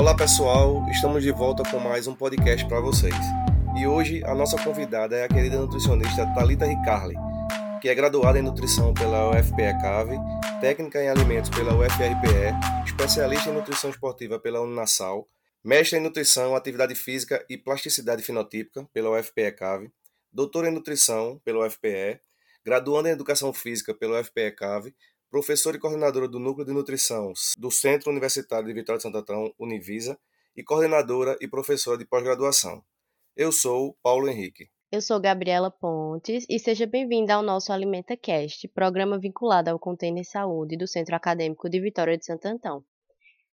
[0.00, 3.14] Olá pessoal, estamos de volta com mais um podcast para vocês.
[3.78, 7.16] E hoje a nossa convidada é a querida nutricionista Talita Ricarli,
[7.82, 10.16] que é graduada em nutrição pela UFPE CAVE,
[10.58, 15.28] técnica em alimentos pela UFRPE, especialista em nutrição esportiva pela Uninasal,
[15.62, 19.92] mestre em nutrição, atividade física e plasticidade fenotípica pela UFPE CAVE,
[20.32, 22.18] doutora em nutrição pela UFPE,
[22.64, 24.94] graduanda em educação física pela UFPE CAVE,
[25.30, 29.54] professora e coordenadora do Núcleo de Nutrição do Centro Universitário de Vitória de Santo Antão,
[29.58, 30.18] Univisa,
[30.56, 32.82] e coordenadora e professora de pós-graduação.
[33.36, 34.68] Eu sou Paulo Henrique.
[34.90, 40.24] Eu sou Gabriela Pontes e seja bem-vinda ao nosso Alimenta Cast, programa vinculado ao Container
[40.24, 42.84] Saúde do Centro Acadêmico de Vitória de Santo Antão.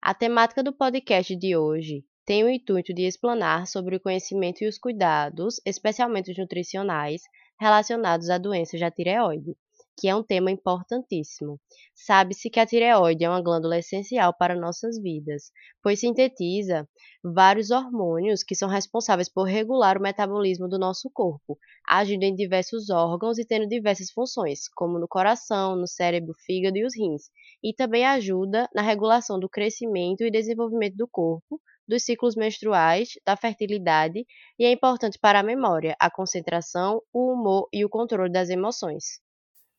[0.01, 4.67] A temática do podcast de hoje tem o intuito de explanar sobre o conhecimento e
[4.67, 7.21] os cuidados, especialmente os nutricionais,
[7.59, 9.57] relacionados à doença da tireoide,
[9.97, 11.59] que é um tema importantíssimo.
[11.93, 15.51] Sabe-se que a tireoide é uma glândula essencial para nossas vidas,
[15.81, 16.87] pois sintetiza
[17.23, 21.57] vários hormônios que são responsáveis por regular o metabolismo do nosso corpo,
[21.87, 26.85] agindo em diversos órgãos e tendo diversas funções, como no coração, no cérebro, fígado e
[26.85, 27.23] os rins,
[27.63, 33.35] e também ajuda na regulação do crescimento e desenvolvimento do corpo, dos ciclos menstruais, da
[33.35, 34.25] fertilidade
[34.59, 39.24] e é importante para a memória, a concentração, o humor e o controle das emoções.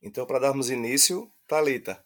[0.02, 1.98] Então, para darmos início, Talita,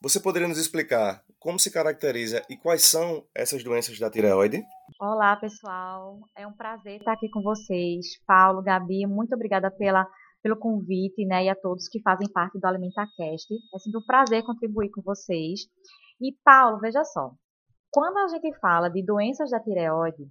[0.00, 4.62] você poderia nos explicar como se caracteriza e quais são essas doenças da tireoide?
[5.00, 6.18] Olá, pessoal.
[6.36, 8.18] É um prazer estar aqui com vocês.
[8.26, 10.06] Paulo, Gabi, muito obrigada pela,
[10.42, 13.54] pelo convite, né, e a todos que fazem parte do AlimentaCast.
[13.74, 15.60] É sempre um prazer contribuir com vocês.
[16.20, 17.32] E, Paulo, veja só.
[17.90, 20.28] Quando a gente fala de doenças da tireoide,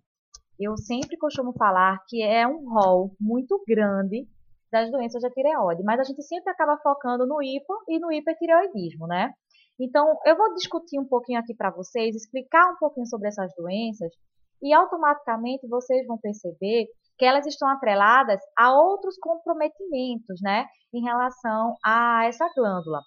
[0.59, 4.27] eu sempre costumo falar que é um rol muito grande
[4.73, 9.05] das doenças da tireoide, mas a gente sempre acaba focando no hipo e no hipertireoidismo,
[9.05, 9.31] né?
[9.79, 14.11] Então, eu vou discutir um pouquinho aqui para vocês, explicar um pouquinho sobre essas doenças
[14.61, 21.75] e automaticamente vocês vão perceber que elas estão atreladas a outros comprometimentos, né, em relação
[21.85, 23.01] a essa glândula.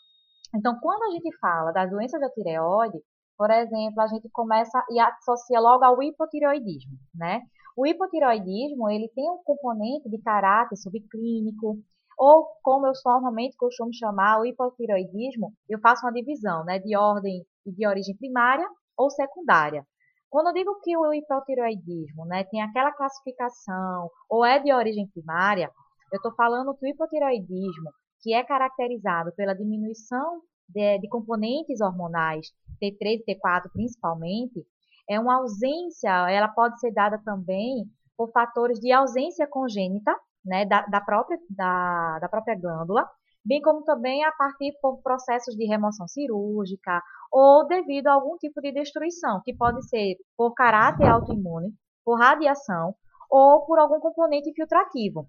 [0.54, 2.98] Então, quando a gente fala das doenças da tireoide,
[3.36, 7.42] por exemplo, a gente começa e associa logo ao hipotireoidismo, né?
[7.76, 11.78] O hipotireoidismo, ele tem um componente de caráter subclínico,
[12.18, 17.44] ou como eu normalmente costumo chamar o hipotireoidismo, eu faço uma divisão, né, de ordem
[17.66, 18.66] e de origem primária
[18.96, 19.86] ou secundária.
[20.30, 25.70] Quando eu digo que o hipotireoidismo, né, tem aquela classificação ou é de origem primária,
[26.10, 27.90] eu estou falando que o hipotireoidismo,
[28.22, 32.46] que é caracterizado pela diminuição de, de componentes hormonais,
[32.82, 34.66] T3 e T4 principalmente,
[35.08, 37.84] é uma ausência, ela pode ser dada também
[38.16, 43.08] por fatores de ausência congênita, né, da, da, própria, da, da própria glândula,
[43.44, 47.02] bem como também a partir por processos de remoção cirúrgica
[47.32, 51.72] ou devido a algum tipo de destruição, que pode ser por caráter autoimune,
[52.04, 52.94] por radiação
[53.30, 55.28] ou por algum componente filtrativo.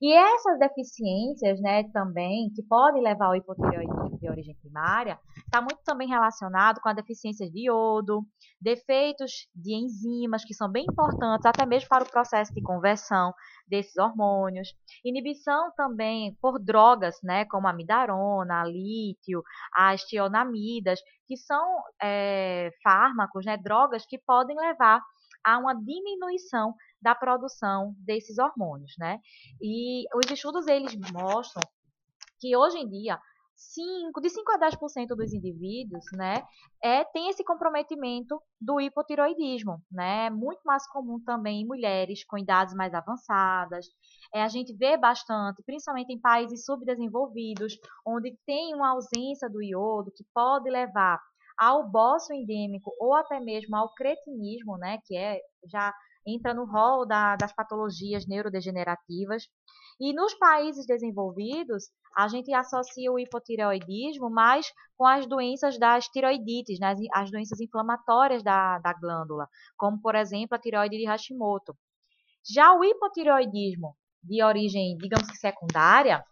[0.00, 5.18] E essas deficiências, né, também, que podem levar ao hipotireoidismo de origem primária,
[5.50, 8.24] está muito também relacionado com a deficiência de iodo,
[8.60, 13.34] defeitos de enzimas, que são bem importantes até mesmo para o processo de conversão
[13.66, 14.68] desses hormônios,
[15.04, 19.42] inibição também por drogas, né, como a midarona, a lítio,
[19.74, 25.02] as tionamidas, que são é, fármacos, né, drogas que podem levar
[25.44, 29.18] a uma diminuição da produção desses hormônios, né?
[29.58, 31.62] E os estudos eles mostram
[32.38, 33.18] que hoje em dia
[33.60, 36.42] 5, de 5 a 10% dos indivíduos, né,
[36.82, 42.38] é, tem esse comprometimento do hipotiroidismo, né, é muito mais comum também em mulheres com
[42.38, 43.86] idades mais avançadas,
[44.34, 50.10] é, a gente vê bastante, principalmente em países subdesenvolvidos, onde tem uma ausência do iodo,
[50.16, 51.20] que pode levar
[51.58, 55.38] ao bócio endêmico ou até mesmo ao cretinismo, né, que é
[55.70, 55.92] já
[56.26, 59.44] entra no rol da, das patologias neurodegenerativas.
[60.00, 64.66] E nos países desenvolvidos, a gente associa o hipotireoidismo mais
[64.96, 70.56] com as doenças das tiroidites, né, as doenças inflamatórias da, da glândula, como, por exemplo,
[70.56, 71.74] a tireoide de Hashimoto.
[72.52, 76.24] Já o hipotireoidismo de origem, digamos que secundária,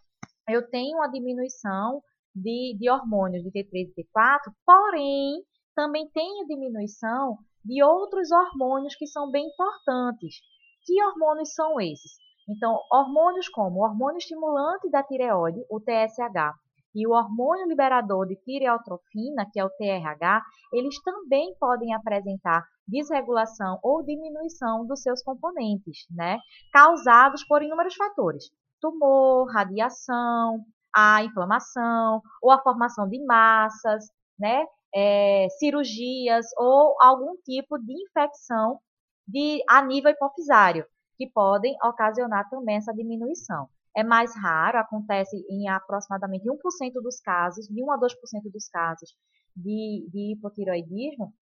[0.47, 2.01] eu tenho uma diminuição
[2.35, 5.43] de, de hormônios de T3 e T4, porém,
[5.75, 10.35] também tenho diminuição de outros hormônios que são bem importantes.
[10.83, 12.17] Que hormônios são esses?
[12.49, 16.57] Então, hormônios como o hormônio estimulante da tireoide, o TSH,
[16.95, 20.43] e o hormônio liberador de tireotrofina, que é o TRH,
[20.73, 26.39] eles também podem apresentar desregulação ou diminuição dos seus componentes, né?
[26.73, 28.45] Causados por inúmeros fatores:
[28.81, 34.05] tumor, radiação, a inflamação ou a formação de massas,
[34.39, 34.65] né?
[34.93, 38.79] É, cirurgias ou algum tipo de infecção
[39.27, 40.83] de, a nível hipofisário,
[41.19, 46.57] que podem ocasionar também essa diminuição é mais raro, acontece em aproximadamente 1%
[47.03, 48.09] dos casos, de 1 a 2%
[48.49, 49.13] dos casos
[49.53, 51.33] de, de hipotiroidismo,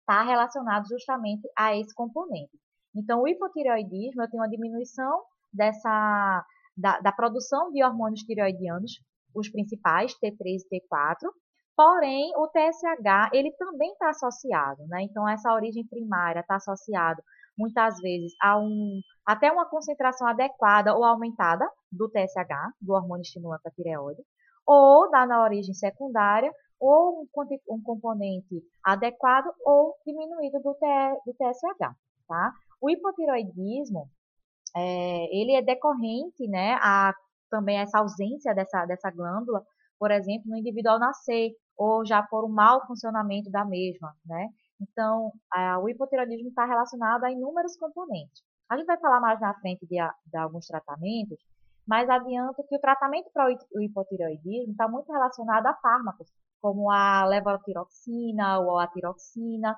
[0.00, 2.58] está relacionado justamente a esse componente.
[2.96, 5.22] Então, o hipotireoidismo, eu tenho uma diminuição
[5.52, 6.44] dessa,
[6.76, 9.00] da, da produção de hormônios tireoidianos,
[9.32, 11.30] os principais, T3 e T4,
[11.76, 15.02] porém, o TSH, ele também está associado, né?
[15.02, 17.22] Então, essa origem primária está associado
[17.60, 23.64] muitas vezes a um, até uma concentração adequada ou aumentada do TSH, do hormônio estimulante
[23.64, 24.22] da tireoide,
[24.66, 30.86] ou dá na origem secundária, ou um, um componente adequado ou diminuído do, T,
[31.26, 31.94] do TSH,
[32.26, 32.52] tá?
[32.80, 34.08] O hipotiroidismo,
[34.74, 37.12] é, ele é decorrente, né, a
[37.50, 39.62] também essa ausência dessa, dessa glândula,
[39.98, 44.48] por exemplo, no indivíduo ao nascer, ou já por um mau funcionamento da mesma, né?
[44.80, 45.32] Então,
[45.82, 48.42] o hipotiroidismo está relacionado a inúmeros componentes.
[48.70, 51.38] A gente vai falar mais na frente de, de alguns tratamentos,
[51.86, 56.28] mas adianto que o tratamento para o hipotiroidismo está muito relacionado a fármacos,
[56.60, 59.74] como a levotiroxina ou a tiroxina.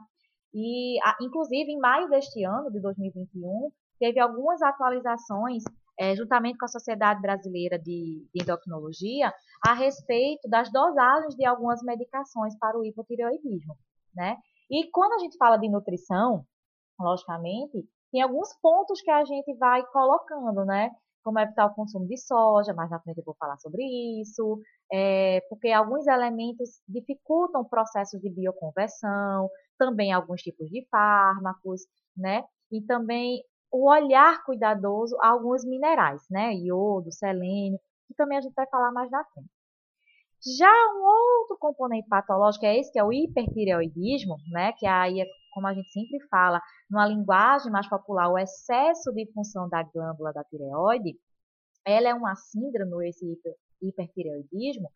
[0.53, 5.63] E, inclusive, em maio deste ano, de 2021, teve algumas atualizações,
[5.99, 9.33] é, juntamente com a Sociedade Brasileira de, de Endocrinologia,
[9.67, 13.75] a respeito das dosagens de algumas medicações para o hipotireoidismo,
[14.15, 14.37] né?
[14.73, 16.47] E quando a gente fala de nutrição,
[16.99, 20.91] logicamente, tem alguns pontos que a gente vai colocando, né?
[21.23, 23.83] Como evitar o consumo de soja, mais na frente eu vou falar sobre
[24.21, 24.61] isso,
[24.91, 31.83] é, porque alguns elementos dificultam processos de bioconversão, também alguns tipos de fármacos,
[32.17, 32.43] né?
[32.71, 36.55] E também o olhar cuidadoso a alguns minerais, né?
[36.55, 37.79] Iodo, selênio,
[38.09, 39.51] que também a gente vai falar mais na frente.
[40.45, 45.27] Já um outro componente patológico é esse, que é o hipertireoidismo, né, que aí é,
[45.55, 46.61] como a gente sempre fala,
[46.91, 51.17] numa linguagem mais popular, o excesso de função da glândula da tireoide,
[51.85, 53.25] ela é uma síndrome, esse
[53.81, 54.91] hipertireoidismo,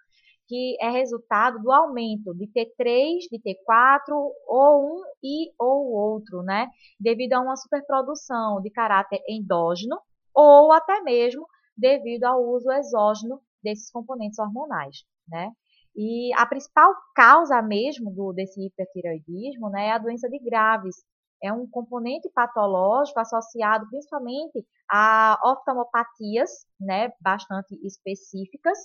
[0.49, 4.13] que é resultado do aumento de T3, de T4,
[4.49, 6.69] ou um e ou outro, né?
[6.99, 9.97] Devido a uma superprodução de caráter endógeno,
[10.35, 11.47] ou até mesmo
[11.77, 15.51] devido ao uso exógeno desses componentes hormonais né?
[15.97, 20.97] E a principal causa mesmo do, desse hipertireoidismo né, é a doença de Graves.
[21.43, 28.79] É um componente patológico associado principalmente a oftalmopatias, né, bastante específicas,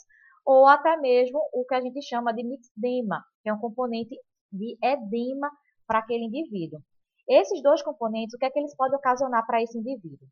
[0.45, 4.15] ou até mesmo o que a gente chama de mixedema, que é um componente
[4.51, 5.51] de edema
[5.85, 6.79] para aquele indivíduo.
[7.27, 10.27] Esses dois componentes, o que é que eles podem ocasionar para esse indivíduo?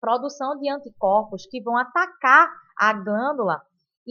[0.00, 3.60] Produção de anticorpos que vão atacar a glândula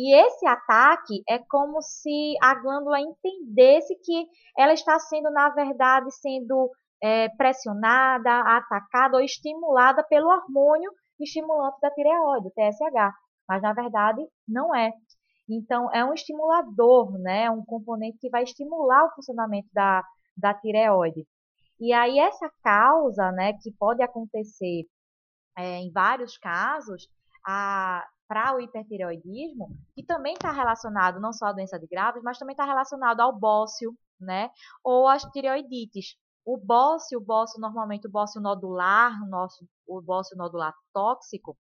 [0.01, 4.27] e esse ataque é como se a glândula entendesse que
[4.57, 6.71] ela está sendo, na verdade, sendo
[7.03, 10.89] é, pressionada, atacada ou estimulada pelo hormônio
[11.19, 13.13] estimulante da tireoide, o TSH.
[13.45, 14.94] Mas, na verdade, não é.
[15.49, 17.51] Então, é um estimulador, né?
[17.51, 20.01] um componente que vai estimular o funcionamento da,
[20.37, 21.27] da tireoide.
[21.77, 24.85] E aí, essa causa, né, que pode acontecer
[25.57, 27.09] é, em vários casos,
[27.45, 32.38] a, para o hipertireoidismo, que também está relacionado não só à doença de Graves, mas
[32.38, 34.52] também está relacionado ao bócio, né?
[34.83, 36.16] Ou às tireoidites.
[36.45, 41.57] O bócio, o bócio normalmente o bócio nodular, o, nosso, o bócio nodular tóxico,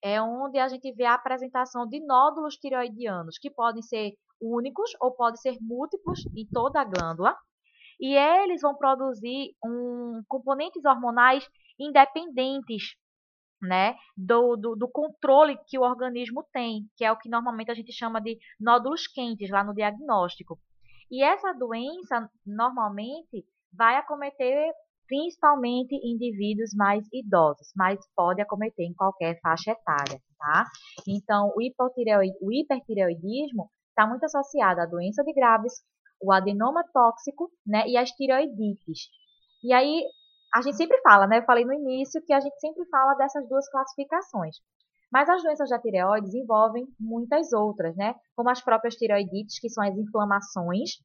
[0.00, 5.12] é onde a gente vê a apresentação de nódulos tireoidianos, que podem ser únicos ou
[5.12, 7.36] podem ser múltiplos em toda a glândula,
[8.00, 12.96] e eles vão produzir um, componentes hormonais independentes
[13.64, 17.74] né, do, do, do, controle que o organismo tem, que é o que normalmente a
[17.74, 20.58] gente chama de nódulos quentes lá no diagnóstico.
[21.10, 24.72] E essa doença, normalmente, vai acometer
[25.06, 30.64] principalmente indivíduos mais idosos, mas pode acometer em qualquer faixa etária, tá?
[31.06, 35.74] Então, o, o hipertireoidismo está muito associado à doença de Graves,
[36.20, 39.08] o adenoma tóxico, né, e as tireoidites.
[39.62, 40.04] E aí,
[40.54, 41.38] a gente sempre fala, né?
[41.38, 44.56] Eu falei no início que a gente sempre fala dessas duas classificações.
[45.12, 48.14] Mas as doenças da tireoide envolvem muitas outras, né?
[48.36, 50.98] Como as próprias tireoidites, que são as inflamações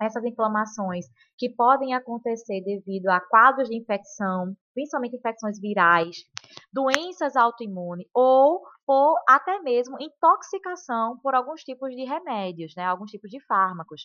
[0.00, 1.06] essas inflamações
[1.38, 6.16] que podem acontecer devido a quadros de infecção, principalmente infecções virais,
[6.72, 13.28] doenças autoimunes ou ou até mesmo intoxicação por alguns tipos de remédios, né, alguns tipos
[13.28, 14.02] de fármacos.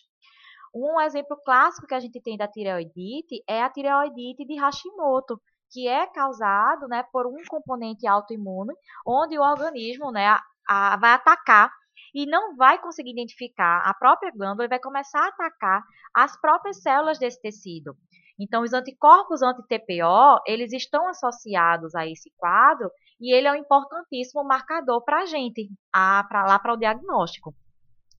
[0.74, 5.86] Um exemplo clássico que a gente tem da tireoidite é a tireoidite de Hashimoto, que
[5.86, 8.74] é causado né, por um componente autoimune,
[9.06, 11.70] onde o organismo né, a, a, vai atacar
[12.14, 15.82] e não vai conseguir identificar a própria glândula e vai começar a atacar
[16.14, 17.96] as próprias células desse tecido.
[18.38, 24.42] Então, os anticorpos anti-TPO, eles estão associados a esse quadro e ele é um importantíssimo
[24.42, 27.54] marcador para a gente, lá para o diagnóstico.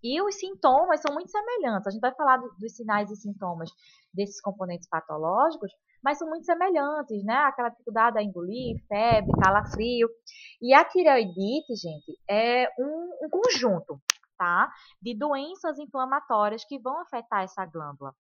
[0.03, 1.88] E os sintomas são muito semelhantes.
[1.88, 3.72] A gente vai falar dos sinais e sintomas
[4.13, 5.72] desses componentes patológicos,
[6.03, 7.36] mas são muito semelhantes, né?
[7.36, 10.10] Aquela dificuldade a engolir, febre, calafrio.
[10.62, 14.01] E a tireoidite, gente, é um, um conjunto,
[14.38, 14.69] tá?
[15.01, 18.13] De doenças inflamatórias que vão afetar essa glândula.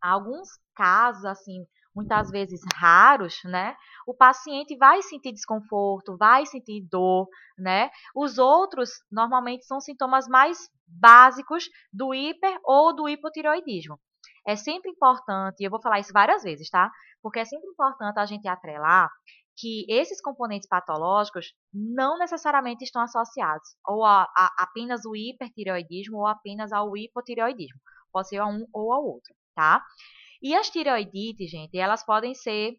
[0.00, 3.76] Alguns casos, assim, muitas vezes raros, né?
[4.06, 7.90] O paciente vai sentir desconforto, vai sentir dor, né?
[8.14, 13.98] Os outros normalmente são sintomas mais básicos do hiper ou do hipotireoidismo.
[14.46, 16.90] É sempre importante, e eu vou falar isso várias vezes, tá?
[17.22, 19.08] Porque é sempre importante a gente atrelar
[19.56, 26.26] que esses componentes patológicos não necessariamente estão associados ou a, a apenas o hipertireoidismo ou
[26.26, 27.80] apenas ao hipotireoidismo.
[28.12, 29.82] Pode ser a um ou ao outro, tá?
[30.44, 32.74] E as tireoidites, gente, elas podem ser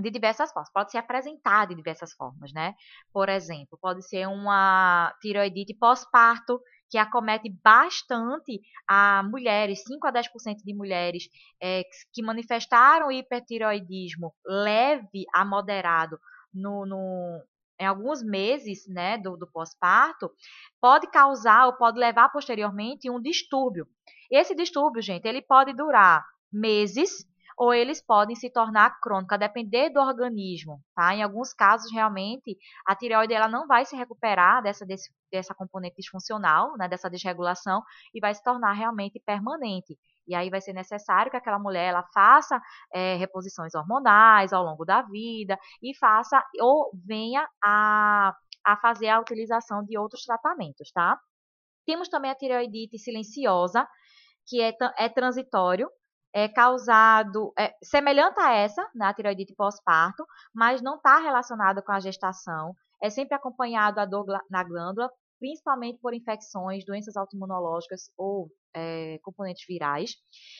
[0.00, 2.74] de diversas formas, pode ser apresentada de diversas formas, né?
[3.12, 10.56] Por exemplo, pode ser uma tireoidite pós-parto, que acomete bastante a mulheres, 5 a 10%
[10.64, 11.28] de mulheres
[11.62, 16.18] é, que manifestaram hipertiroidismo leve a moderado
[16.52, 17.44] no, no,
[17.78, 20.30] em alguns meses né, do, do pós-parto,
[20.80, 23.86] pode causar ou pode levar posteriormente um distúrbio.
[24.28, 27.26] Esse distúrbio, gente, ele pode durar meses
[27.58, 31.12] ou eles podem se tornar crônicos, depender do organismo, tá?
[31.12, 35.96] Em alguns casos, realmente, a tireoide ela não vai se recuperar dessa, desse, dessa componente
[35.96, 37.82] disfuncional, né, dessa desregulação,
[38.14, 39.98] e vai se tornar realmente permanente.
[40.24, 42.62] E aí vai ser necessário que aquela mulher ela faça
[42.94, 49.18] é, reposições hormonais ao longo da vida e faça ou venha a, a fazer a
[49.18, 51.18] utilização de outros tratamentos, tá?
[51.84, 53.88] Temos também a tireoidite silenciosa,
[54.46, 55.90] que é, é transitório,
[56.38, 61.92] é causado, é, semelhante a essa, na né, tireoidite pós-parto, mas não está relacionado com
[61.92, 62.74] a gestação.
[63.02, 69.64] É sempre acompanhado a dor na glândula, principalmente por infecções, doenças autoimunológicas ou é, componentes
[69.66, 70.12] virais.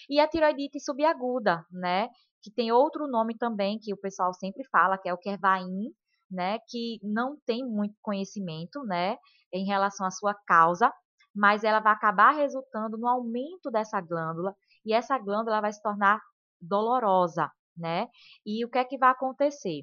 [0.08, 2.08] E a tireoidite subaguda, né,
[2.42, 5.92] que tem outro nome também que o pessoal sempre fala, que é o Kervain,
[6.30, 9.16] né, que não tem muito conhecimento, né,
[9.52, 10.92] em relação à sua causa,
[11.34, 14.54] mas ela vai acabar resultando no aumento dessa glândula
[14.84, 16.20] e essa glândula vai se tornar
[16.60, 18.08] dolorosa, né?
[18.44, 19.82] E o que é que vai acontecer?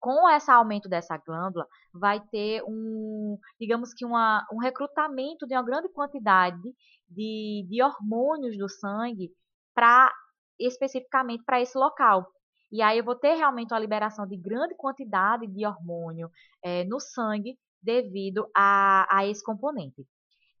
[0.00, 5.62] Com esse aumento dessa glândula, vai ter um, digamos que uma, um recrutamento de uma
[5.62, 6.60] grande quantidade
[7.08, 9.30] de, de hormônios do sangue
[9.74, 10.12] para
[10.58, 12.26] especificamente para esse local.
[12.70, 16.30] E aí eu vou ter realmente uma liberação de grande quantidade de hormônio
[16.62, 20.06] é, no sangue devido a, a esse componente.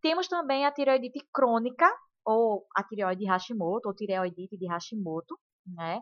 [0.02, 1.88] Temos também a tireoidite crônica,
[2.24, 6.00] ou a tireoide de Hashimoto, ou tireoidite de Hashimoto, né?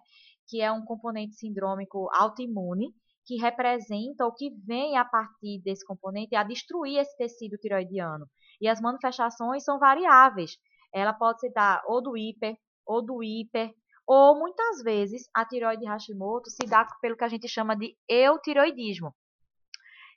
[0.48, 2.94] Que é um componente sindrômico autoimune
[3.26, 8.26] que representa ou que vem a partir desse componente a destruir esse tecido tireoidiano.
[8.60, 10.56] E as manifestações são variáveis.
[10.92, 13.72] Ela pode se dar ou do hiper, ou do hiper,
[14.06, 17.96] ou muitas vezes a tireoide de Hashimoto se dá pelo que a gente chama de
[18.08, 19.14] eutiroidismo,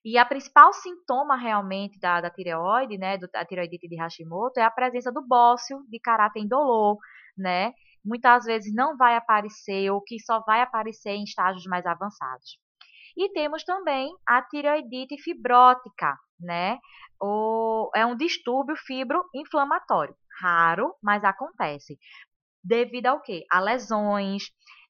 [0.04, 4.64] e a principal sintoma realmente da, da tireoide, né, do, da tireoidite de Hashimoto, é
[4.64, 6.98] a presença do bócio de caráter indolor,
[7.38, 7.74] né?
[8.04, 12.60] Muitas vezes não vai aparecer ou que só vai aparecer em estágios mais avançados.
[13.16, 16.80] E temos também a tireoidite fibrótica, né?
[17.22, 20.16] O, é um distúrbio fibroinflamatório.
[20.42, 21.98] Raro, mas acontece.
[22.62, 23.46] Devido ao quê?
[23.50, 24.44] A lesões,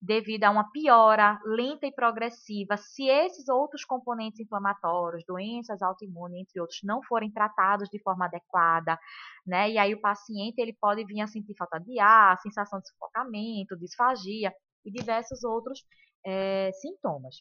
[0.04, 6.60] devido a uma piora lenta e progressiva, se esses outros componentes inflamatórios, doenças autoimunes, entre
[6.60, 9.00] outros, não forem tratados de forma adequada,
[9.48, 9.72] né?
[9.72, 13.78] E aí o paciente ele pode vir a sentir falta de ar, sensação de sufocamento,
[13.80, 14.54] disfagia
[14.86, 15.86] e diversos outros
[16.26, 17.38] é, sintomas.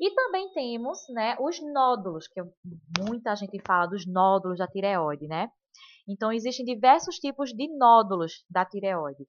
[0.00, 2.40] E também temos, né, os nódulos, que
[2.98, 5.50] muita gente fala dos nódulos da tireoide, né?
[6.08, 9.26] Então, existem diversos tipos de nódulos da tireoide.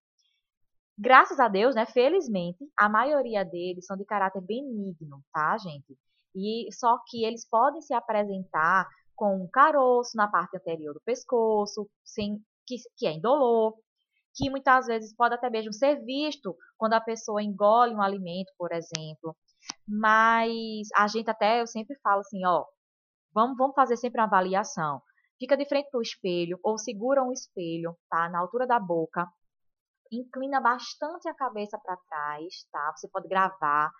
[0.97, 5.97] Graças a Deus, né, felizmente, a maioria deles são de caráter benigno, tá, gente?
[6.35, 11.89] E só que eles podem se apresentar com um caroço na parte anterior do pescoço,
[12.03, 13.75] sem que, que é indolor,
[14.35, 18.71] que muitas vezes pode até mesmo ser visto quando a pessoa engole um alimento, por
[18.71, 19.35] exemplo.
[19.87, 22.65] Mas a gente até, eu sempre falo assim, ó,
[23.33, 25.01] vamos, vamos fazer sempre uma avaliação.
[25.39, 28.29] Fica de frente para o espelho ou segura um espelho, tá?
[28.29, 29.27] Na altura da boca.
[30.13, 32.93] Inclina bastante a cabeça para trás, tá?
[32.95, 33.91] Você pode gravar.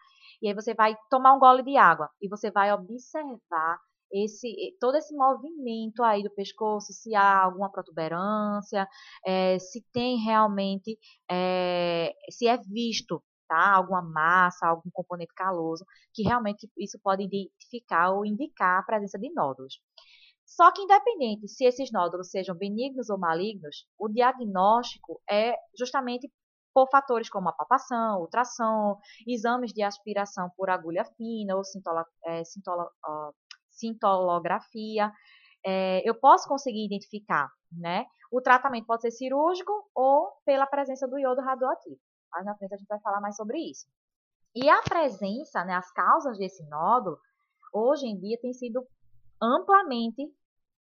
[0.42, 3.80] E aí você vai tomar um gole de água e você vai observar
[4.12, 8.88] esse todo esse movimento aí do pescoço, se há alguma protuberância,
[9.26, 10.98] é, se tem realmente,
[11.30, 18.12] é, se é visto tá, alguma massa, algum componente caloso, que realmente isso pode identificar
[18.12, 19.80] ou indicar a presença de nódulos.
[20.56, 26.32] Só que, independente se esses nódulos sejam benignos ou malignos, o diagnóstico é justamente
[26.72, 32.44] por fatores como a palpação, ultrassom, exames de aspiração por agulha fina ou sintola, é,
[33.72, 35.12] sintolografia.
[35.66, 38.06] É, eu posso conseguir identificar, né?
[38.32, 42.00] O tratamento pode ser cirúrgico ou pela presença do iodo radioativo.
[42.32, 43.88] Mais na frente a gente vai falar mais sobre isso.
[44.56, 47.18] E a presença, né, as causas desse nódulo,
[47.74, 48.86] hoje em dia tem sido
[49.42, 50.32] amplamente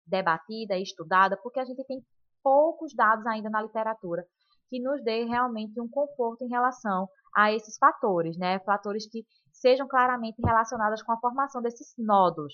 [0.10, 2.02] debatida estudada, porque a gente tem
[2.44, 4.26] poucos dados ainda na literatura
[4.70, 8.60] que nos dê realmente um conforto em relação a esses fatores, né?
[8.60, 12.54] Fatores que sejam claramente relacionados com a formação desses nódulos.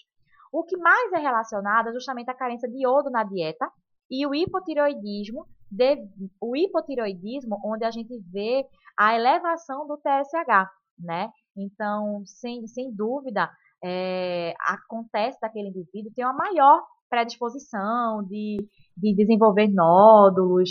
[0.52, 3.70] O que mais é relacionado é justamente a carência de iodo na dieta
[4.10, 5.98] e o hipotireoidismo, de,
[6.40, 8.66] o hipotireoidismo onde a gente vê
[8.98, 11.30] a elevação do TSH, né?
[11.58, 13.50] Então, sem, sem dúvida,
[13.84, 16.82] é, acontece daquele indivíduo ter uma maior
[17.16, 18.58] predisposição de,
[18.98, 20.70] de desenvolver nódulos,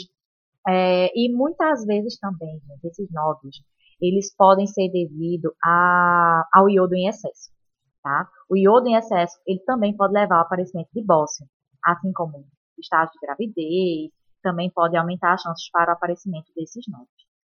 [0.69, 3.63] é, e muitas vezes também, gente, esses nódulos,
[4.01, 7.51] eles podem ser devido a, ao iodo em excesso,
[8.03, 8.29] tá?
[8.51, 11.47] O iodo em excesso, ele também pode levar ao aparecimento de bócio,
[11.83, 12.45] assim como
[12.79, 17.09] estágio de gravidez, também pode aumentar as chances para o aparecimento desses nódulos,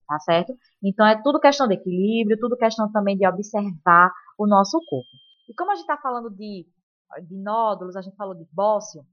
[0.06, 0.54] tá certo?
[0.82, 5.08] Então, é tudo questão de equilíbrio, tudo questão também de observar o nosso corpo.
[5.48, 6.66] E como a gente está falando de,
[7.22, 9.04] de nódulos, a gente falou de bócio,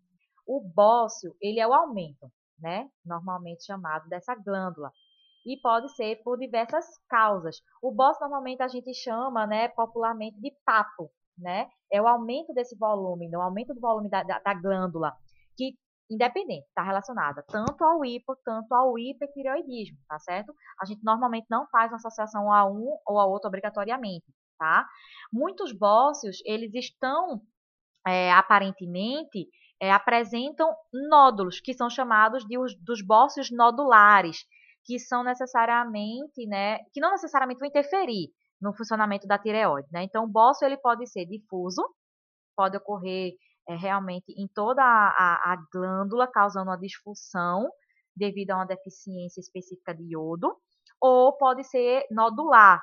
[0.47, 2.31] o bócio, ele é o aumento
[2.62, 2.89] né?
[3.05, 4.91] Normalmente chamado dessa glândula.
[5.45, 7.62] E pode ser por diversas causas.
[7.81, 11.69] O bócio normalmente a gente chama, né, popularmente de papo, né?
[11.91, 15.13] É o aumento desse volume, o aumento do volume da, da, da glândula,
[15.57, 15.75] que
[16.12, 20.53] independente, está relacionada tanto ao hipo, tanto ao hipertireoidismo, tá certo?
[20.81, 24.25] A gente normalmente não faz uma associação a um ou a outro obrigatoriamente,
[24.57, 24.88] tá?
[25.31, 27.41] Muitos bócios, eles estão
[28.10, 29.48] é, aparentemente
[29.82, 30.74] é, apresentam
[31.10, 34.45] nódulos, que são chamados de os, dos bócios nodulares,
[34.84, 38.30] que são necessariamente, né, que não necessariamente vão interferir
[38.62, 40.04] no funcionamento da tireoide, né?
[40.04, 41.82] Então, o bócio ele pode ser difuso,
[42.56, 43.34] pode ocorrer
[43.69, 47.69] é, realmente em toda a, a, a glândula, causando uma disfunção
[48.15, 50.58] devido a uma deficiência específica de iodo,
[51.00, 52.82] ou pode ser nodular,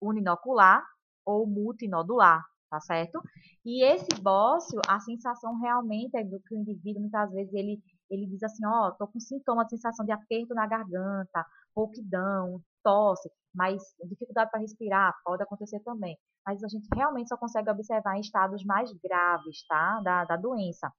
[0.00, 0.84] uninocular
[1.26, 3.20] ou multinodular, tá certo?
[3.64, 8.26] E esse bócio, a sensação realmente é do que o indivíduo, muitas vezes, ele, ele
[8.26, 13.30] diz assim, ó, oh, tô com sintoma de sensação de aperto na garganta, rouquidão, tosse,
[13.54, 16.16] mas dificuldade para respirar pode acontecer também.
[16.46, 20.90] Mas a gente realmente só consegue observar em estados mais graves, tá, da, da doença.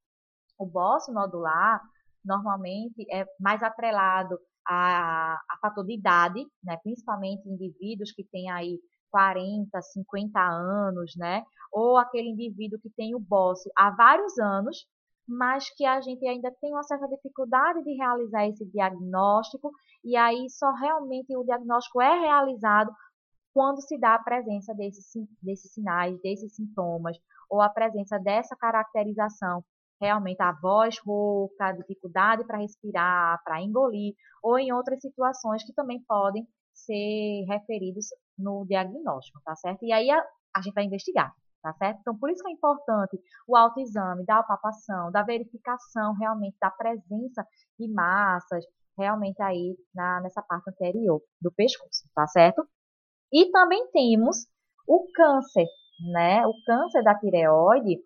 [0.58, 1.82] O bócio nodular,
[2.24, 8.80] normalmente, é mais atrelado a, a fator de idade, né, principalmente indivíduos que têm aí
[9.12, 11.44] 40, 50 anos, né?
[11.72, 14.88] Ou aquele indivíduo que tem o bócio há vários anos,
[15.28, 19.72] mas que a gente ainda tem uma certa dificuldade de realizar esse diagnóstico,
[20.04, 22.92] e aí só realmente o diagnóstico é realizado
[23.54, 25.06] quando se dá a presença desses,
[25.42, 27.18] desses sinais, desses sintomas,
[27.50, 29.64] ou a presença dessa caracterização,
[30.02, 35.74] realmente a voz rouca, a dificuldade para respirar, para engolir, ou em outras situações que
[35.74, 38.08] também podem ser referidos
[38.40, 39.84] no diagnóstico, tá certo?
[39.84, 40.24] E aí a,
[40.56, 42.00] a gente vai investigar, tá certo?
[42.02, 47.46] Então, por isso que é importante o autoexame, da palpação, da verificação realmente da presença
[47.78, 48.66] de massas,
[48.98, 52.68] realmente aí na, nessa parte anterior do pescoço, tá certo?
[53.32, 54.48] E também temos
[54.88, 55.68] o câncer,
[56.12, 56.46] né?
[56.48, 58.02] O câncer da tireoide,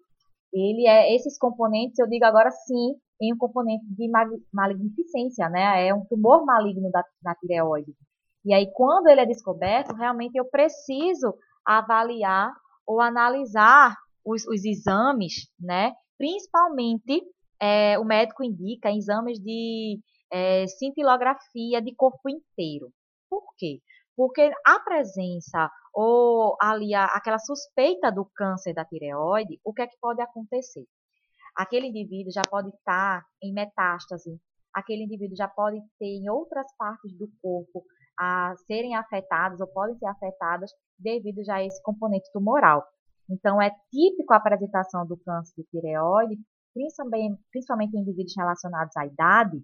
[0.51, 4.09] ele é esses componentes, eu digo agora sim, em um componente de
[4.51, 5.87] malignificência, né?
[5.87, 7.95] É um tumor maligno da, da tireoide.
[8.45, 11.33] E aí, quando ele é descoberto, realmente eu preciso
[11.65, 12.51] avaliar
[12.85, 15.93] ou analisar os, os exames, né?
[16.17, 17.23] Principalmente,
[17.61, 19.99] é, o médico indica exames de
[20.31, 22.91] é, cintilografia de corpo inteiro.
[23.29, 23.79] Por quê?
[24.15, 29.87] Porque a presença ou ali a, aquela suspeita do câncer da tireoide, o que é
[29.87, 30.85] que pode acontecer?
[31.55, 34.39] Aquele indivíduo já pode estar em metástase,
[34.73, 37.83] aquele indivíduo já pode ter em outras partes do corpo
[38.23, 42.83] a serem afetadas ou podem ser afetadas devido já a esse componente tumoral.
[43.29, 46.37] Então, é típico a apresentação do câncer de tireoide,
[47.51, 49.61] principalmente, em indivíduos relacionados à idade,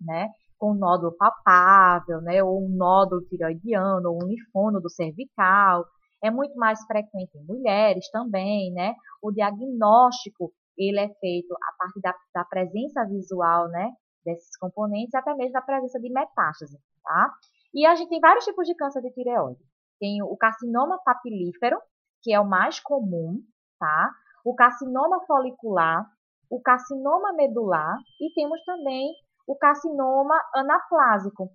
[0.00, 5.84] né, com nódulo palpável, né, ou um nódulo tireoidiano, ou um do cervical.
[6.22, 8.94] É muito mais frequente em mulheres também, né?
[9.22, 13.90] O diagnóstico, ele é feito a partir da, da presença visual, né,
[14.24, 17.30] desses componentes, até mesmo da presença de metástase, tá?
[17.74, 19.60] E a gente tem vários tipos de câncer de tireoide.
[19.98, 21.76] Tem o carcinoma papilífero,
[22.22, 23.42] que é o mais comum,
[23.80, 24.12] tá?
[24.44, 26.06] O carcinoma folicular,
[26.48, 29.10] o carcinoma medular e temos também
[29.46, 31.50] o carcinoma anaplásico.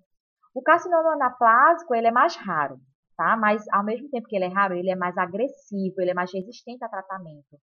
[0.54, 2.78] O carcinoma anaplásico, ele é mais raro,
[3.16, 3.34] tá?
[3.36, 6.30] Mas ao mesmo tempo que ele é raro, ele é mais agressivo, ele é mais
[6.32, 7.58] resistente a tratamento.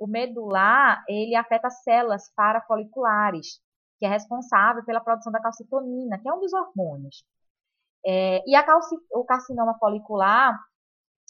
[0.00, 3.60] O medular, ele afeta células parafoliculares,
[3.98, 7.24] que é responsável pela produção da calcitonina, que é um dos hormônios.
[8.04, 10.58] É, e calci, o carcinoma folicular,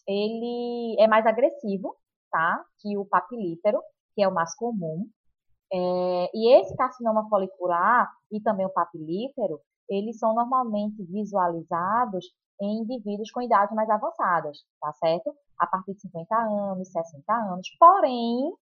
[0.06, 1.96] ele é mais agressivo,
[2.30, 2.64] tá?
[2.80, 3.80] Que o papilífero,
[4.14, 5.06] que é o mais comum.
[5.72, 12.26] É, e esse carcinoma folicular e também o papilífero, eles são normalmente visualizados
[12.60, 15.34] em indivíduos com idades mais avançadas, tá certo?
[15.58, 17.68] A partir de 50 anos, 60 anos.
[17.78, 18.52] Porém,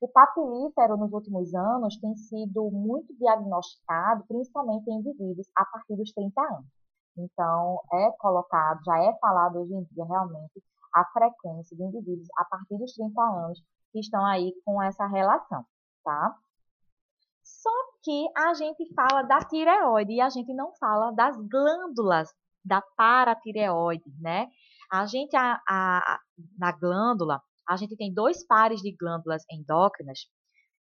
[0.00, 6.12] o papilífero nos últimos anos tem sido muito diagnosticado, principalmente em indivíduos a partir dos
[6.12, 6.77] 30 anos.
[7.18, 10.62] Então, é colocado, já é falado hoje em dia realmente
[10.94, 15.64] a frequência de indivíduos a partir dos 30 anos que estão aí com essa relação,
[16.04, 16.34] tá?
[17.42, 17.70] Só
[18.02, 22.32] que a gente fala da tireoide e a gente não fala das glândulas
[22.64, 24.48] da paratireoide, né?
[24.90, 26.20] A gente, a, a,
[26.56, 30.20] na glândula, a gente tem dois pares de glândulas endócrinas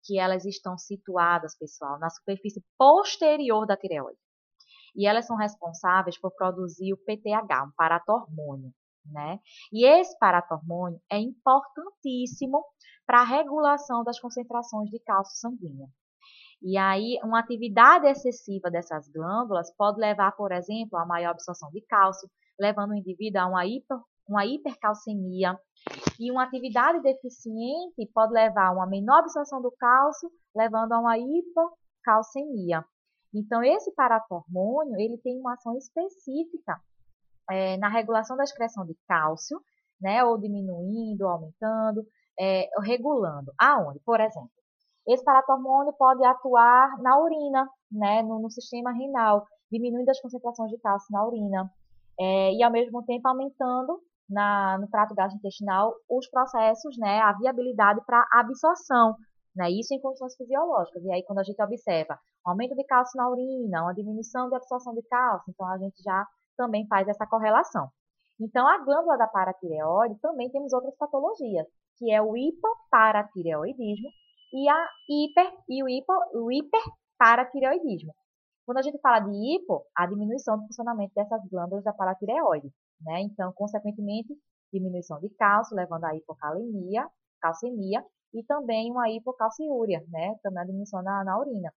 [0.04, 4.23] que elas estão situadas, pessoal, na superfície posterior da tireoide
[4.96, 8.72] e elas são responsáveis por produzir o PTH, um paratormônio,
[9.06, 9.40] né?
[9.72, 12.64] E esse paratormônio é importantíssimo
[13.06, 15.88] para a regulação das concentrações de cálcio sanguíneo.
[16.62, 21.82] E aí, uma atividade excessiva dessas glândulas pode levar, por exemplo, a maior absorção de
[21.82, 25.60] cálcio, levando o indivíduo a uma, hiper, uma hipercalcemia.
[26.18, 31.18] E uma atividade deficiente pode levar a uma menor absorção do cálcio, levando a uma
[31.18, 32.86] hipocalcemia.
[33.34, 36.80] Então, esse paratormônio, ele tem uma ação específica
[37.50, 39.60] é, na regulação da excreção de cálcio,
[40.00, 42.06] né, ou diminuindo, aumentando,
[42.40, 43.52] é, regulando.
[43.58, 44.00] Aonde?
[44.06, 44.52] Por exemplo,
[45.08, 50.78] esse paratormônio pode atuar na urina, né, no, no sistema renal, diminuindo as concentrações de
[50.80, 51.72] cálcio na urina,
[52.20, 58.02] é, e ao mesmo tempo aumentando na, no trato gastrointestinal os processos, né, a viabilidade
[58.06, 59.16] para absorção
[59.56, 59.70] né?
[59.70, 61.04] Isso em condições fisiológicas.
[61.04, 64.56] E aí, quando a gente observa um aumento de cálcio na urina, uma diminuição de
[64.56, 66.26] absorção de cálcio, então a gente já
[66.58, 67.90] também faz essa correlação.
[68.40, 74.10] Então, a glândula da paratireoide também temos outras patologias, que é o hipoparatireoidismo
[74.54, 78.14] e, a hiper, e o, hipo, o hiperparatireoidismo.
[78.66, 83.22] Quando a gente fala de hipo, a diminuição do funcionamento dessas glândulas da paratireoide, né?
[83.22, 84.34] Então, consequentemente,
[84.72, 87.08] diminuição de cálcio, levando à hipocalemia,
[87.42, 88.04] calcemia,
[88.34, 91.74] e também uma hipocalciúria, né, também a diminuição na, na urina.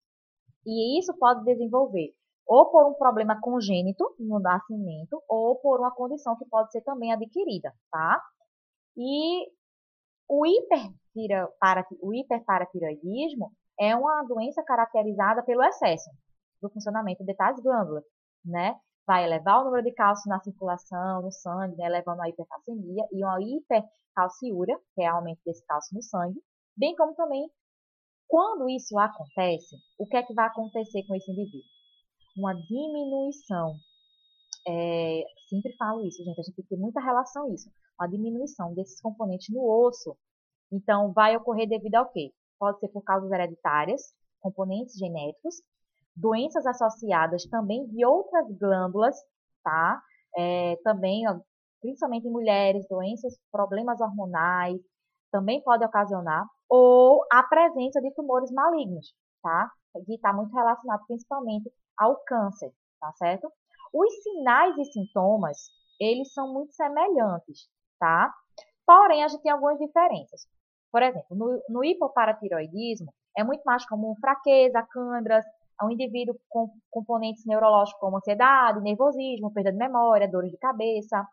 [0.64, 2.14] E isso pode desenvolver
[2.46, 7.12] ou por um problema congênito no nascimento, ou por uma condição que pode ser também
[7.12, 8.22] adquirida, tá?
[8.96, 9.50] E
[10.28, 10.44] o,
[12.00, 16.10] o hiperparatiroidismo é uma doença caracterizada pelo excesso
[16.62, 18.04] do funcionamento de tais glândulas,
[18.44, 18.78] né?
[19.06, 21.88] Vai elevar o número de cálcio na circulação, no sangue, né?
[21.88, 26.42] levando a hipercalcemia e uma hiper calciúria, que é aumento desse cálcio no sangue,
[26.76, 27.48] bem como também
[28.28, 31.62] quando isso acontece, o que é que vai acontecer com esse indivíduo?
[32.36, 33.76] Uma diminuição.
[34.68, 37.70] É, sempre falo isso, gente, a gente tem muita relação a isso.
[37.98, 40.16] Uma diminuição desses componentes no osso.
[40.72, 42.32] Então, vai ocorrer devido ao quê?
[42.58, 45.62] Pode ser por causas hereditárias, componentes genéticos,
[46.16, 49.16] doenças associadas também de outras glândulas,
[49.62, 50.00] tá?
[50.36, 51.24] É, também
[51.80, 54.80] principalmente em mulheres, doenças, problemas hormonais,
[55.30, 59.70] também pode ocasionar, ou a presença de tumores malignos, tá?
[60.04, 63.50] Que está muito relacionado principalmente ao câncer, tá certo?
[63.92, 68.34] Os sinais e sintomas, eles são muito semelhantes, tá?
[68.86, 70.46] Porém, a gente tem algumas diferenças.
[70.92, 75.44] Por exemplo, no, no hipoparatiroidismo, é muito mais comum fraqueza, câimbras,
[75.84, 81.26] um indivíduo com componentes neurológicos como ansiedade, nervosismo, perda de memória, dores de cabeça,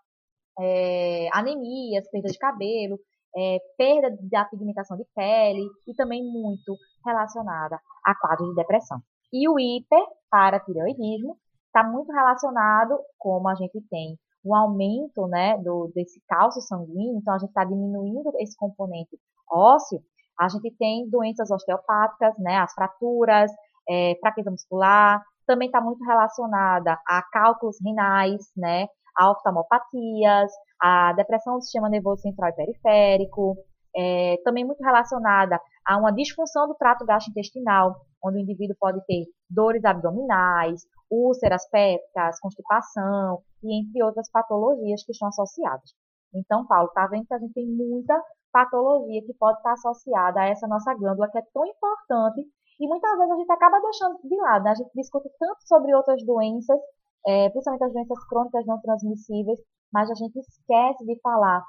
[0.60, 3.00] é, anemias, perda de cabelo,
[3.36, 6.76] é, perda da pigmentação de pele e também muito
[7.06, 9.00] relacionada a quadros de depressão.
[9.32, 16.22] E o hiperparatireoidismo está muito relacionado, como a gente tem um aumento né, do, desse
[16.28, 19.18] cálcio sanguíneo, então a gente está diminuindo esse componente
[19.50, 20.00] ósseo,
[20.40, 23.52] a gente tem doenças osteopáticas, né, as fraturas,
[23.90, 31.56] é, fraqueza muscular, também está muito relacionada a cálculos renais, né, a oftalmopatias, a depressão
[31.56, 33.56] do sistema nervoso central e periférico,
[33.96, 39.26] é, também muito relacionada a uma disfunção do trato gastrointestinal, onde o indivíduo pode ter
[39.50, 45.94] dores abdominais, úlceras pépticas, constipação e entre outras patologias que estão associadas.
[46.34, 48.20] Então, Paulo, tá vendo que a gente tem muita
[48.52, 52.42] patologia que pode estar associada a essa nossa glândula que é tão importante
[52.84, 54.64] e muitas vezes a gente acaba deixando de lado.
[54.66, 54.72] Né?
[54.72, 56.78] A gente discute tanto sobre outras doenças,
[57.26, 59.60] é, principalmente as doenças crônicas não transmissíveis,
[59.92, 61.64] mas a gente esquece de falar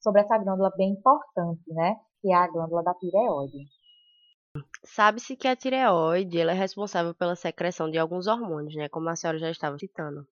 [0.00, 1.96] sobre essa glândula bem importante, né?
[2.22, 3.58] Que é a glândula da tireoide.
[4.84, 8.88] Sabe-se que a tireoide ela é responsável pela secreção de alguns hormônios, né?
[8.88, 10.26] Como a senhora já estava citando.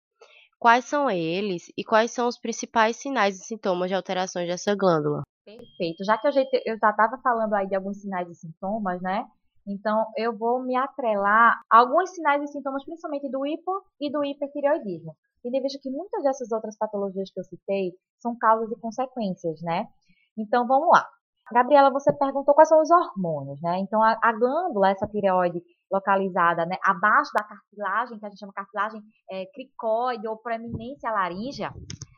[0.59, 5.23] Quais são eles e quais são os principais sinais e sintomas de alterações dessa glândula?
[5.45, 6.05] Perfeito.
[6.05, 6.43] Já que eu já
[6.91, 9.27] estava falando aí de alguns sinais e sintomas, né?
[9.67, 14.25] Então, eu vou me atrelar a alguns sinais e sintomas, principalmente do hipo e do
[14.25, 15.15] hipertireoidismo.
[15.45, 19.89] E veja que muitas dessas outras patologias que eu citei são causas e consequências, né?
[20.37, 21.07] Então, vamos lá.
[21.53, 23.79] Gabriela, você perguntou quais são os hormônios, né?
[23.79, 28.53] Então, a, a glândula, essa tireoide localizada né, abaixo da cartilagem, que a gente chama
[28.53, 31.73] cartilagem é, cricoide ou proeminência laríngea,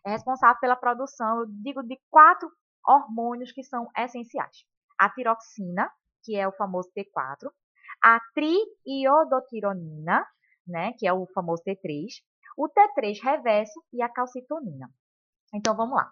[0.07, 2.48] é responsável pela produção, eu digo, de quatro
[2.87, 4.64] hormônios que são essenciais.
[4.98, 5.90] A tiroxina,
[6.24, 7.50] que é o famoso T4,
[8.02, 10.26] a triiodotironina,
[10.66, 12.06] né, que é o famoso T3,
[12.56, 14.88] o T3 reverso e a calcitonina.
[15.54, 16.10] Então, vamos lá.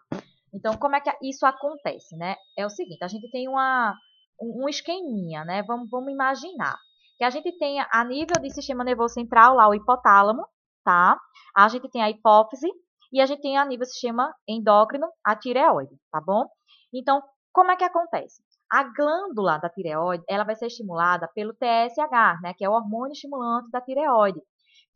[0.55, 2.37] Então, como é que isso acontece, né?
[2.59, 3.96] É o seguinte, a gente tem uma,
[4.40, 5.62] um esqueminha, né?
[5.62, 6.77] Vamos, vamos imaginar
[7.16, 10.44] que a gente tem a nível de sistema nervoso central lá o hipotálamo,
[10.85, 11.18] tá?
[11.57, 12.68] A gente tem a hipófise
[13.12, 16.46] e a gente tem a nível do sistema endócrino a tireoide, tá bom?
[16.92, 17.22] Então,
[17.53, 18.42] como é que acontece?
[18.73, 23.13] A glândula da tireoide, ela vai ser estimulada pelo TSH, né, que é o hormônio
[23.13, 24.41] estimulante da tireoide,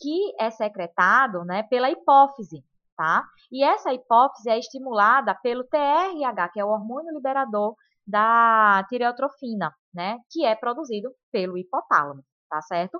[0.01, 2.65] que é secretado, né, pela hipófise,
[2.97, 3.23] tá?
[3.53, 10.21] E essa hipófise é estimulada pelo TRH, que é o hormônio liberador da tireotrofina, né,
[10.31, 12.99] que é produzido pelo hipotálamo, tá certo?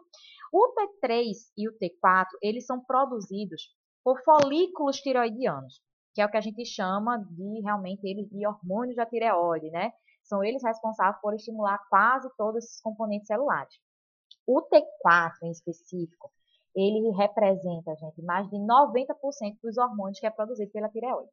[0.53, 5.81] O T3 e o T4, eles são produzidos por folículos tireoidianos,
[6.13, 9.91] que é o que a gente chama de realmente eles de hormônios da tireoide, né?
[10.27, 13.75] São eles responsáveis por estimular quase todos esses componentes celulares.
[14.47, 16.31] O T4 em específico,
[16.75, 21.31] ele representa, gente, mais de 90% dos hormônios que é produzido pela tireoide.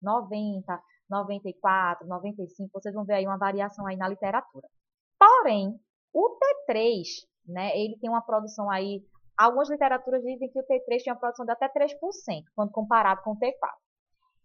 [0.00, 4.68] 90, 94, 95, vocês vão ver aí uma variação aí na literatura.
[5.18, 5.78] Porém,
[6.12, 7.02] o T3,
[7.46, 9.04] né, ele tem uma produção aí,
[9.36, 13.32] algumas literaturas dizem que o T3 tem uma produção de até 3%, quando comparado com
[13.32, 13.52] o T4.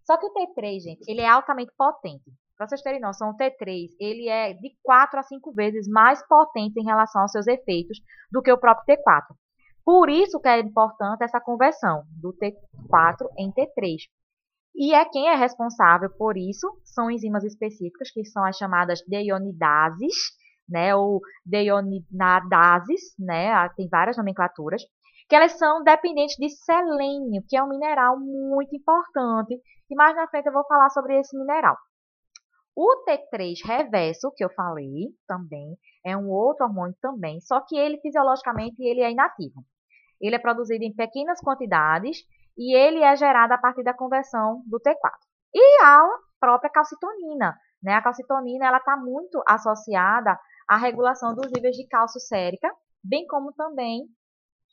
[0.03, 2.32] Só que o T3, gente, ele é altamente potente.
[2.63, 6.80] Para vocês terem noção, o T3, ele é de 4 a 5 vezes mais potente
[6.80, 7.99] em relação aos seus efeitos
[8.32, 9.36] do que o próprio T4.
[9.84, 13.97] Por isso que é importante essa conversão do T4 em T3.
[14.76, 20.13] E é quem é responsável por isso são enzimas específicas, que são as chamadas deionidases,
[20.69, 24.82] né, ou deionidadases, né, tem várias nomenclaturas,
[25.28, 30.30] que elas são dependentes de selênio, que é um mineral muito importante, e mais na
[30.30, 31.76] frente eu vou falar sobre esse mineral.
[32.75, 37.99] O T3 reverso, que eu falei também, é um outro hormônio também, só que ele
[37.99, 39.63] fisiologicamente ele é inativo.
[40.19, 42.17] Ele é produzido em pequenas quantidades
[42.57, 44.95] e ele é gerado a partir da conversão do T4.
[45.53, 46.01] E a
[46.39, 47.93] própria calcitonina, né?
[47.93, 53.53] A calcitonina ela está muito associada à regulação dos níveis de cálcio sérica, bem como
[53.53, 54.07] também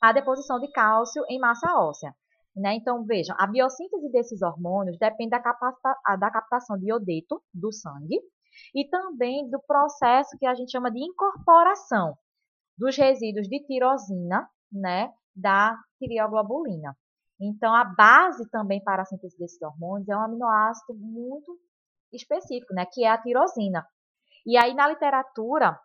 [0.01, 2.15] a deposição de cálcio em massa óssea.
[2.55, 2.75] Né?
[2.75, 8.21] Então, vejam, a biossíntese desses hormônios depende da, da captação de iodeto do sangue
[8.75, 12.17] e também do processo que a gente chama de incorporação
[12.77, 16.97] dos resíduos de tirosina né, da tireoglobulina.
[17.41, 21.59] Então, a base também para a síntese desses hormônios é um aminoácido muito
[22.13, 23.87] específico, né, que é a tirosina.
[24.45, 25.79] E aí, na literatura,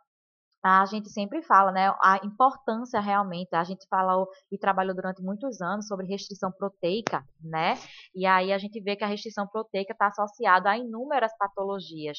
[0.68, 5.62] a gente sempre fala, né, a importância realmente, a gente falou e trabalhou durante muitos
[5.62, 7.76] anos sobre restrição proteica, né,
[8.16, 12.18] e aí a gente vê que a restrição proteica está associada a inúmeras patologias,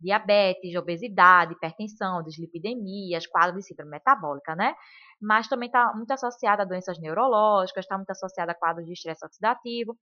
[0.00, 4.74] diabetes, obesidade, hipertensão, dislipidemias, quadro de síndrome metabólica, né?
[5.20, 9.22] Mas também está muito associada a doenças neurológicas, está muito associada a quadros de estresse
[9.26, 9.94] oxidativo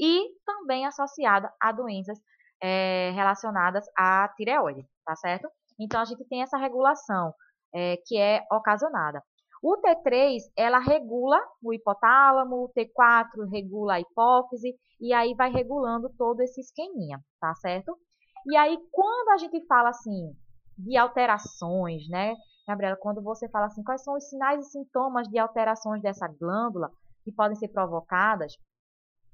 [0.00, 2.18] e também associada a doenças
[2.62, 5.50] é, relacionadas à tireoide, tá certo?
[5.78, 7.32] Então a gente tem essa regulação
[7.74, 9.22] é, que é ocasionada.
[9.62, 16.10] O T3, ela regula o hipotálamo, o T4 regula a hipófise, e aí vai regulando
[16.18, 17.98] todo esse esqueminha, tá certo?
[18.46, 20.34] E aí, quando a gente fala assim
[20.76, 22.34] de alterações, né,
[22.68, 26.90] Gabriela, quando você fala assim, quais são os sinais e sintomas de alterações dessa glândula
[27.24, 28.52] que podem ser provocadas,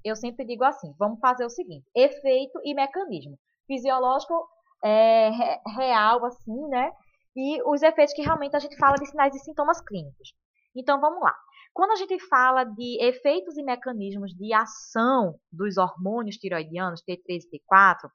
[0.04, 3.36] eu sempre digo assim, vamos fazer o seguinte, efeito e mecanismo.
[3.66, 4.48] Fisiológico
[4.84, 5.30] é,
[5.76, 6.90] real, assim, né?
[7.36, 10.34] E os efeitos que realmente a gente fala de sinais e sintomas clínicos.
[10.74, 11.34] Então, vamos lá.
[11.72, 17.58] Quando a gente fala de efeitos e mecanismos de ação dos hormônios tiroidianos, T3 e
[17.58, 18.10] T4,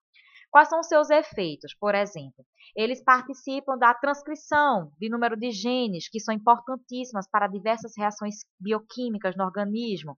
[0.55, 1.75] Quais são os seus efeitos?
[1.77, 2.45] Por exemplo,
[2.77, 9.35] eles participam da transcrição de número de genes, que são importantíssimas para diversas reações bioquímicas
[9.35, 10.17] no organismo.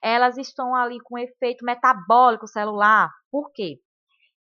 [0.00, 3.10] Elas estão ali com efeito metabólico celular.
[3.28, 3.80] Por quê?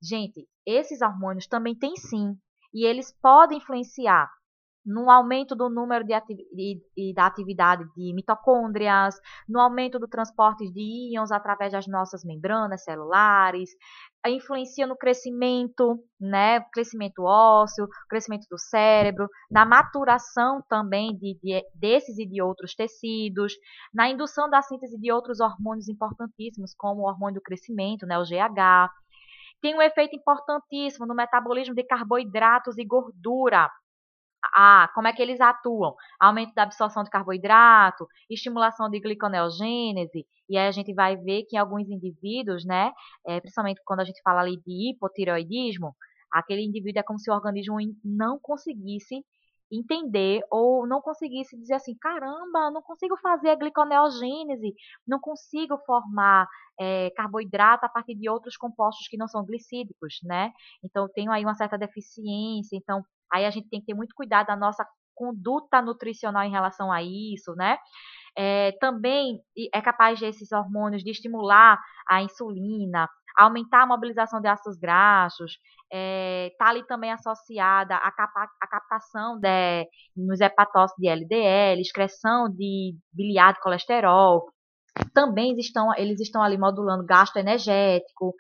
[0.03, 2.37] Gente, esses hormônios também têm sim,
[2.73, 4.31] e eles podem influenciar
[4.85, 6.15] no aumento do número de
[6.97, 9.15] e da atividade de mitocôndrias,
[9.47, 13.71] no aumento do transporte de íons através das nossas membranas celulares,
[14.27, 22.19] influencia no crescimento, né, crescimento ósseo, crescimento do cérebro, na maturação também de, de, desses
[22.19, 23.55] e de outros tecidos,
[23.93, 28.25] na indução da síntese de outros hormônios importantíssimos, como o hormônio do crescimento, né, o
[28.25, 28.91] GH.
[29.61, 33.71] Tem um efeito importantíssimo no metabolismo de carboidratos e gordura,
[34.55, 35.95] ah, como é que eles atuam?
[36.19, 41.57] Aumento da absorção de carboidrato, estimulação de gliconeogênese, e aí a gente vai ver que
[41.57, 42.93] em alguns indivíduos, né,
[43.27, 45.95] é, principalmente quando a gente fala ali de hipotireoidismo,
[46.33, 49.25] aquele indivíduo é como se o organismo não conseguisse
[49.71, 54.75] entender ou não conseguisse dizer assim, caramba, não consigo fazer a gliconeogênese,
[55.07, 60.53] não consigo formar é, carboidrato a partir de outros compostos que não são glicídicos, né?
[60.85, 63.03] Então, tenho aí uma certa deficiência, então
[63.33, 67.03] Aí a gente tem que ter muito cuidado da nossa conduta nutricional em relação a
[67.03, 67.77] isso, né?
[68.37, 69.41] É, também
[69.75, 71.79] é capaz desses hormônios de estimular
[72.09, 75.61] a insulina, aumentar a mobilização de ácidos graxos, está
[75.93, 82.49] é, tá ali também associada à, capa, à captação de, nos hepatócitos de LDL, excreção
[82.49, 84.47] de biliar de colesterol.
[85.13, 88.35] Também estão, eles estão ali modulando gasto energético.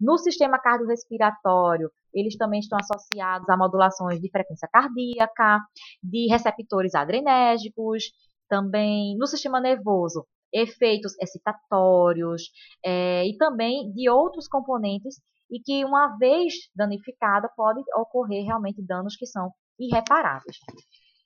[0.00, 5.60] No sistema cardiorrespiratório, eles também estão associados a modulações de frequência cardíaca,
[6.02, 8.04] de receptores adrenérgicos,
[8.48, 10.26] também no sistema nervoso,
[10.56, 12.50] efeitos excitatórios
[12.84, 15.16] é, e também de outros componentes
[15.50, 20.56] e que uma vez danificada pode ocorrer realmente danos que são irreparáveis.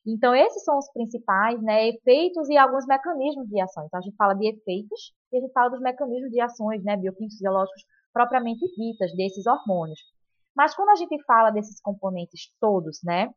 [0.07, 3.85] Então esses são os principais né, efeitos e alguns mecanismos de ação.
[3.87, 6.97] Então a gente fala de efeitos e a gente fala dos mecanismos de ações né,
[6.97, 10.01] biofisiológicos propriamente ditas desses hormônios.
[10.57, 13.33] Mas quando a gente fala desses componentes todos, né,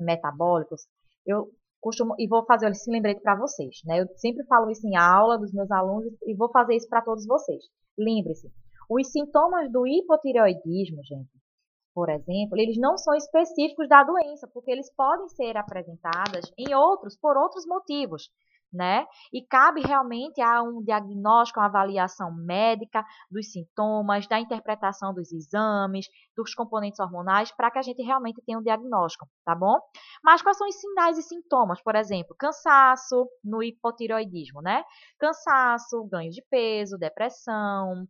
[0.00, 0.82] metabólicos,
[1.26, 1.48] eu
[1.80, 4.00] costumo e vou fazer esse lembrete para vocês, né?
[4.00, 7.26] Eu sempre falo isso em aula dos meus alunos e vou fazer isso para todos
[7.26, 7.64] vocês.
[7.98, 8.50] Lembre-se,
[8.88, 11.30] os sintomas do hipotireoidismo, gente,
[11.94, 17.16] por exemplo, eles não são específicos da doença, porque eles podem ser apresentados em outros
[17.16, 18.30] por outros motivos
[18.72, 19.06] né?
[19.32, 26.06] E cabe realmente a um diagnóstico, uma avaliação médica dos sintomas, da interpretação dos exames,
[26.36, 29.78] dos componentes hormonais, para que a gente realmente tenha um diagnóstico, tá bom?
[30.22, 31.82] Mas quais são os sinais e sintomas?
[31.82, 34.84] Por exemplo, cansaço no hipotiroidismo, né?
[35.18, 38.06] Cansaço, ganho de peso, depressão,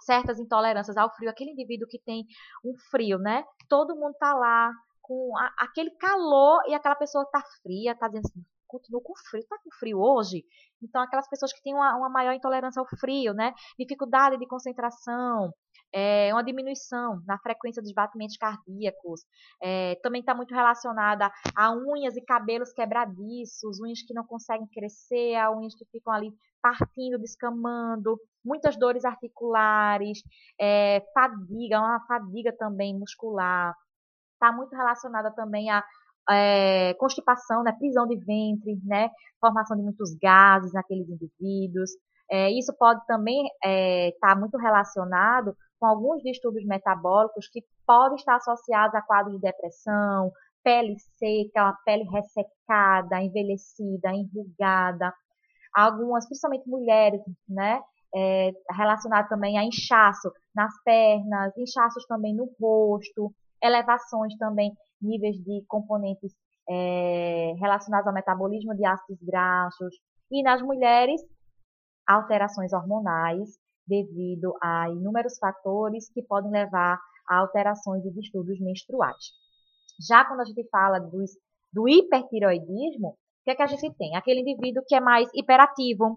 [0.00, 2.24] certas intolerâncias ao frio, aquele indivíduo que tem
[2.64, 3.44] um frio, né?
[3.68, 8.26] Todo mundo tá lá com a, aquele calor e aquela pessoa tá fria, tá dizendo
[8.26, 9.46] assim, continuo com frio.
[9.48, 10.44] Tá com frio hoje?
[10.82, 13.52] Então, aquelas pessoas que têm uma, uma maior intolerância ao frio, né?
[13.78, 15.52] Dificuldade de concentração,
[15.92, 19.22] é, uma diminuição na frequência dos batimentos cardíacos.
[19.62, 25.34] É, também está muito relacionada a unhas e cabelos quebradiços, unhas que não conseguem crescer,
[25.34, 30.22] a unhas que ficam ali partindo, descamando, muitas dores articulares,
[30.60, 33.74] é, fadiga, uma fadiga também muscular.
[34.34, 35.84] Está muito relacionada também a
[36.30, 39.10] é, constipação, né, prisão de ventre, né,
[39.40, 41.90] formação de muitos gases naqueles indivíduos.
[42.30, 48.16] É, isso pode também estar é, tá muito relacionado com alguns distúrbios metabólicos que podem
[48.16, 50.30] estar associados a quadros de depressão,
[50.62, 55.12] pele seca, pele ressecada, envelhecida, enrugada.
[55.74, 57.80] Algumas, principalmente mulheres, né,
[58.14, 65.64] é, relacionado também a inchaço nas pernas, inchaços também no rosto, elevações também, níveis de
[65.66, 66.32] componentes
[66.68, 69.94] é, relacionados ao metabolismo de ácidos graxos,
[70.30, 71.20] e nas mulheres,
[72.06, 79.32] alterações hormonais devido a inúmeros fatores que podem levar a alterações e distúrbios menstruais.
[80.08, 81.32] Já quando a gente fala dos,
[81.72, 84.14] do hipertiroidismo, o que é que a gente tem?
[84.14, 86.16] Aquele indivíduo que é mais hiperativo,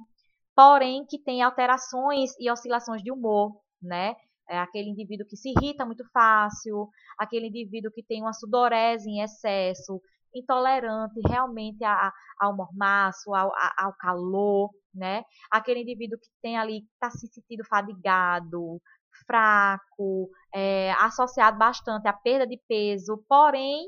[0.55, 4.15] porém que tem alterações e oscilações de humor, né?
[4.49, 9.21] É aquele indivíduo que se irrita muito fácil, aquele indivíduo que tem uma sudorese em
[9.21, 10.01] excesso,
[10.35, 15.23] intolerante realmente a, ao mormaço, ao, ao calor, né?
[15.51, 18.81] Aquele indivíduo que tem ali, está se sentindo fadigado,
[19.25, 23.87] fraco, é, associado bastante à perda de peso, porém,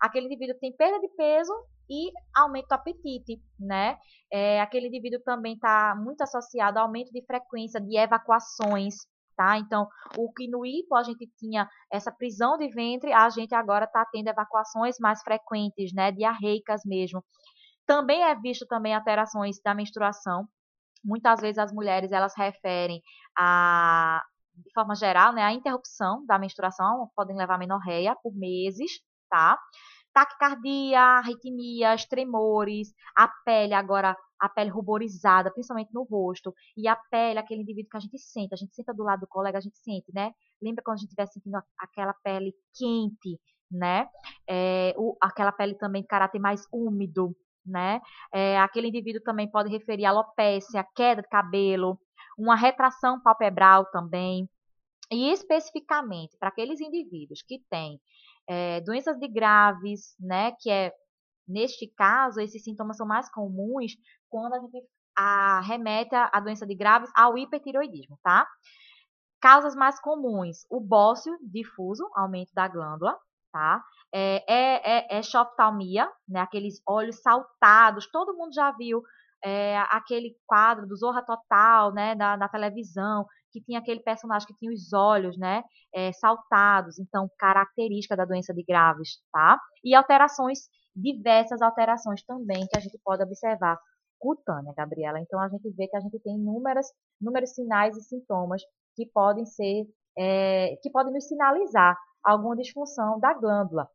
[0.00, 1.52] aquele indivíduo tem perda de peso
[1.88, 3.96] e aumento do apetite, né?
[4.30, 8.94] É, aquele indivíduo também está muito associado ao aumento de frequência de evacuações,
[9.36, 9.58] tá?
[9.58, 13.84] Então, o que no hipo a gente tinha essa prisão de ventre, a gente agora
[13.84, 16.10] está tendo evacuações mais frequentes, né?
[16.12, 17.24] Diarreicas mesmo.
[17.86, 20.48] Também é visto também alterações da menstruação.
[21.04, 23.00] Muitas vezes as mulheres elas referem
[23.38, 24.22] a
[24.56, 28.90] de forma geral, né, a interrupção da menstruação podem levar menorreia por meses,
[29.28, 29.58] tá?
[30.16, 37.38] taquicardia, arritmias, tremores, a pele agora, a pele ruborizada, principalmente no rosto, e a pele,
[37.38, 39.78] aquele indivíduo que a gente sente, a gente senta do lado do colega, a gente
[39.78, 40.32] sente, né?
[40.60, 44.08] Lembra quando a gente estiver sentindo aquela pele quente, né?
[44.48, 48.00] É, o, aquela pele também de caráter mais úmido, né?
[48.32, 51.98] É, aquele indivíduo também pode referir alopecia, queda de cabelo,
[52.38, 54.48] uma retração palpebral também,
[55.10, 58.00] e especificamente para aqueles indivíduos que têm
[58.48, 60.92] é, doenças de graves, né, que é,
[61.46, 63.96] neste caso, esses sintomas são mais comuns
[64.36, 68.46] quando a gente a, remete a, doença de graves ao hipertiroidismo, tá?
[69.40, 73.16] Causas mais comuns, o bócio difuso, aumento da glândula,
[73.50, 73.82] tá?
[74.12, 75.22] É, é, é, é
[76.28, 79.02] né, aqueles olhos saltados, todo mundo já viu
[79.42, 84.56] é, aquele quadro do Zorra Total, né, da, da televisão, que tinha aquele personagem que
[84.56, 85.62] tinha os olhos, né,
[85.94, 89.58] é, saltados, então característica da doença de Graves, tá?
[89.82, 93.78] E alterações, diversas alterações também que a gente pode observar
[94.18, 95.20] cutânea, Gabriela.
[95.20, 98.62] Então a gente vê que a gente tem inúmeros sinais e sintomas
[98.94, 99.86] que podem ser,
[100.16, 103.88] é, que podem nos sinalizar alguma disfunção da glândula.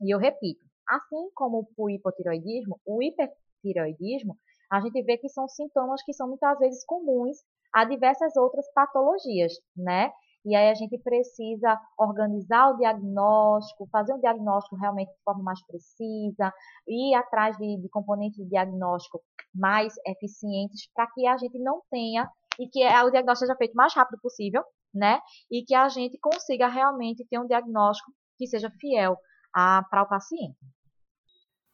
[0.00, 4.36] E eu repito, assim como o hipotiroidismo, o hipertiroidismo,
[4.70, 7.38] a gente vê que são sintomas que são muitas vezes comuns
[7.72, 10.12] a diversas outras patologias, né?
[10.44, 15.64] E aí a gente precisa organizar o diagnóstico, fazer um diagnóstico realmente de forma mais
[15.66, 16.52] precisa,
[16.88, 19.20] ir atrás de, de componentes de diagnóstico
[19.54, 23.76] mais eficientes para que a gente não tenha e que o diagnóstico seja feito o
[23.76, 24.62] mais rápido possível,
[24.94, 25.20] né?
[25.50, 29.16] E que a gente consiga realmente ter um diagnóstico que seja fiel
[29.52, 30.56] para o paciente.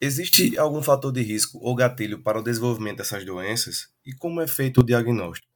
[0.01, 3.89] Existe algum fator de risco ou gatilho para o desenvolvimento dessas doenças?
[4.05, 5.56] E como é feito o diagnóstico?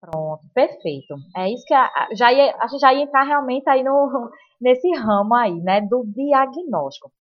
[0.00, 1.14] Pronto, perfeito.
[1.36, 4.30] É isso que a, já ia, a gente já ia entrar realmente aí no,
[4.60, 7.12] nesse ramo aí, né, do diagnóstico.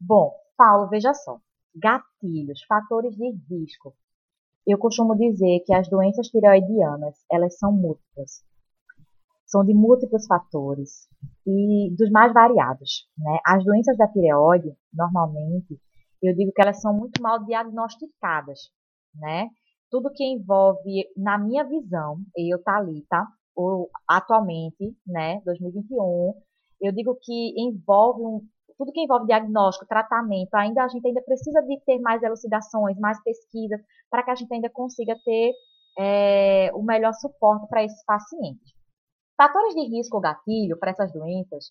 [0.00, 1.38] Bom, Paulo, veja só.
[1.74, 3.94] Gatilhos, fatores de risco.
[4.66, 8.42] Eu costumo dizer que as doenças tireoidianas, elas são múltiplas.
[9.46, 11.08] São de múltiplos fatores
[11.46, 13.38] e dos mais variados, né?
[13.46, 15.78] As doenças da tireoide, normalmente,
[16.22, 18.70] eu digo que elas são muito mal diagnosticadas,
[19.14, 19.48] né?
[19.94, 26.34] Tudo que envolve, na minha visão, eu, Thalita, ou atualmente, né, 2021,
[26.80, 28.40] eu digo que envolve um,
[28.76, 33.22] tudo que envolve diagnóstico, tratamento, ainda a gente ainda precisa de ter mais elucidações, mais
[33.22, 33.80] pesquisas,
[34.10, 35.52] para que a gente ainda consiga ter
[35.96, 38.74] é, o melhor suporte para esses pacientes.
[39.36, 41.70] Fatores de risco ou gatilho para essas doenças,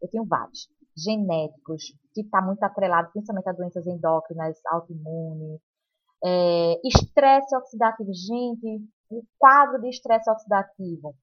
[0.00, 0.68] eu tenho vários.
[0.96, 5.60] Genéticos, que está muito atrelado principalmente a doenças endócrinas, autoimunes,
[6.24, 8.12] é, estresse oxidativo.
[8.12, 11.14] Gente, o quadro de estresse oxidativo.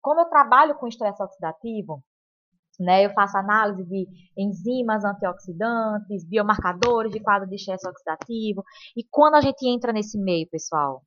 [0.00, 2.02] Como eu trabalho com estresse oxidativo,
[2.78, 4.06] né, eu faço análise de
[4.36, 8.64] enzimas antioxidantes, biomarcadores de quadro de estresse oxidativo.
[8.96, 11.02] E quando a gente entra nesse meio, pessoal,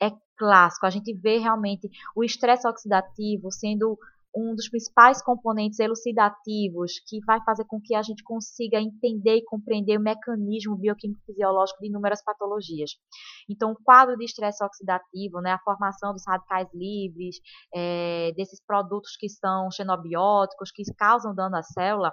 [0.00, 0.86] é clássico.
[0.86, 3.98] A gente vê realmente o estresse oxidativo sendo
[4.34, 9.44] um dos principais componentes elucidativos que vai fazer com que a gente consiga entender e
[9.44, 12.90] compreender o mecanismo bioquímico fisiológico de inúmeras patologias.
[13.48, 17.36] Então, o quadro de estresse oxidativo, né, a formação dos radicais livres,
[17.74, 22.12] é, desses produtos que são xenobióticos, que causam dano à célula,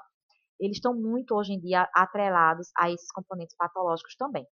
[0.59, 4.45] eles estão muito hoje em dia atrelados a esses componentes patológicos também.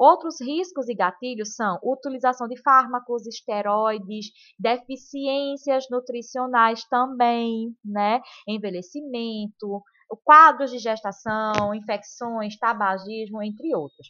[0.00, 8.22] Outros riscos e gatilhos são utilização de fármacos, esteroides, deficiências nutricionais também, né?
[8.48, 9.82] Envelhecimento,
[10.24, 14.08] quadros de gestação, infecções, tabagismo, entre outros.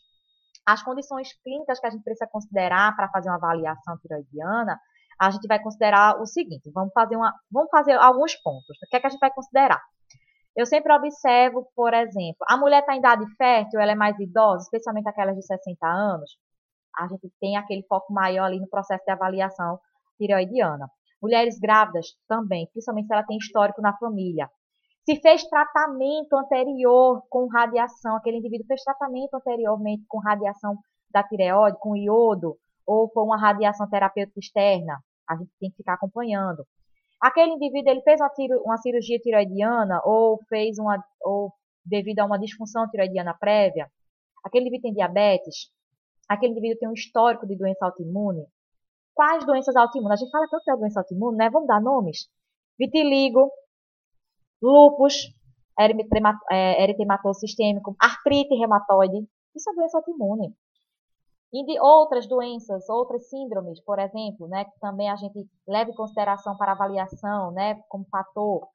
[0.65, 4.79] As condições clínicas que a gente precisa considerar para fazer uma avaliação tiroidiana,
[5.21, 8.79] a gente vai considerar o seguinte, vamos fazer, uma, vamos fazer alguns pontos.
[8.81, 9.83] O que é que a gente vai considerar?
[10.57, 14.65] Eu sempre observo, por exemplo, a mulher está em idade fértil, ela é mais idosa,
[14.65, 16.37] especialmente aquelas de 60 anos,
[16.99, 19.79] a gente tem aquele foco maior ali no processo de avaliação
[20.19, 20.91] tireoidiana.
[21.23, 24.51] Mulheres grávidas também, principalmente se ela tem histórico na família.
[25.05, 30.77] Se fez tratamento anterior com radiação, aquele indivíduo fez tratamento anteriormente com radiação
[31.11, 34.99] da tireoide, com iodo, ou com uma radiação terapêutica externa,
[35.29, 36.67] a gente tem que ficar acompanhando.
[37.21, 41.53] Aquele indivíduo ele fez uma, tiro, uma cirurgia tiroidiana ou fez uma ou
[41.85, 43.91] devido a uma disfunção tiroidiana prévia.
[44.45, 45.71] Aquele indivíduo tem diabetes.
[46.29, 48.47] Aquele indivíduo tem um histórico de doença autoimune.
[49.15, 50.19] Quais doenças autoimunes?
[50.19, 51.51] A gente fala tanto da doença autoimune, né?
[51.51, 52.29] Vamos dar nomes?
[52.79, 53.51] Vitiligo,
[54.63, 55.35] lúpus,
[56.51, 59.27] é, eritematoso sistêmico, artrite reumatoide.
[59.55, 60.55] Isso é doença autoimune.
[61.53, 65.95] E de outras doenças, outras síndromes, por exemplo, né, que também a gente leva em
[65.95, 68.69] consideração para avaliação, né, como fator,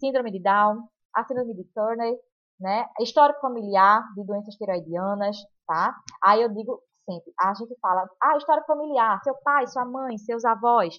[0.00, 2.18] síndrome de Down, a síndrome de Turner,
[2.58, 5.94] né, histórico familiar de doenças tiroidianas, tá?
[6.24, 10.44] Aí eu digo sempre, a gente fala, ah, histórico familiar, seu pai, sua mãe, seus
[10.44, 10.98] avós,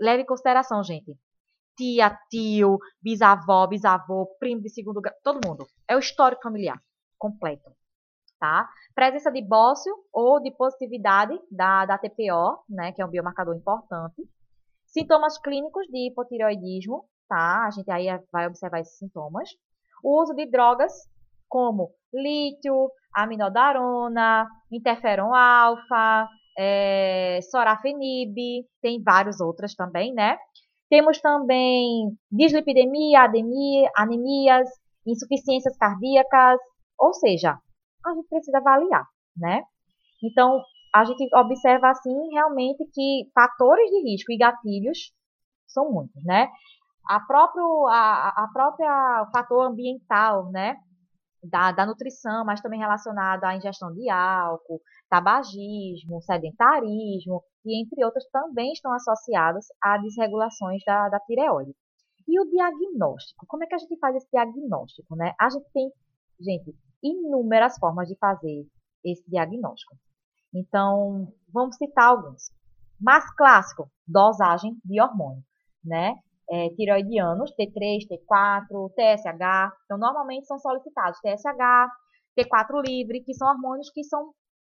[0.00, 1.18] leve em consideração, gente.
[1.76, 5.66] Tia, tio, bisavó, bisavô, primo de segundo grau, todo mundo.
[5.88, 6.80] É o histórico familiar
[7.18, 7.72] completo
[8.44, 8.68] tá?
[8.94, 14.22] Presença de bócio ou de positividade da, da TPO, né, que é um biomarcador importante.
[14.84, 17.64] Sintomas clínicos de hipotireoidismo, tá?
[17.66, 19.48] A gente aí vai observar esses sintomas.
[20.02, 20.92] O uso de drogas
[21.48, 26.28] como lítio, aminodarona, interferon alfa,
[26.58, 28.36] é, sorafenib,
[28.82, 30.36] tem várias outras também, né?
[30.90, 34.68] Temos também dislipidemia, anemia, anemias,
[35.06, 36.60] insuficiências cardíacas,
[36.98, 37.58] ou seja,
[38.06, 39.62] a gente precisa avaliar, né?
[40.22, 40.62] Então,
[40.94, 45.12] a gente observa assim realmente que fatores de risco e gatilhos
[45.66, 46.48] são muitos, né?
[47.06, 50.76] A próprio, a, a própria fator ambiental, né?
[51.42, 54.80] Da, da nutrição, mas também relacionado à ingestão de álcool,
[55.10, 61.74] tabagismo, sedentarismo e entre outros também estão associados a desregulações da, da tireoide.
[62.26, 65.34] E o diagnóstico, como é que a gente faz esse diagnóstico, né?
[65.38, 65.90] A gente tem,
[66.40, 66.74] gente,
[67.04, 68.66] inúmeras formas de fazer
[69.04, 69.94] esse diagnóstico.
[70.54, 72.50] Então, vamos citar alguns.
[73.00, 75.42] Mais clássico, dosagem de hormônio,
[75.84, 76.16] né?
[76.50, 79.74] É, tiroidianos, T3, T4, TSH.
[79.84, 81.90] Então, normalmente são solicitados TSH,
[82.38, 84.32] T4 livre, que são hormônios que são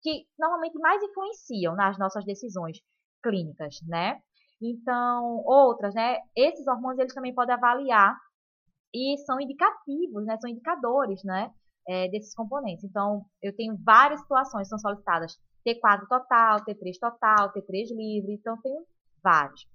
[0.02, 2.78] que normalmente mais influenciam nas nossas decisões
[3.22, 4.20] clínicas, né?
[4.60, 6.18] Então, outras, né?
[6.36, 8.14] Esses hormônios eles também podem avaliar
[8.94, 10.36] e são indicativos, né?
[10.38, 11.50] São indicadores, né?
[11.88, 12.84] É, desses componentes.
[12.84, 18.84] Então, eu tenho várias situações são solicitadas T4 total, T3 total, T3 livre, então tenho
[19.22, 19.66] vários.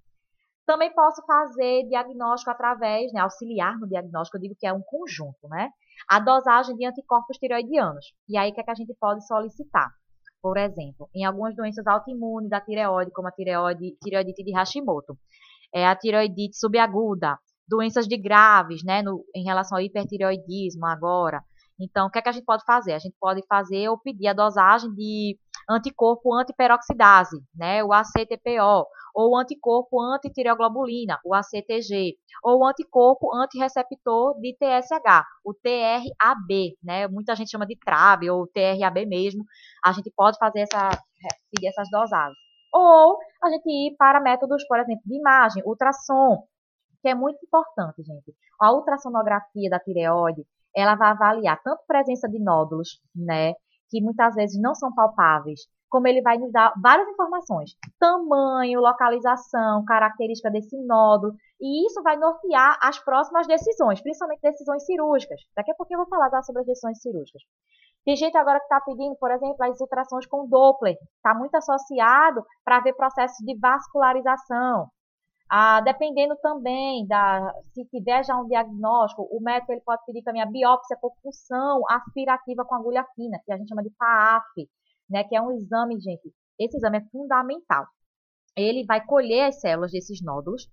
[0.66, 5.48] Também posso fazer diagnóstico através, né, auxiliar no diagnóstico, eu digo que é um conjunto,
[5.50, 5.70] né?
[6.08, 8.06] A dosagem de anticorpos tireoidianos.
[8.28, 9.90] E aí, o que, é que a gente pode solicitar?
[10.42, 15.18] Por exemplo, em algumas doenças autoimunes da tireoide, como a tireoide, tireoidite de Hashimoto,
[15.74, 17.38] é a tireoidite subaguda,
[17.68, 21.44] doenças de graves, né, no, em relação ao hipertireoidismo agora,
[21.80, 22.94] então, o que, é que a gente pode fazer?
[22.94, 25.38] A gente pode fazer ou pedir a dosagem de
[25.70, 35.26] anticorpo antiperoxidase, né, o ACTPO, ou anticorpo antitireoglobulina, o ACTG, ou anticorpo antireceptor de TSH,
[35.44, 37.08] o TRAB, né?
[37.08, 39.44] Muita gente chama de TRAB ou TRAB mesmo.
[39.84, 40.90] A gente pode fazer essa
[41.52, 42.38] pedir essas dosagens.
[42.74, 46.44] Ou a gente ir para métodos, por exemplo, de imagem, ultrassom,
[47.02, 48.34] que é muito importante, gente.
[48.60, 50.46] A ultrassonografia da tireoide,
[50.76, 53.54] ela vai avaliar tanto presença de nódulos, né,
[53.90, 59.84] que muitas vezes não são palpáveis, como ele vai nos dar várias informações, tamanho, localização,
[59.86, 65.42] característica desse nódulo, e isso vai nortear as próximas decisões, principalmente decisões cirúrgicas.
[65.56, 67.42] Daqui a pouquinho eu vou falar sobre as decisões cirúrgicas.
[68.06, 72.44] Tem gente agora que está pedindo, por exemplo, as ultrassons com Doppler, está muito associado
[72.64, 74.88] para ver processos de vascularização,
[75.50, 80.42] ah, dependendo também da, se tiver já um diagnóstico, o médico ele pode pedir também
[80.42, 84.70] a biópsia por função aspirativa com agulha fina, que a gente chama de PAF,
[85.10, 86.32] né, que é um exame, gente.
[86.60, 87.88] Esse exame é fundamental.
[88.56, 90.70] Ele vai colher as células desses nódulos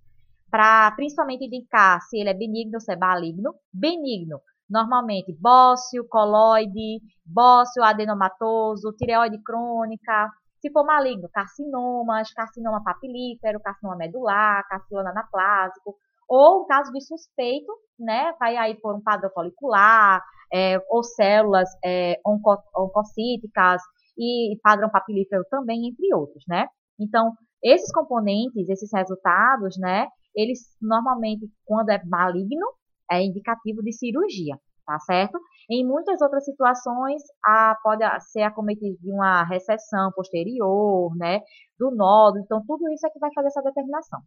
[0.49, 3.55] para principalmente indicar se ele é benigno ou se é maligno.
[3.73, 10.29] Benigno Normalmente, bócio, coloide, bócio adenomatoso, tireoide crônica,
[10.59, 15.95] se for maligno, carcinomas, carcinoma papilífero, carcinoma medular, carcinoma anaplásico,
[16.27, 20.21] ou caso de suspeito, né, vai aí por um padrão folicular,
[20.53, 23.81] é, ou células é, onco, oncocíticas
[24.17, 26.67] e padrão papilífero também, entre outros, né.
[26.99, 27.33] Então,
[27.63, 32.67] esses componentes, esses resultados, né, eles normalmente, quando é maligno,
[33.09, 35.37] é indicativo de cirurgia, tá certo?
[35.69, 41.41] Em muitas outras situações, a, pode ser acometido de uma recessão posterior, né,
[41.77, 44.21] do nódulo, então tudo isso é que vai fazer essa determinação.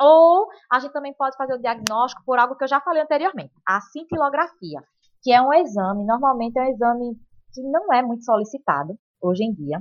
[0.00, 3.52] Ou a gente também pode fazer o diagnóstico por algo que eu já falei anteriormente,
[3.66, 4.82] a cintilografia,
[5.22, 7.14] que é um exame, normalmente é um exame
[7.54, 9.80] que não é muito solicitado hoje em dia,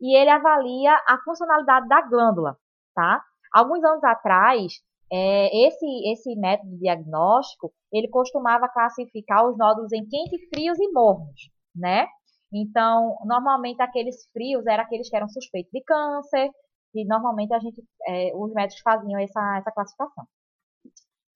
[0.00, 2.56] e ele avalia a funcionalidade da glândula,
[2.92, 3.22] tá?
[3.52, 4.72] Alguns anos atrás,
[5.14, 11.50] é, esse, esse método diagnóstico, ele costumava classificar os nódulos em quente, frios e mornos,
[11.72, 12.08] né?
[12.52, 16.50] Então, normalmente aqueles frios eram aqueles que eram suspeitos de câncer,
[16.92, 20.24] e normalmente a gente, é, os médicos faziam essa, essa classificação.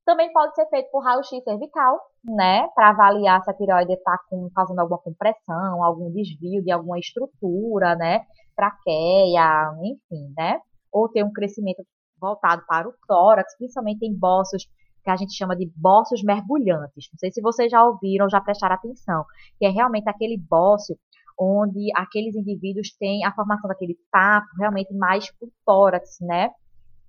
[0.05, 4.18] Também pode ser feito por raio-x cervical, né, para avaliar se a tireoide está
[4.57, 8.24] causando alguma compressão, algum desvio de alguma estrutura, né,
[8.57, 10.59] traqueia, enfim, né,
[10.91, 11.85] ou ter um crescimento
[12.20, 14.68] voltado para o tórax, principalmente em bossos
[15.02, 17.08] que a gente chama de bossos mergulhantes.
[17.12, 19.24] Não sei se vocês já ouviram ou já prestaram atenção,
[19.58, 20.98] que é realmente aquele bócio
[21.38, 26.50] onde aqueles indivíduos têm a formação daquele tapo realmente mais por tórax, né?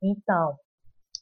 [0.02, 0.56] Então,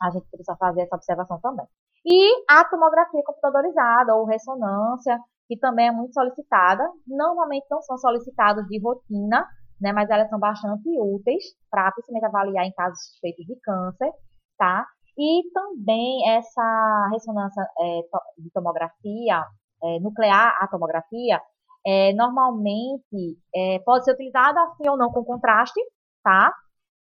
[0.01, 1.65] a gente precisa fazer essa observação também.
[2.05, 5.17] E a tomografia computadorizada ou ressonância,
[5.47, 9.47] que também é muito solicitada, normalmente não são solicitados de rotina,
[9.79, 14.11] né, mas elas são bastante úteis para principalmente avaliar em casos suspeitos de câncer,
[14.57, 14.85] tá?
[15.17, 18.01] E também essa ressonância é,
[18.37, 19.43] de tomografia,
[19.83, 21.41] é, nuclear a tomografia,
[21.85, 25.79] é, normalmente é, pode ser utilizada assim ou não com contraste,
[26.23, 26.53] tá?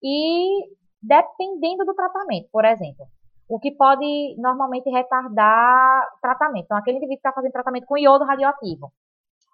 [0.03, 0.70] E
[1.01, 3.07] dependendo do tratamento, por exemplo,
[3.49, 6.65] o que pode normalmente retardar tratamento.
[6.65, 8.91] Então, aquele indivíduo que está fazendo tratamento com iodo radioativo,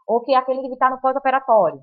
[0.07, 1.79] ou que aquele indivíduo está no pós-operatório,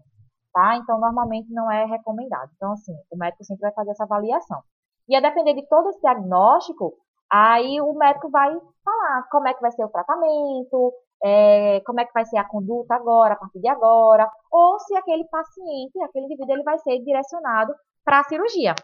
[0.53, 0.77] tá?
[0.77, 2.51] Então, normalmente não é recomendado.
[2.57, 4.63] Então, assim, o médico sempre vai fazer essa avaliação.
[5.09, 6.95] E a depender de todo esse diagnóstico,
[7.31, 8.51] aí o médico vai
[8.85, 10.93] falar como é que vai ser o tratamento,
[11.23, 14.97] é, como é que vai ser a conduta agora, a partir de agora, ou se
[14.97, 17.75] aquele paciente, aquele indivíduo, ele vai ser direcionado
[18.05, 18.75] para a cirurgia.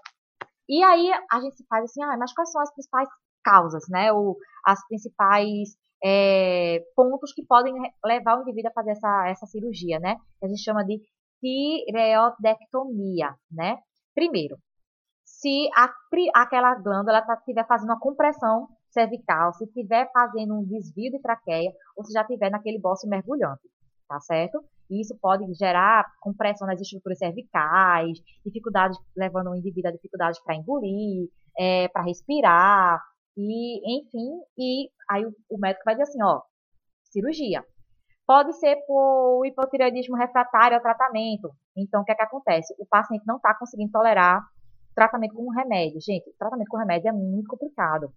[0.68, 3.08] E aí a gente faz assim, ah, mas quais são as principais
[3.44, 4.12] causas, né?
[4.12, 9.98] Ou as principais é, pontos que podem levar o indivíduo a fazer essa, essa cirurgia,
[10.00, 10.16] né?
[10.42, 11.00] A gente chama de
[11.40, 13.78] tireoidectomia, né?
[14.14, 14.58] Primeiro,
[15.24, 15.92] se a,
[16.34, 21.70] aquela glândula estiver tá, fazendo uma compressão cervical, se estiver fazendo um desvio de traqueia,
[21.96, 23.68] ou se já estiver naquele bócio mergulhante,
[24.08, 24.64] tá certo?
[24.88, 30.54] E isso pode gerar compressão nas estruturas cervicais, dificuldades, levando o indivíduo a dificuldades para
[30.54, 31.28] engolir,
[31.58, 33.02] é, para respirar,
[33.36, 36.40] e enfim, e aí o, o médico vai dizer assim, ó,
[37.04, 37.64] cirurgia.
[38.26, 41.50] Pode ser por hipotireoidismo refratário ao tratamento.
[41.76, 42.74] Então, o que é que acontece?
[42.78, 44.42] O paciente não está conseguindo tolerar
[44.94, 46.00] tratamento com remédio.
[46.00, 48.10] Gente, tratamento com remédio é muito complicado.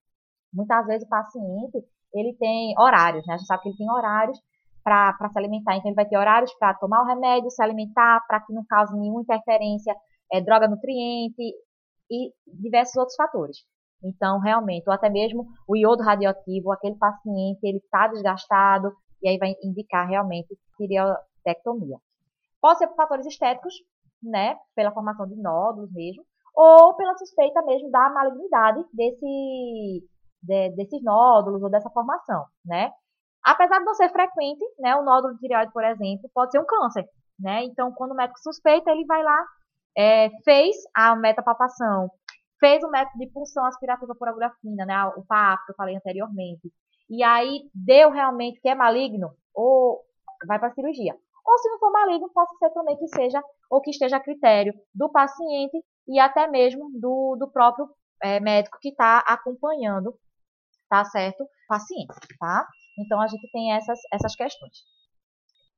[0.51, 1.77] Muitas vezes o paciente,
[2.13, 3.35] ele tem horários, né?
[3.35, 4.39] A gente sabe que ele tem horários
[4.83, 5.75] para se alimentar.
[5.75, 8.97] Então, ele vai ter horários para tomar o remédio, se alimentar, para que não cause
[8.97, 9.95] nenhuma interferência,
[10.33, 11.53] é, droga nutriente
[12.09, 13.57] e diversos outros fatores.
[14.03, 18.91] Então, realmente, ou até mesmo o iodo radioativo, aquele paciente, ele está desgastado,
[19.21, 21.97] e aí vai indicar realmente tireoidectomia.
[22.61, 23.73] Pode ser por fatores estéticos,
[24.21, 30.03] né, pela formação de nódulos mesmo, ou pela suspeita mesmo da malignidade desse,
[30.43, 32.91] de, desses nódulos ou dessa formação, né.
[33.43, 36.65] Apesar de não ser frequente, né, o nódulo de tireoide, por exemplo, pode ser um
[36.65, 37.07] câncer,
[37.39, 39.45] né, então quando o médico suspeita, ele vai lá,
[39.97, 42.11] é, fez a metapalpação,
[42.59, 46.69] fez o método de punção aspirativa por agulhafina, né, o PAP que eu falei anteriormente,
[47.09, 50.03] e aí deu realmente que é maligno, ou
[50.47, 51.15] vai para cirurgia.
[51.45, 54.73] Ou se não for maligno, pode ser também que seja, ou que esteja a critério
[54.93, 57.89] do paciente e até mesmo do, do próprio
[58.21, 60.13] é, médico que está acompanhando,
[60.87, 61.45] tá certo?
[61.67, 62.67] Paciente, tá?
[62.99, 64.83] Então a gente tem essas, essas questões.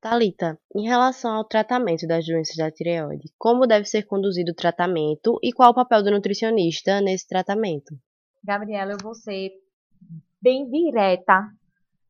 [0.00, 5.38] Talita, em relação ao tratamento das doenças da tireoide, como deve ser conduzido o tratamento
[5.40, 7.94] e qual o papel do nutricionista nesse tratamento?
[8.42, 9.52] Gabriela, eu vou ser
[10.42, 11.48] bem direta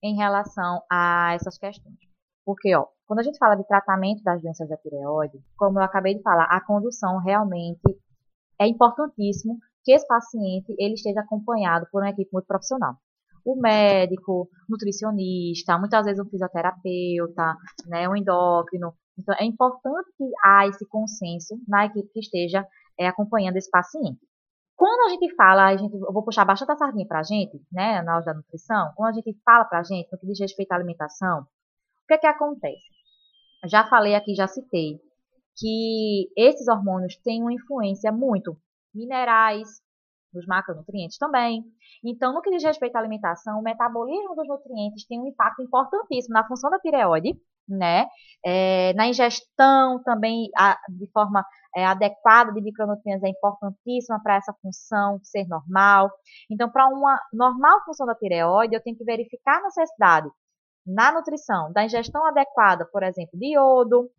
[0.03, 1.97] em relação a essas questões.
[2.45, 6.14] Porque, ó, quando a gente fala de tratamento das doenças da tireoide, como eu acabei
[6.14, 7.83] de falar, a condução realmente
[8.59, 12.97] é importantíssimo que esse paciente ele esteja acompanhado por uma equipe muito profissional.
[13.45, 17.57] o médico, nutricionista, muitas vezes um fisioterapeuta,
[17.89, 18.95] né, um endócrino.
[19.18, 22.64] Então, é importante que há esse consenso na equipe que esteja
[22.97, 24.20] é, acompanhando esse paciente.
[24.83, 27.57] Quando a gente fala, a gente, eu vou puxar bastante a sardinha para a gente,
[27.70, 30.41] né, na aula da nutrição, quando a gente fala para a gente no que diz
[30.41, 32.83] respeito à alimentação, o que é que acontece?
[33.66, 34.99] Já falei aqui, já citei,
[35.57, 38.57] que esses hormônios têm uma influência muito
[38.93, 39.68] minerais,
[40.35, 41.62] nos macronutrientes também.
[42.05, 46.35] Então, no que diz respeito à alimentação, o metabolismo dos nutrientes tem um impacto importantíssimo
[46.35, 48.09] na função da tireoide, né?
[48.45, 51.45] É, na ingestão também, a, de forma
[51.75, 56.11] é, adequada de micronutrientes é importantíssima para essa função ser normal.
[56.51, 60.29] Então, para uma normal função da tireoide, eu tenho que verificar a necessidade
[60.87, 64.11] na nutrição da ingestão adequada, por exemplo, de iodo,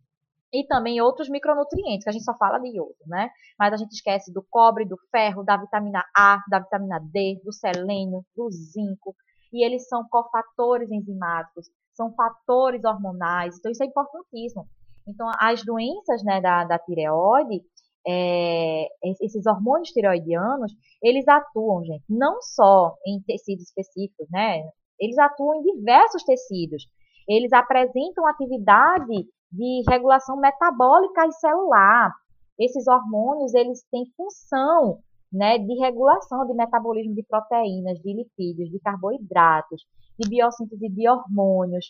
[0.52, 3.28] e também outros micronutrientes, que a gente só fala de iodo, né?
[3.58, 7.52] Mas a gente esquece do cobre, do ferro, da vitamina A, da vitamina D, do
[7.52, 9.16] selênio, do zinco,
[9.52, 14.66] e eles são cofatores enzimáticos, são fatores hormonais, então isso é importantíssimo.
[15.06, 17.62] Então, as doenças né, da, da tireoide,
[18.06, 18.86] é,
[19.22, 24.62] esses hormônios tireoidianos, eles atuam, gente, não só em tecidos específicos, né?
[24.98, 26.86] Eles atuam em diversos tecidos.
[27.28, 32.12] Eles apresentam atividade de regulação metabólica e celular.
[32.58, 35.00] Esses hormônios, eles têm função
[35.32, 39.82] né, de regulação de metabolismo de proteínas, de lipídios, de carboidratos,
[40.18, 41.86] de biossíntese de hormônios.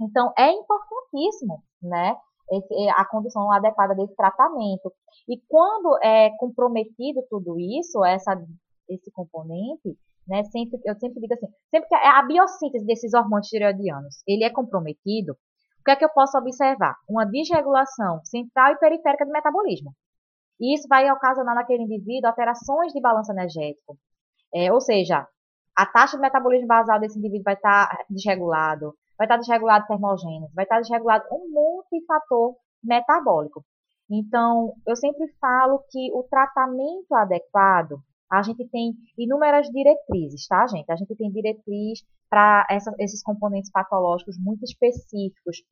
[0.00, 2.16] Então, é importantíssimo, né,
[2.50, 4.92] esse, a condução adequada desse tratamento.
[5.28, 8.34] E quando é comprometido tudo isso, essa,
[8.88, 14.22] esse componente, né, sempre, eu sempre digo assim, sempre que a biossíntese desses hormônios tireoidianos,
[14.26, 16.94] ele é comprometido, o que é que eu posso observar?
[17.08, 19.92] Uma desregulação central e periférica do metabolismo.
[20.60, 23.98] E isso vai ocasionar naquele indivíduo alterações de balanço energético.
[24.54, 25.26] É, ou seja,
[25.76, 30.64] a taxa de metabolismo basal desse indivíduo vai estar desregulado, vai estar desregulado termogênese, vai
[30.64, 33.64] estar desregulado um monte de fator metabólico.
[34.10, 40.90] Então, eu sempre falo que o tratamento adequado, a gente tem inúmeras diretrizes, tá, gente?
[40.90, 42.66] A gente tem diretriz para
[42.98, 45.62] esses componentes patológicos muito específicos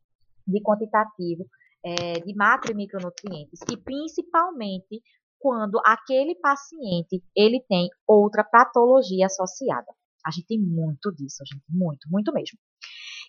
[0.46, 1.44] de quantitativo,
[1.84, 5.02] é, de macro e micronutrientes, e principalmente
[5.40, 9.92] quando aquele paciente ele tem outra patologia associada.
[10.24, 12.58] A gente tem muito disso, gente, muito, muito mesmo.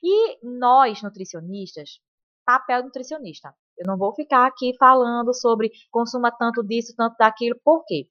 [0.04, 2.00] E nós, nutricionistas,
[2.46, 3.54] papel nutricionista.
[3.78, 8.08] Eu não vou ficar aqui falando sobre consuma tanto disso, tanto daquilo, por quê?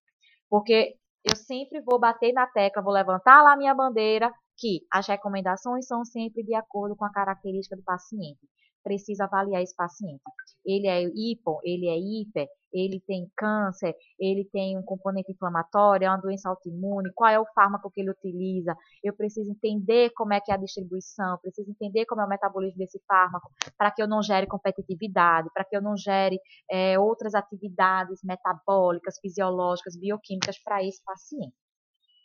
[0.49, 5.87] Porque eu sempre vou bater na tecla, vou levantar lá minha bandeira que as recomendações
[5.87, 8.41] são sempre de acordo com a característica do paciente.
[8.83, 10.23] Precisa avaliar esse paciente.
[10.65, 16.09] Ele é hipo, ele é hiper, ele tem câncer, ele tem um componente inflamatório, é
[16.09, 18.77] uma doença autoimune, qual é o fármaco que ele utiliza.
[19.03, 22.79] Eu preciso entender como é que é a distribuição, preciso entender como é o metabolismo
[22.79, 26.39] desse fármaco, para que eu não gere competitividade, para que eu não gere
[26.71, 31.55] é, outras atividades metabólicas, fisiológicas, bioquímicas para esse paciente.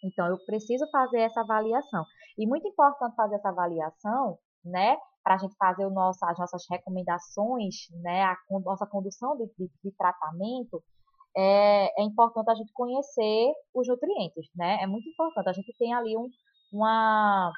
[0.03, 2.05] Então, eu preciso fazer essa avaliação.
[2.37, 4.97] E muito importante fazer essa avaliação, né?
[5.25, 8.21] Para a gente fazer nosso, as nossas recomendações, né?
[8.23, 10.83] A nossa condução de, de, de tratamento,
[11.35, 14.77] é, é, importante a gente conhecer os nutrientes, né?
[14.81, 15.49] É muito importante.
[15.49, 16.29] A gente tem ali um,
[16.71, 17.51] uma.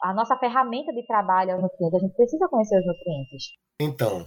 [0.00, 2.00] A nossa ferramenta de trabalho é os nutrientes.
[2.00, 3.44] A gente precisa conhecer os nutrientes.
[3.80, 4.24] Então,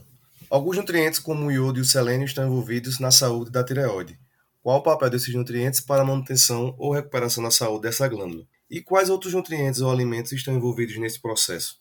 [0.52, 4.20] alguns nutrientes, como o iodo e o selênio, estão envolvidos na saúde da tireoide.
[4.62, 8.44] Qual o papel desses nutrientes para a manutenção ou recuperação da saúde dessa glândula?
[8.70, 11.78] E quais outros nutrientes ou alimentos estão envolvidos nesse processo?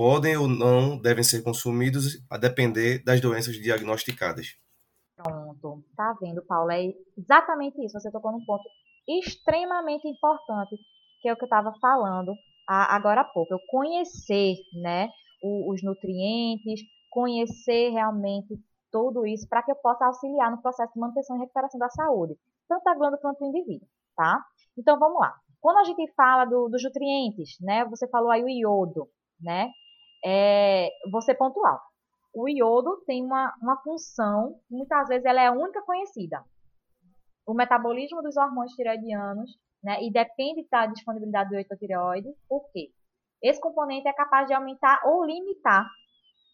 [0.00, 4.56] Podem ou não devem ser consumidos a depender das doenças diagnosticadas.
[5.14, 6.70] Pronto, tá vendo, Paulo?
[6.70, 6.86] É
[7.18, 8.00] exatamente isso.
[8.00, 8.64] Você tocou num ponto
[9.06, 10.74] extremamente importante,
[11.20, 12.32] que é o que eu estava falando
[12.66, 13.52] agora há pouco.
[13.52, 15.10] Eu conhecer, né,
[15.42, 16.80] os nutrientes,
[17.10, 18.58] conhecer realmente
[18.90, 22.38] tudo isso para que eu possa auxiliar no processo de manutenção e recuperação da saúde,
[22.66, 23.86] tanto da glândula quanto do indivíduo,
[24.16, 24.42] tá?
[24.78, 25.34] Então vamos lá.
[25.60, 27.84] Quando a gente fala do, dos nutrientes, né?
[27.84, 29.06] Você falou aí o iodo,
[29.38, 29.70] né?
[30.24, 31.80] É, você pontual.
[32.34, 36.44] O iodo tem uma, uma função, muitas vezes ela é a única conhecida.
[37.46, 39.50] O metabolismo dos hormônios tireoidianos,
[39.82, 40.02] né?
[40.02, 42.90] E depende da disponibilidade do iodo por quê?
[43.42, 45.88] Esse componente é capaz de aumentar ou limitar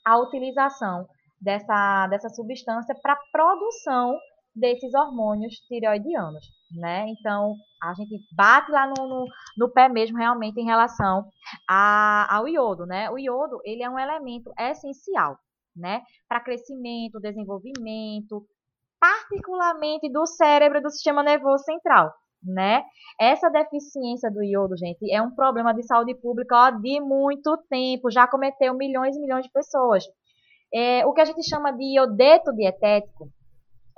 [0.04, 1.06] a utilização
[1.40, 4.16] dessa, dessa substância para produção
[4.56, 7.06] desses hormônios tireoidianos, né?
[7.08, 9.26] Então, a gente bate lá no, no,
[9.58, 11.28] no pé mesmo realmente em relação
[11.68, 13.10] a, ao iodo, né?
[13.10, 15.38] O iodo, ele é um elemento essencial,
[15.76, 16.02] né?
[16.26, 18.46] Para crescimento, desenvolvimento,
[18.98, 22.82] particularmente do cérebro do sistema nervoso central, né?
[23.20, 28.10] Essa deficiência do iodo, gente, é um problema de saúde pública ó, de muito tempo,
[28.10, 30.04] já cometeu milhões e milhões de pessoas.
[30.72, 33.30] É, o que a gente chama de iodeto dietético,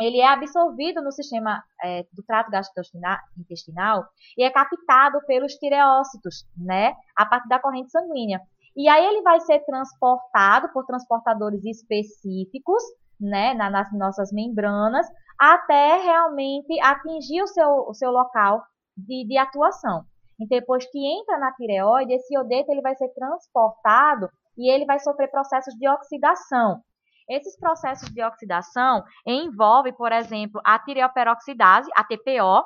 [0.00, 4.04] ele é absorvido no sistema é, do trato gastrointestinal
[4.36, 8.40] e é captado pelos tireócitos, né, a partir da corrente sanguínea.
[8.76, 12.82] E aí ele vai ser transportado por transportadores específicos,
[13.20, 15.06] né, nas nossas membranas,
[15.38, 18.62] até realmente atingir o seu, o seu local
[18.96, 20.04] de, de atuação.
[20.40, 25.00] Então, depois que entra na tireoide, esse iodeto ele vai ser transportado e ele vai
[25.00, 26.80] sofrer processos de oxidação.
[27.28, 32.64] Esses processos de oxidação envolvem, por exemplo, a tireoperoxidase, a TPO,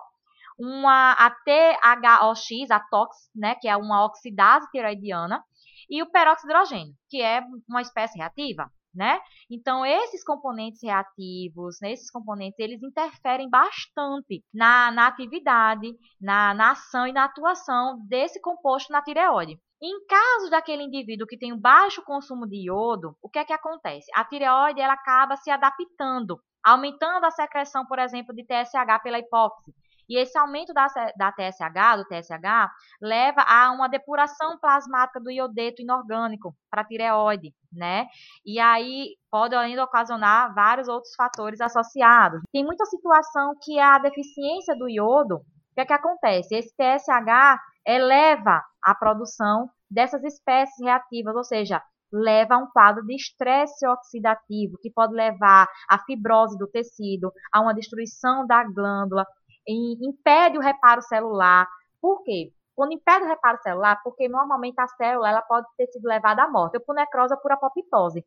[0.59, 5.43] uma a THOX, a TOX, né, que é uma oxidase tiroidiana,
[5.91, 9.19] e o peróxido de hidrogênio, que é uma espécie reativa né?
[9.51, 16.73] Então, esses componentes reativos, né, esses componentes, eles interferem bastante na, na atividade, na, na
[16.73, 19.59] ação e na atuação desse composto na tireoide.
[19.85, 23.53] Em caso daquele indivíduo que tem um baixo consumo de iodo, o que é que
[23.53, 24.07] acontece?
[24.15, 29.75] A tireoide ela acaba se adaptando, aumentando a secreção, por exemplo, de TSH pela hipófise.
[30.09, 32.71] E esse aumento da, da TSH, do TSH,
[33.01, 38.07] leva a uma depuração plasmática do iodeto inorgânico para a tireoide, né?
[38.47, 42.41] E aí pode ainda ocasionar vários outros fatores associados.
[42.53, 45.37] Tem muita situação que é a deficiência do iodo,
[45.73, 46.55] o que é que acontece?
[46.55, 53.15] Esse TSH eleva a produção dessas espécies reativas, ou seja, leva a um quadro de
[53.15, 59.27] estresse oxidativo, que pode levar à fibrose do tecido, a uma destruição da glândula,
[59.67, 61.67] impede o reparo celular.
[62.01, 62.53] Por quê?
[62.75, 66.51] Quando impede o reparo celular, porque normalmente a célula ela pode ter sido levada à
[66.51, 68.25] morte, ou por necrose ou por apoptose,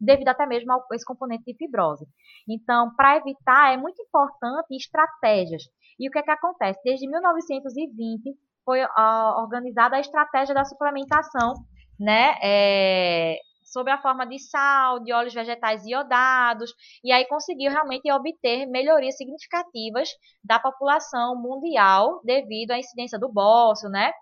[0.00, 2.06] devido até mesmo a esse componente de fibrose.
[2.48, 5.62] Então, para evitar, é muito importante estratégias.
[5.98, 6.80] E o que é que acontece?
[6.82, 8.34] Desde 1920
[8.64, 11.54] foi uh, organizada a estratégia da suplementação,
[11.98, 13.36] né, é,
[13.72, 19.16] sob a forma de sal, de óleos vegetais iodados, e aí conseguiu realmente obter melhorias
[19.16, 20.10] significativas
[20.44, 24.12] da população mundial devido à incidência do bócio, né?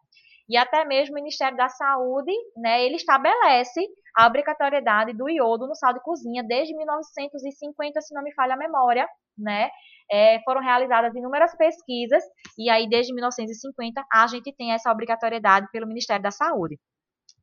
[0.48, 3.80] E até mesmo o Ministério da Saúde, né, ele estabelece
[4.16, 8.58] a obrigatoriedade do iodo no sal de cozinha desde 1950, se não me falha a
[8.58, 9.70] memória, né?
[10.10, 12.22] É, foram realizadas inúmeras pesquisas
[12.58, 16.78] e aí desde 1950 a gente tem essa obrigatoriedade pelo Ministério da Saúde.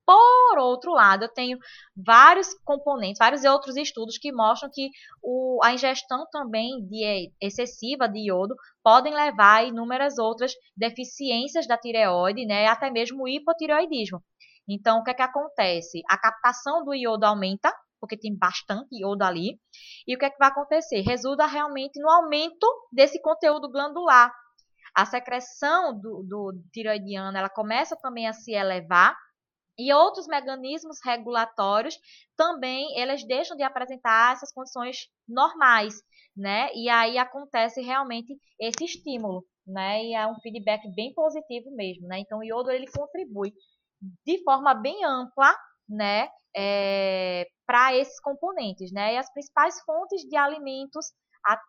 [0.08, 1.58] Por outro lado, eu tenho
[1.94, 4.90] vários componentes, vários outros estudos que mostram que
[5.22, 11.78] o, a ingestão também de, excessiva de iodo podem levar a inúmeras outras deficiências da
[11.78, 14.24] tireoide, né, até mesmo hipotireoidismo.
[14.66, 16.02] Então, o que é que acontece?
[16.10, 19.60] A captação do iodo aumenta, porque tem bastante iodo ali.
[20.08, 21.02] E o que é que vai acontecer?
[21.02, 24.32] Resulta realmente no aumento desse conteúdo glandular.
[24.96, 29.16] A secreção do, do tiroidiano, ela começa também a se elevar,
[29.78, 31.96] e outros mecanismos regulatórios
[32.36, 35.94] também elas deixam de apresentar essas condições normais,
[36.36, 36.70] né?
[36.74, 40.04] E aí acontece realmente esse estímulo, né?
[40.04, 42.20] E é um feedback bem positivo mesmo, né?
[42.20, 43.54] Então o iodo ele contribui
[44.26, 45.56] de forma bem ampla,
[45.88, 46.28] né?
[46.58, 49.14] É, para esses componentes, né?
[49.14, 51.06] E as principais fontes de alimentos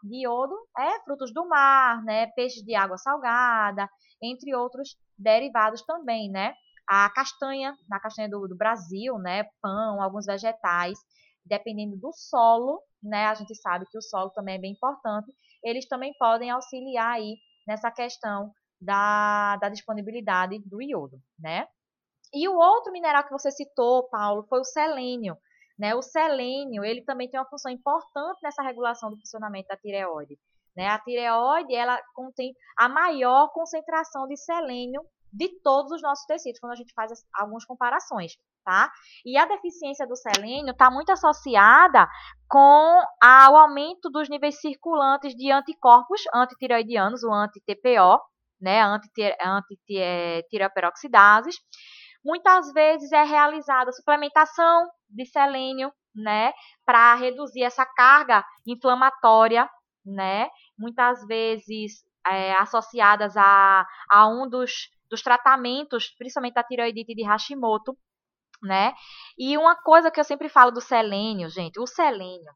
[0.02, 2.28] de iodo é frutos do mar, né?
[2.28, 3.88] Peixes de água salgada,
[4.22, 6.54] entre outros derivados também, né?
[6.88, 10.98] a castanha, na castanha do, do Brasil, né, pão, alguns vegetais,
[11.44, 15.30] dependendo do solo, né, a gente sabe que o solo também é bem importante,
[15.62, 17.36] eles também podem auxiliar aí
[17.66, 21.66] nessa questão da, da disponibilidade do iodo, né?
[22.32, 25.36] E o outro mineral que você citou, Paulo, foi o selênio.
[25.78, 25.94] Né?
[25.94, 30.36] O selênio, ele também tem uma função importante nessa regulação do funcionamento da tireoide.
[30.76, 30.88] Né?
[30.88, 35.02] A tireoide, ela contém a maior concentração de selênio
[35.32, 38.32] de todos os nossos tecidos, quando a gente faz algumas comparações,
[38.64, 38.90] tá?
[39.24, 42.08] E a deficiência do selênio está muito associada
[42.48, 48.20] com o aumento dos níveis circulantes de anticorpos antitireoidianos, o anti-TPO,
[48.60, 51.56] né, anti-tireoperoxidases.
[52.24, 56.52] Muitas vezes é realizada suplementação de selênio, né,
[56.84, 59.68] para reduzir essa carga inflamatória,
[60.04, 67.24] né, muitas vezes é, associadas a, a um dos dos tratamentos, principalmente da tireoidite de
[67.24, 67.96] Hashimoto,
[68.62, 68.92] né?
[69.38, 72.52] E uma coisa que eu sempre falo do selênio, gente, o selênio,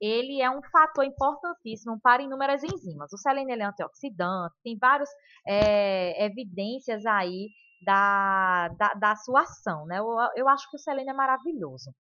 [0.00, 3.12] ele é um fator importantíssimo para inúmeras enzimas.
[3.12, 5.08] O selênio é antioxidante, tem várias
[5.46, 7.48] é, evidências aí
[7.82, 9.98] da, da, da, sua ação, né?
[9.98, 11.94] Eu, eu acho que o selênio é maravilhoso.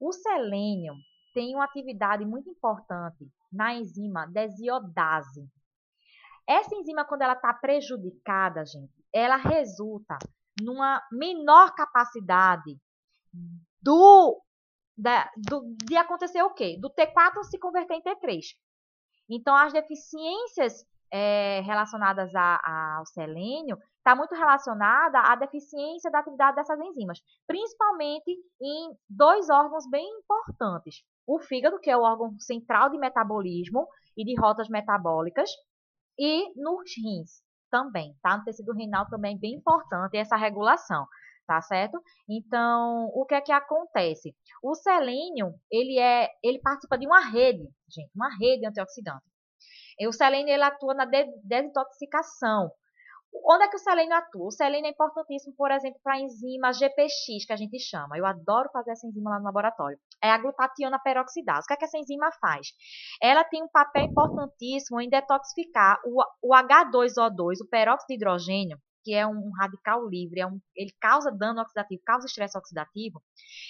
[0.00, 0.94] O selênio
[1.34, 5.46] tem uma atividade muito importante na enzima desiodase.
[6.46, 10.18] Essa enzima, quando ela está prejudicada, gente, ela resulta
[10.60, 12.78] numa menor capacidade
[13.82, 14.42] do,
[14.96, 16.78] da, do, de acontecer o quê?
[16.80, 18.40] Do T4 se converter em T3.
[19.28, 23.78] Então, as deficiências é, relacionadas a, a, ao selênio
[24.08, 28.30] está muito relacionada à deficiência da atividade dessas enzimas, principalmente
[28.60, 31.02] em dois órgãos bem importantes.
[31.26, 33.86] O fígado, que é o órgão central de metabolismo
[34.16, 35.50] e de rotas metabólicas,
[36.18, 38.38] e nos rins também, tá?
[38.38, 41.06] No tecido renal também é bem importante essa regulação,
[41.46, 42.00] tá certo?
[42.26, 44.34] Então, o que é que acontece?
[44.62, 49.22] O selênio, ele é, ele participa de uma rede, gente, uma rede antioxidante.
[50.00, 52.70] E o selênio ele atua na desintoxicação
[53.50, 54.46] Onde é que o selênio atua?
[54.46, 58.16] O selênio é importantíssimo, por exemplo, para a enzima GPX, que a gente chama.
[58.16, 59.98] Eu adoro fazer essa enzima lá no laboratório.
[60.22, 61.64] É a glutationa peroxidase.
[61.64, 62.68] O que é que essa enzima faz?
[63.22, 69.14] Ela tem um papel importantíssimo em detoxificar o, o H2O2, o peróxido de hidrogênio, que
[69.14, 73.22] é um radical livre, é um, ele causa dano oxidativo, causa estresse oxidativo,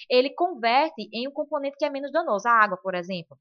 [0.09, 3.37] ele converte em um componente que é menos danoso, a água, por exemplo.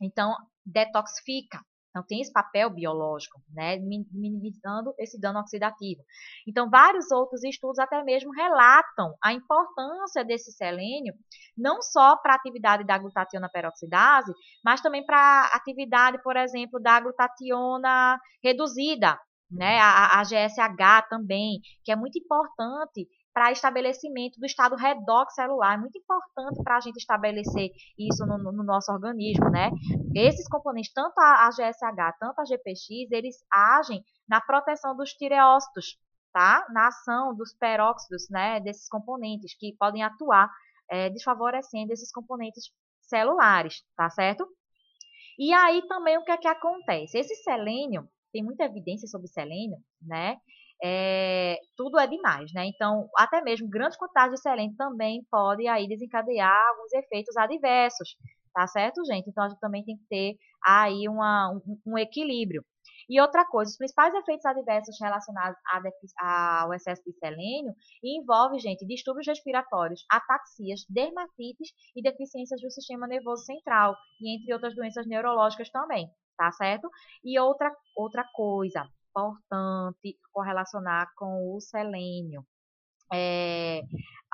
[0.00, 1.60] Então, detoxifica.
[1.92, 6.02] Então, tem esse papel biológico, né, minimizando esse dano oxidativo.
[6.48, 11.12] Então, vários outros estudos até mesmo relatam a importância desse selênio,
[11.56, 14.32] não só para a atividade da glutationa peroxidase,
[14.64, 19.18] mas também para a atividade, por exemplo, da glutationa reduzida,
[19.50, 25.74] né, a, a GSH também, que é muito importante para estabelecimento do estado redox celular.
[25.74, 29.70] É muito importante para a gente estabelecer isso no, no, nosso organismo, né?
[30.14, 35.98] Esses componentes, tanto a, a GSH, tanto a GPX, eles agem na proteção dos tireócitos,
[36.32, 36.66] tá?
[36.70, 38.60] Na ação dos peróxidos, né?
[38.60, 40.50] Desses componentes que podem atuar
[40.90, 42.70] é, desfavorecendo esses componentes
[43.00, 44.46] celulares, tá certo?
[45.38, 47.18] E aí também o que é que acontece?
[47.18, 50.36] Esse selênio, tem muita evidência sobre selênio, né?
[50.82, 52.66] É, tudo é demais, né?
[52.66, 58.16] Então, até mesmo grandes quantidades de selênio também pode aí desencadear alguns efeitos adversos,
[58.52, 59.30] tá certo, gente?
[59.30, 62.64] Então, a gente também tem que ter aí uma, um, um equilíbrio.
[63.08, 65.58] E outra coisa, os principais efeitos adversos relacionados
[66.18, 73.44] ao excesso de selênio envolve, gente, distúrbios respiratórios, ataxias, dermatites e deficiências do sistema nervoso
[73.44, 76.88] central, e entre outras doenças neurológicas também, tá certo?
[77.24, 82.44] E outra, outra coisa, importante correlacionar com o selênio.
[83.12, 83.82] É,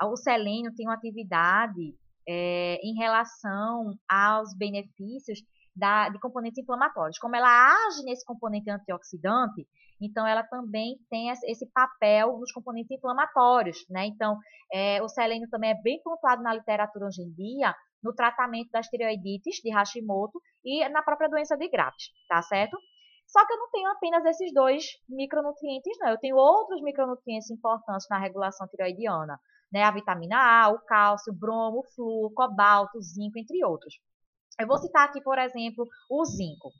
[0.03, 1.93] o selênio tem uma atividade
[2.27, 5.39] é, em relação aos benefícios
[5.75, 7.19] da, de componentes inflamatórios.
[7.19, 7.47] Como ela
[7.87, 9.67] age nesse componente antioxidante,
[10.01, 14.05] então ela também tem esse papel nos componentes inflamatórios, né?
[14.05, 14.37] Então,
[14.71, 18.87] é, o selênio também é bem pontuado na literatura hoje em dia no tratamento das
[18.87, 22.77] tireoidites de Hashimoto e na própria doença de Graves, tá certo?
[23.29, 26.09] Só que eu não tenho apenas esses dois micronutrientes, não.
[26.09, 29.39] Eu tenho outros micronutrientes importantes na regulação tiroidiana,
[29.71, 29.83] né?
[29.83, 33.99] A vitamina A, o cálcio, o bromo, o flúor, cobalto, zinco, entre outros.
[34.59, 36.71] Eu vou citar aqui, por exemplo, o zinco.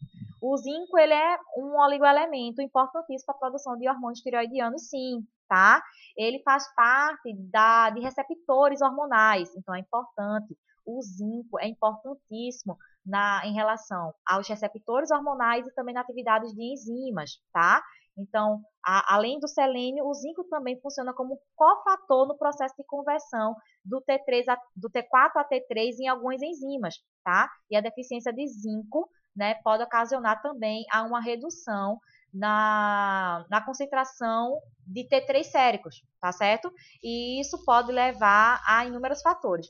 [0.41, 5.84] O zinco ele é um oligoelemento importantíssimo para a produção de hormônios tireoidianos, sim, tá?
[6.18, 10.58] Ele faz parte da, de receptores hormonais, então é importante.
[10.86, 12.76] O zinco é importantíssimo
[13.10, 17.84] na, em relação aos receptores hormonais e também na atividade de enzimas, tá?
[18.16, 23.55] Então, a, além do selênio, o zinco também funciona como cofator no processo de conversão
[23.84, 27.49] do T3 a, do T4 a T3 em algumas enzimas, tá?
[27.70, 31.97] E a deficiência de zinco, né, pode ocasionar também a uma redução
[32.32, 36.72] na, na concentração de T3 séricos, tá certo?
[37.01, 39.68] E isso pode levar a inúmeros fatores.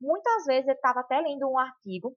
[0.00, 2.16] Muitas vezes eu estava até lendo um artigo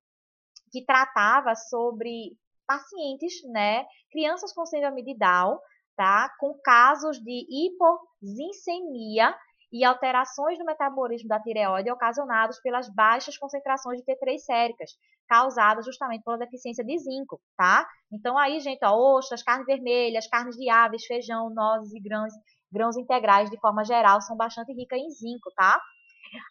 [0.74, 5.60] que tratava sobre pacientes, né, crianças com síndrome de Down,
[5.96, 9.36] tá, com casos de hipozinsemia
[9.72, 14.92] e alterações no metabolismo da tireoide ocasionados pelas baixas concentrações de T3 séricas,
[15.28, 17.88] causadas justamente pela deficiência de zinco, tá?
[18.12, 22.34] Então aí, gente, ó, ostras, carnes vermelhas, carnes de aves, feijão, nozes e grãos,
[22.72, 25.80] grãos integrais de forma geral são bastante ricas em zinco, tá?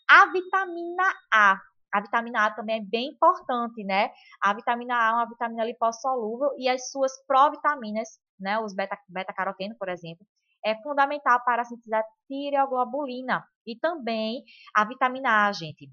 [0.08, 1.60] A vitamina A,
[1.92, 4.10] a vitamina A também é bem importante, né?
[4.40, 8.08] A vitamina A é uma vitamina lipossolúvel e as suas provitaminas,
[8.40, 10.26] né, os beta-caroteno, beta por exemplo,
[10.64, 13.44] é fundamental para da tireoglobulina.
[13.66, 14.42] E também
[14.74, 15.88] a vitamina A, gente,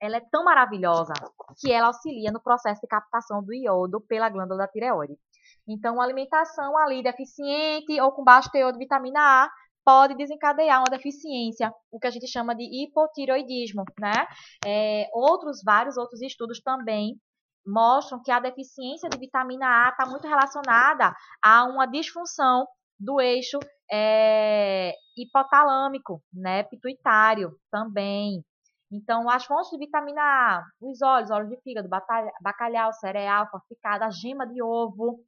[0.00, 1.12] ela é tão maravilhosa
[1.58, 5.16] que ela auxilia no processo de captação do iodo pela glândula da tireoide.
[5.66, 9.50] Então, uma alimentação ali deficiente ou com baixo teor de vitamina A
[9.84, 14.26] pode desencadear uma deficiência, o que a gente chama de hipotiroidismo, né?
[14.66, 17.18] É, outros, vários outros estudos também
[17.66, 22.66] mostram que a deficiência de vitamina A está muito relacionada a uma disfunção
[22.98, 23.58] do eixo
[23.90, 28.44] é, hipotalâmico, né, pituitário também.
[28.90, 31.88] Então, as fontes de vitamina A, os óleos, óleo de fígado,
[32.40, 35.20] bacalhau, cereal, fortificado, a gema de ovo.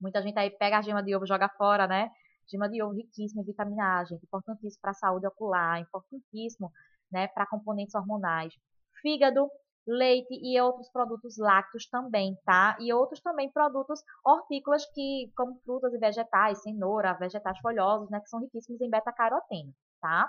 [0.00, 2.08] Muita gente aí pega a gema de ovo e joga fora, né?
[2.50, 6.72] Gema de ovo riquíssima em vitamina A, gente, importantíssimo para a saúde ocular, importantíssimo,
[7.10, 8.52] né, para componentes hormonais.
[9.00, 9.48] Fígado,
[9.86, 12.76] leite e outros produtos lácteos também, tá?
[12.80, 18.28] E outros também produtos hortícolas que, como frutas e vegetais, cenoura, vegetais folhosos, né, que
[18.28, 20.28] são riquíssimos em beta-caroteno, tá?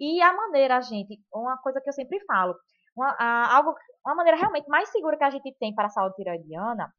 [0.00, 2.56] E a maneira, gente, uma coisa que eu sempre falo,
[2.96, 6.16] uma, a, algo, uma maneira realmente mais segura que a gente tem para a saúde
[6.16, 6.92] tiroidiana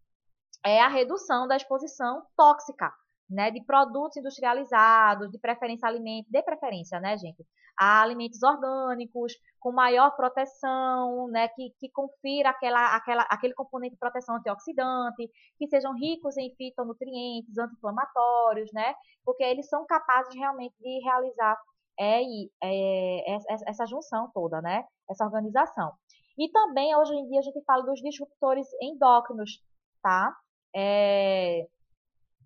[0.66, 2.91] é a redução da exposição tóxica
[3.30, 7.45] né, de produtos industrializados, de preferência alimentos, de preferência, né, gente,
[7.78, 13.99] a alimentos orgânicos, com maior proteção, né, que, que confira aquela, aquela, aquele componente de
[13.99, 18.93] proteção antioxidante, que sejam ricos em fitonutrientes, anti-inflamatórios, né,
[19.26, 21.57] porque eles são capazes realmente de realizar
[21.99, 22.21] é,
[22.63, 25.91] é, essa junção toda, né, essa organização.
[26.38, 29.61] E também, hoje em dia, a gente fala dos disruptores endócrinos,
[30.01, 30.36] tá?
[30.76, 31.67] É,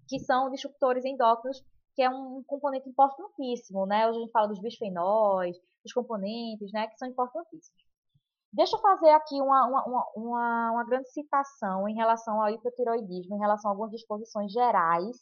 [0.08, 1.64] que são disruptores endócrinos,
[1.96, 4.08] que é um componente importantíssimo, né?
[4.08, 7.88] Hoje a gente fala dos bisfenóis, dos componentes, né, que são importantíssimos.
[8.52, 13.40] Deixa eu fazer aqui uma, uma, uma, uma grande citação em relação ao hipotiroidismo, em
[13.40, 15.18] relação a algumas disposições gerais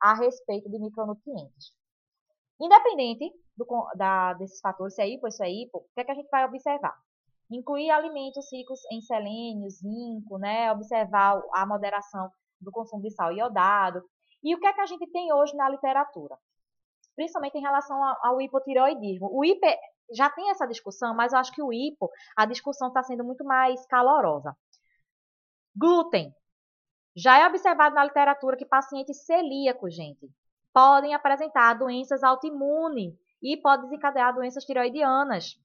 [0.00, 1.72] a respeito de micronutrientes.
[2.60, 3.66] Independente do,
[3.96, 6.28] da, desses fatores, se é hipo se é hipo, o que, é que a gente
[6.30, 6.96] vai observar?
[7.50, 10.70] Incluir alimentos ricos em selênio, zinco, né?
[10.72, 12.30] observar a moderação
[12.60, 14.02] do consumo de sal iodado,
[14.42, 16.36] e o que é que a gente tem hoje na literatura?
[17.16, 19.28] Principalmente em relação ao hipotireoidismo.
[19.32, 19.66] O hipo
[20.12, 23.44] já tem essa discussão, mas eu acho que o hipo, a discussão está sendo muito
[23.44, 24.56] mais calorosa.
[25.76, 26.32] Glúten.
[27.16, 30.30] Já é observado na literatura que pacientes celíacos, gente,
[30.72, 35.58] podem apresentar doenças autoimunes e podem desencadear doenças tiroidianas.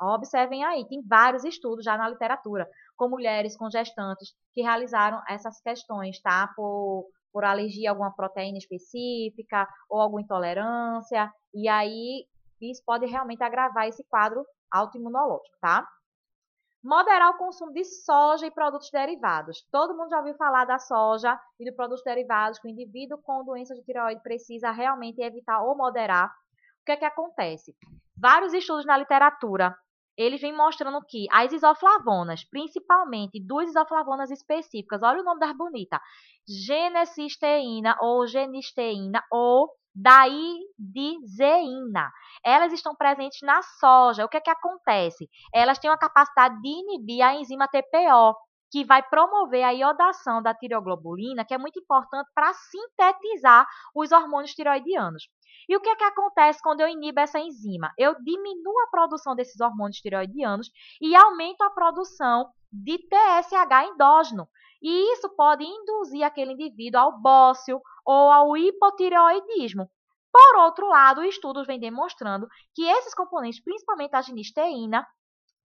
[0.00, 5.60] Observem aí, tem vários estudos já na literatura com mulheres com gestantes que realizaram essas
[5.60, 6.52] questões, tá?
[6.56, 12.26] Por por alergia a alguma proteína específica ou alguma intolerância, e aí
[12.60, 15.86] isso pode realmente agravar esse quadro autoimunológico, tá?
[16.82, 19.66] Moderar o consumo de soja e produtos derivados.
[19.70, 23.44] Todo mundo já ouviu falar da soja e de produtos derivados que o indivíduo com
[23.44, 26.28] doença de tireoide precisa realmente evitar ou moderar.
[26.28, 27.76] O que é que acontece?
[28.16, 29.76] Vários estudos na literatura
[30.16, 35.98] eles vêm mostrando que as isoflavonas, principalmente duas isoflavonas específicas, olha o nome das bonitas,
[36.48, 40.50] genecisteína ou genisteína ou daidizeína.
[42.44, 44.24] Elas estão presentes na soja.
[44.24, 45.28] O que é que acontece?
[45.52, 48.34] Elas têm uma capacidade de inibir a enzima TPO,
[48.70, 54.54] que vai promover a iodação da tireoglobulina, que é muito importante para sintetizar os hormônios
[54.54, 55.28] tiroidianos.
[55.68, 57.92] E o que é que acontece quando eu inibo essa enzima?
[57.98, 60.70] Eu diminuo a produção desses hormônios tireoidianos
[61.00, 64.48] e aumento a produção de TSH endógeno.
[64.82, 69.90] E isso pode induzir aquele indivíduo ao bócio ou ao hipotireoidismo.
[70.32, 75.06] Por outro lado, estudos vêm demonstrando que esses componentes, principalmente a genisteína,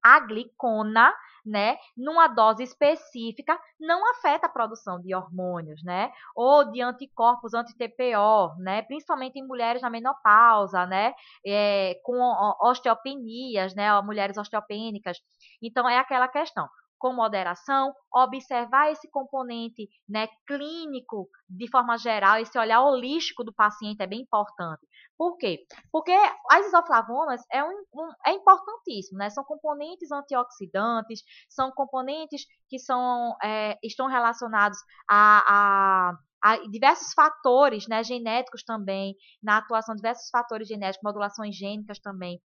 [0.04, 6.82] a glicona, né, numa dose específica, não afeta a produção de hormônios, né, ou de
[6.82, 11.14] anticorpos anti-TPO, né, principalmente em mulheres na menopausa, né,
[11.46, 12.20] é, com
[12.62, 15.18] osteopenias, né, mulheres osteopênicas.
[15.62, 16.68] Então, é aquela questão
[16.98, 24.02] com moderação, observar esse componente né, clínico de forma geral, esse olhar holístico do paciente
[24.02, 24.86] é bem importante.
[25.18, 25.66] Por quê?
[25.92, 26.12] Porque
[26.52, 29.30] as isoflavonas é, um, um, é importantíssimo, né?
[29.30, 34.78] São componentes antioxidantes, são componentes que são, é, estão relacionados
[35.10, 36.12] a,
[36.44, 42.42] a diversos fatores né, genéticos também, na atuação, diversos fatores genéticos, modulações gênicas também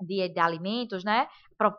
[0.00, 1.28] de, de, alimentos, né,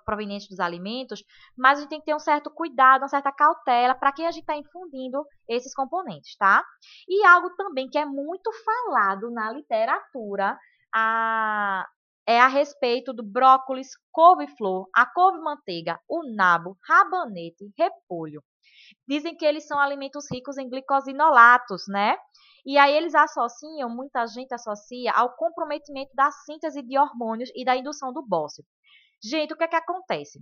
[0.05, 1.23] provenientes dos alimentos,
[1.57, 4.31] mas a gente tem que ter um certo cuidado, uma certa cautela para quem a
[4.31, 6.63] gente está infundindo esses componentes, tá?
[7.07, 10.57] E algo também que é muito falado na literatura
[10.93, 11.87] a,
[12.27, 18.43] é a respeito do brócolis, couve-flor, a couve-manteiga, o nabo, rabanete, repolho.
[19.07, 22.15] Dizem que eles são alimentos ricos em glicosinolatos, né?
[22.65, 27.75] E aí eles associam, muita gente associa ao comprometimento da síntese de hormônios e da
[27.75, 28.63] indução do bócio.
[29.23, 30.39] Gente, o que é que acontece?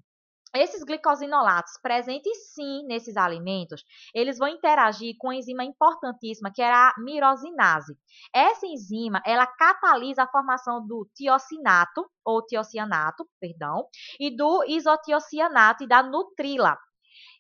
[0.56, 3.84] Esses glicosinolatos presentes sim nesses alimentos,
[4.14, 7.98] eles vão interagir com uma enzima importantíssima que é a mirosinase.
[8.34, 13.88] Essa enzima, ela catalisa a formação do tiocinato ou tiocianato, perdão,
[14.20, 16.78] e do isotiocianato e da nutrila.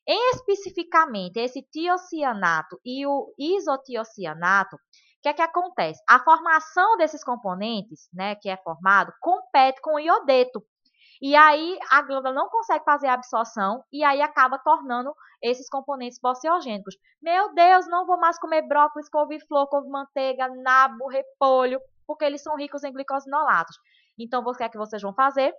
[0.07, 4.79] Especificamente esse tiocianato e o isotiocianato, o
[5.21, 6.01] que é que acontece?
[6.07, 10.63] A formação desses componentes, né, que é formado, compete com o iodeto.
[11.21, 16.19] E aí a glândula não consegue fazer a absorção e aí acaba tornando esses componentes
[16.21, 16.95] bociogênicos.
[17.21, 22.83] Meu Deus, não vou mais comer brócolis, couve-flor, couve-manteiga, nabo, repolho, porque eles são ricos
[22.83, 23.77] em glicosinolatos.
[24.17, 25.53] Então, o que é que vocês vão fazer?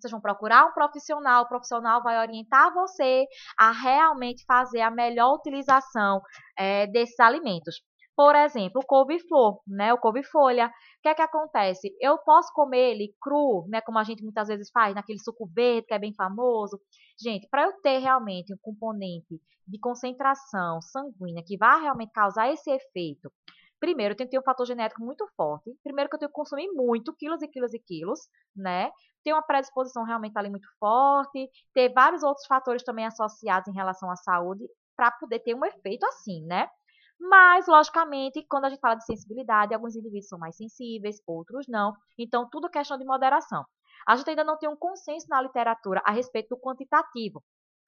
[0.00, 3.26] Vocês vão procurar um profissional, o profissional vai orientar você
[3.58, 6.20] a realmente fazer a melhor utilização
[6.56, 7.82] é, desses alimentos.
[8.18, 9.94] Por exemplo, o couve-flor, né?
[9.94, 10.66] O couve-folha.
[10.66, 11.96] O que é que acontece?
[12.00, 13.80] Eu posso comer ele cru, né?
[13.80, 16.80] Como a gente muitas vezes faz, naquele suco verde que é bem famoso.
[17.22, 22.68] Gente, para eu ter realmente um componente de concentração sanguínea que vai realmente causar esse
[22.68, 23.30] efeito,
[23.80, 25.74] primeiro eu tenho um fator genético muito forte.
[25.82, 28.20] Primeiro que eu tenho que consumir muito, quilos e quilos e quilos,
[28.54, 28.90] né?
[29.24, 34.10] Ter uma predisposição realmente ali muito forte, ter vários outros fatores também associados em relação
[34.10, 34.64] à saúde
[34.96, 36.68] para poder ter um efeito assim, né?
[37.20, 41.92] Mas, logicamente, quando a gente fala de sensibilidade, alguns indivíduos são mais sensíveis, outros não.
[42.16, 43.64] Então, tudo é questão de moderação.
[44.06, 47.42] A gente ainda não tem um consenso na literatura a respeito do quantitativo,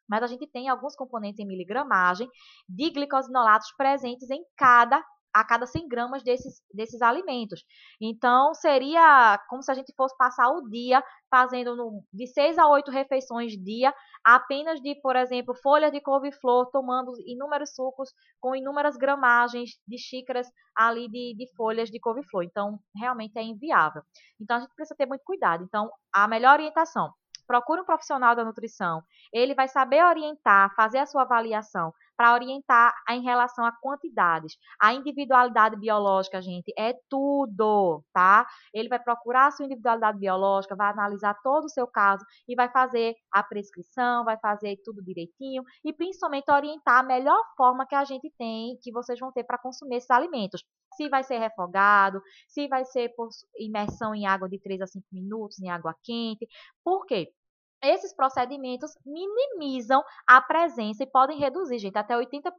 [0.09, 2.29] mas a gente tem alguns componentes em miligramagem
[2.69, 7.65] de glicosinolatos presentes em cada a cada 100 gramas desses, desses alimentos.
[8.01, 12.69] Então, seria como se a gente fosse passar o dia fazendo no, de 6 a
[12.69, 13.95] 8 refeições dia,
[14.25, 20.49] apenas de, por exemplo, folhas de couve-flor, tomando inúmeros sucos com inúmeras gramagens de xícaras
[20.75, 22.45] ali de, de folhas de couve-flor.
[22.45, 24.03] Então, realmente é inviável.
[24.41, 25.65] Então, a gente precisa ter muito cuidado.
[25.65, 27.13] Então, a melhor orientação
[27.51, 29.03] procure um profissional da nutrição.
[29.33, 34.59] Ele vai saber orientar, fazer a sua avaliação para orientar em relação a quantidades.
[34.79, 38.47] A individualidade biológica, gente, é tudo, tá?
[38.75, 42.71] Ele vai procurar a sua individualidade biológica, vai analisar todo o seu caso e vai
[42.71, 48.05] fazer a prescrição, vai fazer tudo direitinho e principalmente orientar a melhor forma que a
[48.05, 50.63] gente tem, que vocês vão ter para consumir esses alimentos
[50.95, 55.07] se vai ser refogado, se vai ser por imersão em água de 3 a 5
[55.11, 56.47] minutos, em água quente.
[56.85, 57.33] Por quê?
[57.83, 62.53] Esses procedimentos minimizam a presença e podem reduzir, gente, até 80%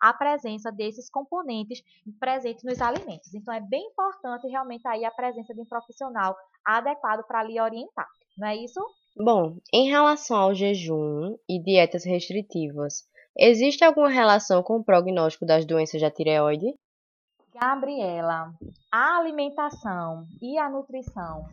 [0.00, 1.82] a presença desses componentes
[2.18, 3.34] presentes nos alimentos.
[3.34, 6.34] Então, é bem importante realmente aí a presença de um profissional
[6.64, 8.08] adequado para lhe orientar.
[8.38, 8.80] Não é isso?
[9.16, 13.04] Bom, em relação ao jejum e dietas restritivas,
[13.36, 16.74] existe alguma relação com o prognóstico das doenças da tireoide?
[17.52, 18.52] Gabriela,
[18.90, 21.44] a alimentação e a nutrição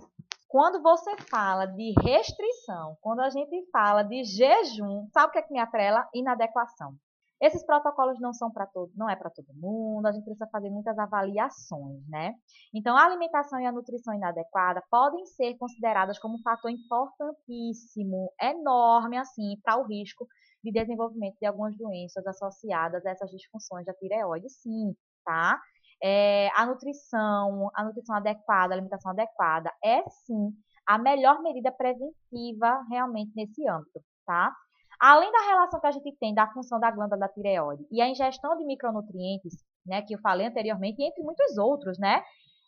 [0.56, 5.42] quando você fala de restrição, quando a gente fala de jejum, sabe o que é
[5.42, 6.08] que me atrela?
[6.14, 6.96] Inadequação.
[7.42, 10.70] Esses protocolos não são para todo, não é para todo mundo, a gente precisa fazer
[10.70, 12.36] muitas avaliações, né?
[12.74, 19.18] Então, a alimentação e a nutrição inadequada podem ser consideradas como um fator importantíssimo, enorme,
[19.18, 20.26] assim, para o risco
[20.64, 24.96] de desenvolvimento de algumas doenças associadas a essas disfunções da tireoide, sim,
[25.26, 25.60] tá?
[26.08, 30.52] É, a nutrição, a nutrição adequada, a alimentação adequada é sim
[30.86, 34.54] a melhor medida preventiva realmente nesse âmbito, tá?
[35.00, 38.08] Além da relação que a gente tem da função da glândula da tireoide e a
[38.08, 42.24] ingestão de micronutrientes, né, que eu falei anteriormente, entre muitos outros, né?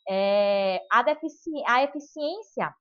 [0.10, 1.04] É, a,
[1.68, 2.74] a eficiência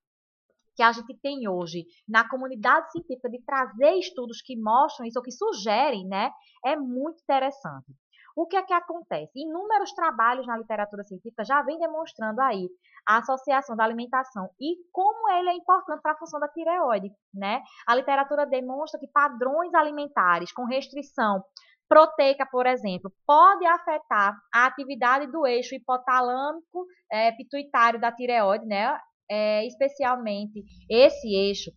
[0.74, 5.22] que a gente tem hoje na comunidade científica de trazer estudos que mostram isso ou
[5.22, 6.30] que sugerem, né,
[6.64, 7.92] é muito interessante.
[8.36, 9.32] O que é que acontece?
[9.34, 12.68] Inúmeros trabalhos na literatura científica já vêm demonstrando aí
[13.08, 17.62] a associação da alimentação e como ele é importante para a função da tireoide, né?
[17.88, 21.42] A literatura demonstra que padrões alimentares com restrição
[21.88, 28.98] proteica, por exemplo, pode afetar a atividade do eixo hipotalâmico é, pituitário da tireoide, né?
[29.30, 31.70] É, especialmente esse eixo,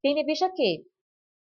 [0.00, 0.84] tendo em vista que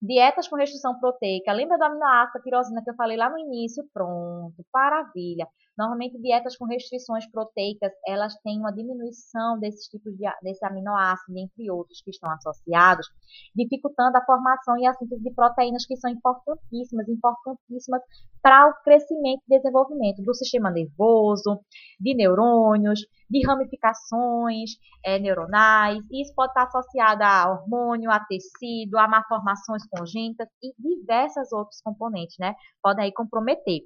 [0.01, 1.51] Dietas com restrição proteica.
[1.51, 3.83] Lembra do aminoácido tirosina que eu falei lá no início?
[3.93, 5.47] Pronto, maravilha.
[5.79, 11.71] Normalmente, dietas com restrições proteicas, elas têm uma diminuição desses tipos de desse aminoácido, entre
[11.71, 13.07] outros que estão associados,
[13.55, 18.01] dificultando a formação e a síntese de proteínas que são importantíssimas, importantíssimas
[18.41, 21.61] para o crescimento e desenvolvimento do sistema nervoso,
[21.97, 22.99] de neurônios,
[23.29, 24.71] de ramificações
[25.05, 26.03] é, neuronais.
[26.11, 32.35] Isso pode estar associado a hormônio, a tecido, a malformações congênitas e diversos outros componentes,
[32.37, 32.53] né?
[32.83, 33.79] Podem aí comprometer.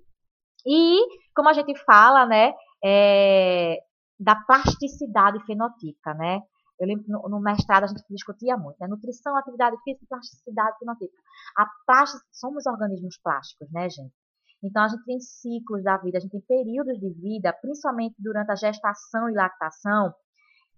[0.65, 0.99] E,
[1.35, 2.53] como a gente fala, né,
[2.83, 3.77] é,
[4.19, 6.41] da plasticidade fenotípica, né?
[6.79, 8.87] Eu lembro no, no, mestrado a gente discutia muito, né?
[8.87, 11.21] Nutrição, atividade física plasticidade fenotípica.
[11.57, 14.13] A plástica, somos organismos plásticos, né, gente?
[14.63, 18.51] Então a gente tem ciclos da vida, a gente tem períodos de vida, principalmente durante
[18.51, 20.13] a gestação e lactação,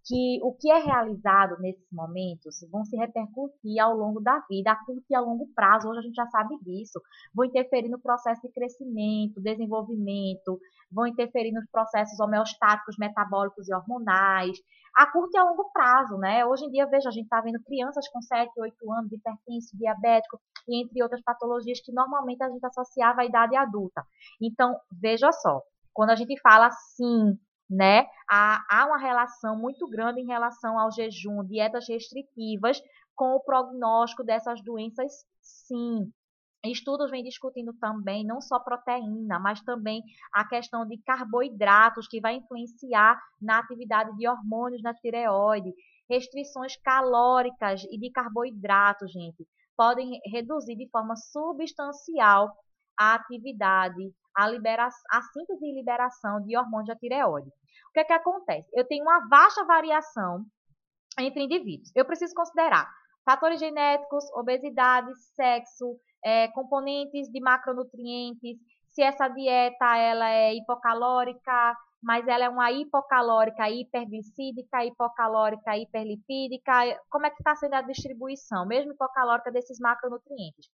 [0.06, 4.86] que o que é realizado nesses momentos vão se repercutir ao longo da vida, a
[4.86, 5.90] curto e a longo prazo.
[5.90, 7.02] Hoje a gente já sabe disso.
[7.34, 10.60] Vão interferir no processo de crescimento, desenvolvimento,
[10.92, 14.58] vão interferir nos processos homeostáticos, metabólicos e hormonais,
[14.96, 16.46] a curto e a longo prazo, né?
[16.46, 20.40] Hoje em dia, veja, a gente está vendo crianças com 7, 8 anos, hipertenso, diabético,
[20.68, 24.04] e entre outras patologias que normalmente a gente associava à idade adulta.
[24.42, 25.62] Então, veja só,
[25.94, 27.38] quando a gente fala sim
[27.70, 28.06] né?
[28.30, 32.82] Há, há uma relação muito grande em relação ao jejum, dietas restritivas,
[33.16, 36.12] com o prognóstico dessas doenças, sim.
[36.64, 40.02] Estudos vêm discutindo também não só proteína, mas também
[40.34, 45.72] a questão de carboidratos, que vai influenciar na atividade de hormônios na tireoide.
[46.10, 49.48] Restrições calóricas e de carboidratos, gente,
[49.78, 52.52] podem reduzir de forma substancial
[52.98, 54.46] a atividade a,
[55.12, 57.48] a síntese e liberação de hormônios da tireoide.
[57.48, 58.70] O que é que acontece?
[58.74, 60.46] Eu tenho uma vasta variação
[61.20, 61.92] entre indivíduos.
[61.96, 62.90] Eu preciso considerar
[63.24, 68.58] fatores genéticos, obesidade, sexo, é, componentes de macronutrientes,
[68.90, 76.72] se essa dieta ela é hipocalórica, mas ela é uma hipocalórica hiperglicídica, hipocalórica hiperlipídica,
[77.10, 80.70] como é que está sendo a distribuição, mesmo hipocalórica desses macronutrientes.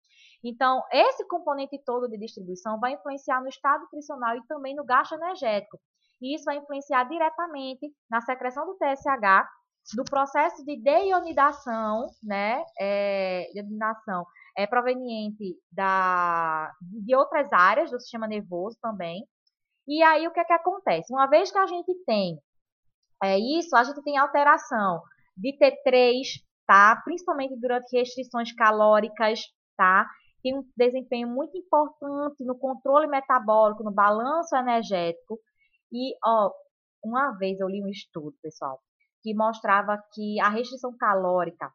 [0.44, 5.14] Então, esse componente todo de distribuição vai influenciar no estado nutricional e também no gasto
[5.14, 5.78] energético.
[6.20, 9.46] E isso vai influenciar diretamente na secreção do TSH,
[9.94, 14.24] do processo de deionidação, né, é, deionidação
[14.56, 19.22] é proveniente da, de outras áreas do sistema nervoso também.
[19.86, 21.12] E aí, o que é que acontece?
[21.12, 22.38] Uma vez que a gente tem
[23.22, 25.02] é, isso, a gente tem alteração
[25.36, 26.22] de T3,
[26.66, 27.00] tá?
[27.04, 29.40] Principalmente durante restrições calóricas,
[29.76, 30.08] tá?
[30.46, 35.40] Tem um desempenho muito importante no controle metabólico, no balanço energético.
[35.92, 36.52] E, ó,
[37.02, 38.80] uma vez eu li um estudo, pessoal,
[39.24, 41.68] que mostrava que a restrição calórica,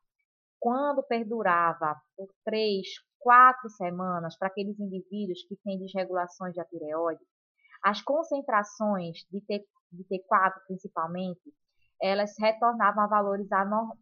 [0.58, 2.88] quando perdurava por três,
[3.20, 7.22] quatro semanas para aqueles indivíduos que têm desregulações da tireoide,
[7.84, 11.42] as concentrações de, T, de T4, principalmente,
[12.02, 13.50] elas retornavam a valores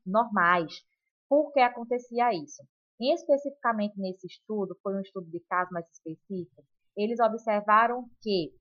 [0.05, 0.85] normais.
[1.27, 2.61] Por que acontecia isso?
[2.99, 6.63] E especificamente nesse estudo, foi um estudo de caso mais específico,
[6.97, 8.53] eles observaram que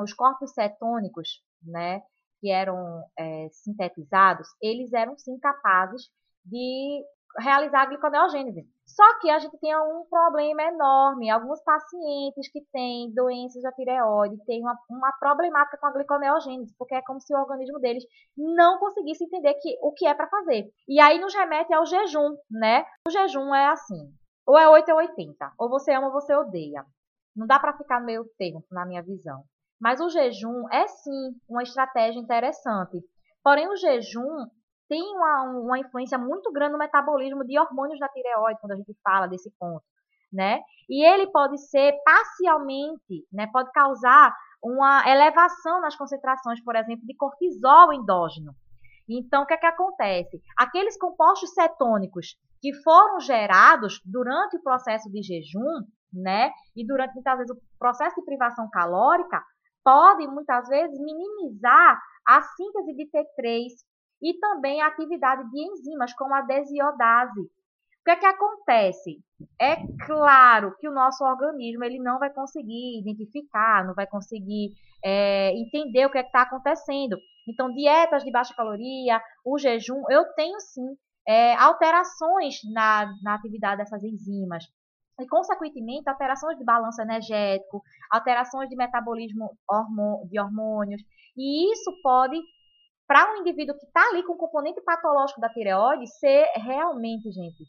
[0.00, 2.02] os corpos cetônicos, né,
[2.40, 6.10] que eram é, sintetizados, eles eram sim capazes
[6.44, 7.04] de
[7.38, 8.66] realizar a gliconeogênese.
[8.86, 11.30] Só que a gente tem um problema enorme.
[11.30, 16.94] Alguns pacientes que têm doenças da tireoide têm uma, uma problemática com a gliconeogênese, porque
[16.94, 18.04] é como se o organismo deles
[18.36, 20.70] não conseguisse entender que, o que é para fazer.
[20.88, 22.84] E aí nos remete ao jejum, né?
[23.08, 24.12] O jejum é assim,
[24.46, 26.84] ou é 8 ou 80, ou você ama ou você odeia.
[27.34, 29.42] Não dá para ficar no meio termo, na minha visão.
[29.80, 33.02] Mas o jejum é sim uma estratégia interessante.
[33.42, 34.46] Porém, o jejum
[34.88, 38.94] tem uma, uma influência muito grande no metabolismo de hormônios da tireoide, quando a gente
[39.02, 39.84] fala desse ponto,
[40.32, 40.60] né?
[40.88, 43.46] E ele pode ser parcialmente, né?
[43.52, 48.54] Pode causar uma elevação nas concentrações, por exemplo, de cortisol endógeno.
[49.08, 50.40] Então, o que é que acontece?
[50.56, 56.50] Aqueles compostos cetônicos que foram gerados durante o processo de jejum, né?
[56.74, 59.42] E durante muitas vezes o processo de privação calórica,
[59.84, 63.68] podem muitas vezes minimizar a síntese de T3
[64.22, 67.40] e também a atividade de enzimas, como a desiodase.
[67.40, 69.18] O que é que acontece?
[69.58, 69.76] É
[70.06, 74.72] claro que o nosso organismo ele não vai conseguir identificar, não vai conseguir
[75.02, 77.16] é, entender o que é está acontecendo.
[77.48, 80.96] Então, dietas de baixa caloria, o jejum, eu tenho sim
[81.26, 84.64] é, alterações na, na atividade dessas enzimas.
[85.18, 89.56] E, consequentemente, alterações de balanço energético, alterações de metabolismo
[90.28, 91.02] de hormônios.
[91.36, 92.36] E isso pode
[93.06, 97.64] para um indivíduo que está ali com o componente patológico da tireoide ser realmente, gente,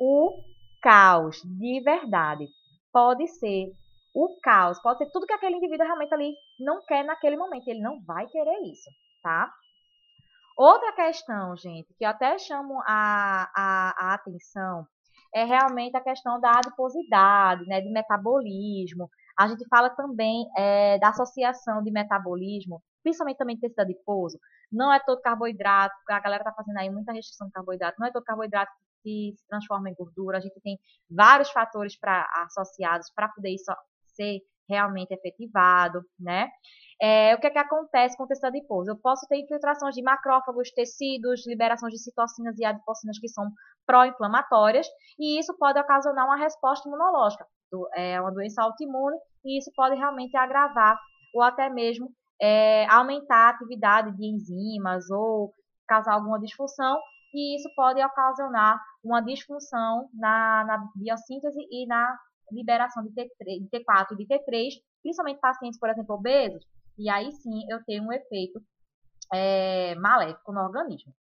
[0.00, 0.42] o
[0.82, 2.46] caos de verdade.
[2.92, 3.72] Pode ser
[4.14, 7.66] o caos, pode ser tudo que aquele indivíduo realmente ali não quer naquele momento.
[7.68, 8.88] Ele não vai querer isso,
[9.22, 9.52] tá?
[10.56, 14.86] Outra questão, gente, que eu até chamo a, a, a atenção
[15.34, 19.10] é realmente a questão da adiposidade, né, de metabolismo.
[19.36, 24.38] A gente fala também é, da associação de metabolismo principalmente também tecido adiposo,
[24.72, 28.10] não é todo carboidrato, a galera tá fazendo aí muita restrição de carboidrato, não é
[28.10, 28.72] todo carboidrato
[29.04, 30.78] que se transforma em gordura, a gente tem
[31.08, 33.70] vários fatores para associados para poder isso
[34.06, 36.48] ser realmente efetivado, né?
[37.00, 38.90] É, o que é que acontece com o tecido adiposo?
[38.90, 43.50] Eu posso ter infiltrações de macrófagos, tecidos, liberações de citocinas e adipocinas que são
[43.86, 44.86] pró-inflamatórias,
[45.18, 47.46] e isso pode ocasionar uma resposta imunológica.
[47.94, 50.98] É uma doença autoimune, e isso pode realmente agravar
[51.34, 52.08] ou até mesmo
[52.40, 55.52] é, aumentar a atividade de enzimas ou
[55.86, 56.98] causar alguma disfunção
[57.34, 62.16] e isso pode ocasionar uma disfunção na, na biossíntese e na
[62.52, 64.70] liberação de, T3, de T4 e de T3,
[65.02, 66.64] principalmente pacientes, por exemplo, obesos,
[66.96, 68.62] e aí sim eu tenho um efeito
[69.32, 71.12] é, maléfico no organismo.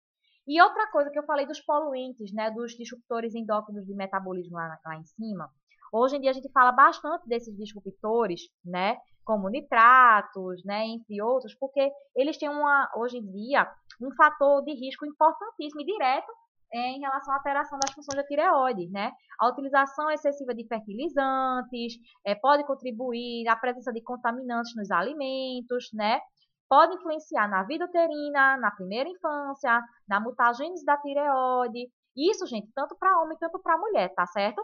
[0.45, 4.77] E outra coisa que eu falei dos poluentes, né, dos disruptores endócrinos de metabolismo lá,
[4.85, 5.49] lá em cima,
[5.93, 11.55] hoje em dia a gente fala bastante desses disruptores, né, como nitratos, né, entre outros,
[11.55, 13.71] porque eles têm uma, hoje em dia,
[14.01, 16.31] um fator de risco importantíssimo e direto
[16.73, 19.11] em relação à alteração das funções da tireoide, né?
[19.39, 21.93] A utilização excessiva de fertilizantes
[22.25, 26.19] é, pode contribuir à presença de contaminantes nos alimentos, né?
[26.67, 31.87] Pode influenciar na vida uterina, na primeira infância, na mutagênese da tireoide.
[32.17, 34.63] Isso, gente, tanto para homem quanto para mulher, tá certo?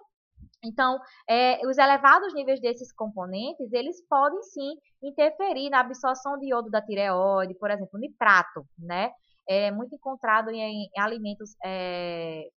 [0.64, 6.70] Então, é, os elevados níveis desses componentes, eles podem sim interferir na absorção de iodo
[6.70, 9.12] da tireoide, por exemplo, nitrato, né?
[9.48, 12.50] É muito encontrado em, em alimentos é,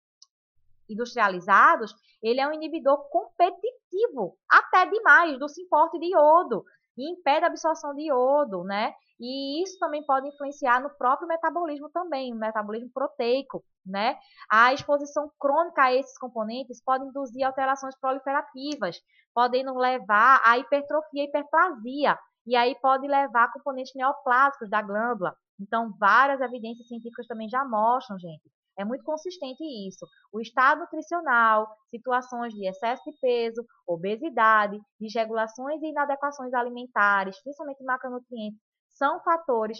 [0.89, 6.65] industrializados, ele é um inibidor competitivo, até demais, do suporte de iodo,
[6.97, 8.93] e impede a absorção de iodo, né?
[9.21, 14.17] E isso também pode influenciar no próprio metabolismo também, o metabolismo proteico, né?
[14.49, 18.99] A exposição crônica a esses componentes pode induzir alterações proliferativas,
[19.31, 22.17] podendo levar à hipertrofia e hiperplasia,
[22.47, 25.35] e aí pode levar a componentes neoplásicos da glândula.
[25.59, 30.07] Então, várias evidências científicas também já mostram, gente, é muito consistente isso.
[30.33, 38.59] O estado nutricional, situações de excesso de peso, obesidade, desregulações e inadequações alimentares, principalmente macronutrientes,
[39.01, 39.79] são fatores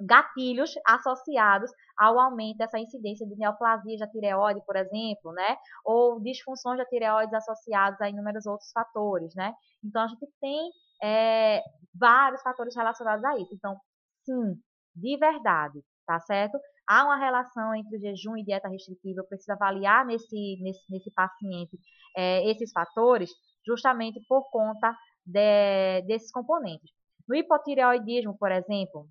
[0.00, 5.56] gatilhos associados ao aumento dessa incidência de neoplasia da tireoide, por exemplo, né?
[5.84, 9.52] Ou disfunções da tireoide associadas a inúmeros outros fatores, né?
[9.84, 10.70] Então, a gente tem
[11.02, 11.60] é,
[11.94, 13.54] vários fatores relacionados a isso.
[13.54, 13.76] Então,
[14.24, 14.60] sim,
[14.94, 16.58] de verdade, tá certo?
[16.86, 21.10] Há uma relação entre o jejum e dieta restritiva, eu preciso avaliar nesse, nesse, nesse
[21.12, 21.78] paciente
[22.16, 23.30] é, esses fatores,
[23.66, 26.90] justamente por conta de, desses componentes.
[27.28, 29.08] No hipotireoidismo, por exemplo,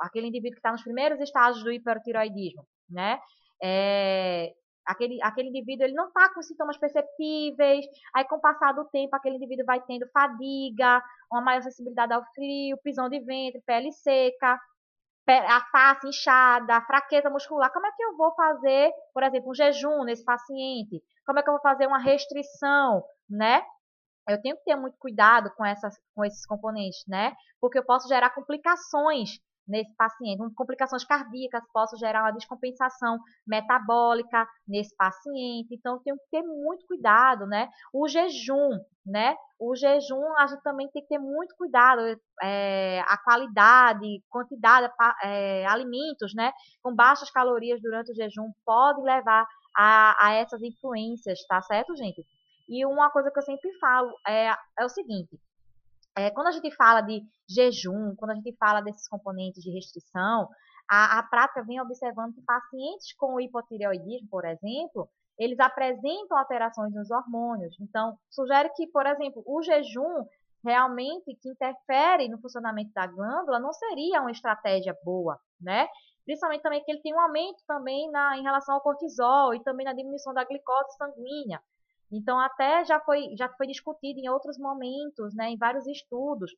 [0.00, 3.20] aquele indivíduo que está nos primeiros estágios do hipotireoidismo, né?
[3.62, 4.52] É,
[4.86, 7.84] aquele, aquele indivíduo ele não está com sintomas perceptíveis,
[8.14, 12.24] aí com o passar do tempo aquele indivíduo vai tendo fadiga, uma maior sensibilidade ao
[12.34, 14.58] frio, prisão de ventre, pele seca,
[15.28, 17.70] a face inchada, fraqueza muscular.
[17.70, 21.02] Como é que eu vou fazer, por exemplo, um jejum nesse paciente?
[21.26, 23.62] Como é que eu vou fazer uma restrição, né?
[24.28, 27.34] Eu tenho que ter muito cuidado com, essas, com esses componentes, né?
[27.60, 34.96] Porque eu posso gerar complicações nesse paciente, complicações cardíacas, posso gerar uma descompensação metabólica nesse
[34.96, 35.74] paciente.
[35.74, 37.68] Então, eu tenho que ter muito cuidado, né?
[37.92, 38.70] O jejum,
[39.04, 39.36] né?
[39.58, 42.00] O jejum, a gente também tem que ter muito cuidado,
[42.42, 44.90] é, a qualidade, quantidade,
[45.22, 46.50] é, alimentos, né?
[46.82, 49.46] Com baixas calorias durante o jejum pode levar
[49.76, 52.24] a, a essas influências, tá certo, gente?
[52.68, 55.40] E uma coisa que eu sempre falo é, é o seguinte:
[56.16, 60.48] é, quando a gente fala de jejum, quando a gente fala desses componentes de restrição,
[60.88, 65.08] a, a prática vem observando que pacientes com hipotireoidismo, por exemplo,
[65.38, 67.76] eles apresentam alterações nos hormônios.
[67.80, 70.24] Então, sugere que, por exemplo, o jejum
[70.64, 75.86] realmente que interfere no funcionamento da glândula não seria uma estratégia boa, né?
[76.24, 79.86] Principalmente também que ele tem um aumento também na, em relação ao cortisol e também
[79.86, 81.62] na diminuição da glicose sanguínea.
[82.10, 86.50] Então, até já foi, já foi discutido em outros momentos, né, em vários estudos.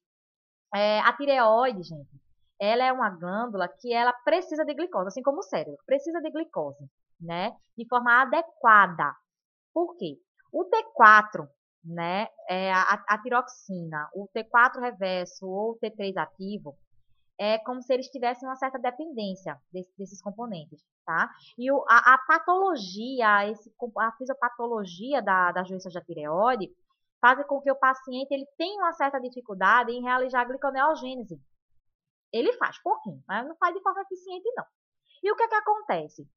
[0.74, 2.20] É, a tireoide, gente,
[2.60, 6.30] ela é uma glândula que ela precisa de glicose, assim como o cérebro, precisa de
[6.30, 6.88] glicose,
[7.20, 9.14] né, de forma adequada.
[9.74, 10.16] Por quê?
[10.52, 11.48] O T4,
[11.84, 16.76] né, é a, a tiroxina, o T4 reverso ou o T3 ativo,
[17.40, 21.30] é como se eles tivessem uma certa dependência desse, desses componentes, tá?
[21.56, 26.70] E o, a, a, patologia, esse, a fisiopatologia da, das doenças da tireoide
[27.18, 31.40] fazem com que o paciente ele tenha uma certa dificuldade em realizar a gliconeogênese.
[32.30, 34.64] Ele faz pouquinho, mas não faz de forma eficiente, não.
[35.22, 36.28] E o que é que acontece?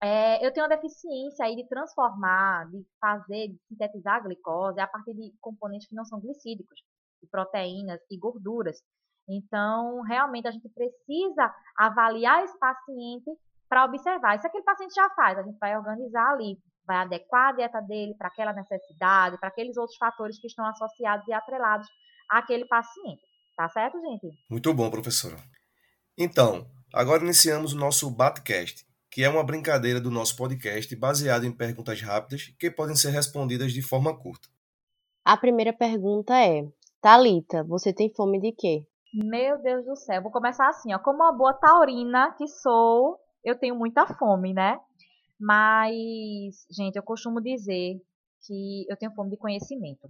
[0.00, 4.86] É, eu tenho uma deficiência aí de transformar, de fazer, de sintetizar a glicose a
[4.86, 6.80] partir de componentes que não são glicídicos,
[7.20, 8.80] de proteínas e gorduras.
[9.28, 13.30] Então, realmente, a gente precisa avaliar esse paciente
[13.68, 14.36] para observar.
[14.36, 18.14] Isso aquele paciente já faz, a gente vai organizar ali, vai adequar a dieta dele
[18.16, 21.88] para aquela necessidade, para aqueles outros fatores que estão associados e atrelados
[22.30, 23.22] àquele paciente.
[23.56, 24.28] Tá certo, gente?
[24.50, 25.36] Muito bom, professora.
[26.16, 31.52] Então, agora iniciamos o nosso Batcast, que é uma brincadeira do nosso podcast baseado em
[31.52, 34.48] perguntas rápidas que podem ser respondidas de forma curta.
[35.24, 36.68] A primeira pergunta é:
[37.00, 38.86] Talita, você tem fome de quê?
[39.18, 40.98] Meu Deus do céu, vou começar assim, ó.
[40.98, 44.78] Como uma boa taurina que sou, eu tenho muita fome, né?
[45.40, 47.98] Mas, gente, eu costumo dizer
[48.46, 50.06] que eu tenho fome de conhecimento.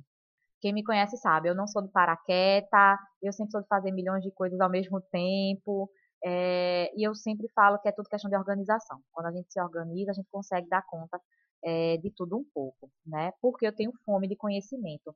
[0.61, 4.25] Quem me conhece sabe, eu não sou de paraqueta, eu sempre sou de fazer milhões
[4.25, 5.89] de coisas ao mesmo tempo,
[6.25, 8.99] é, e eu sempre falo que é tudo questão de organização.
[9.13, 11.21] Quando a gente se organiza, a gente consegue dar conta
[11.65, 13.33] é, de tudo um pouco, né?
[13.41, 15.15] Porque eu tenho fome de conhecimento.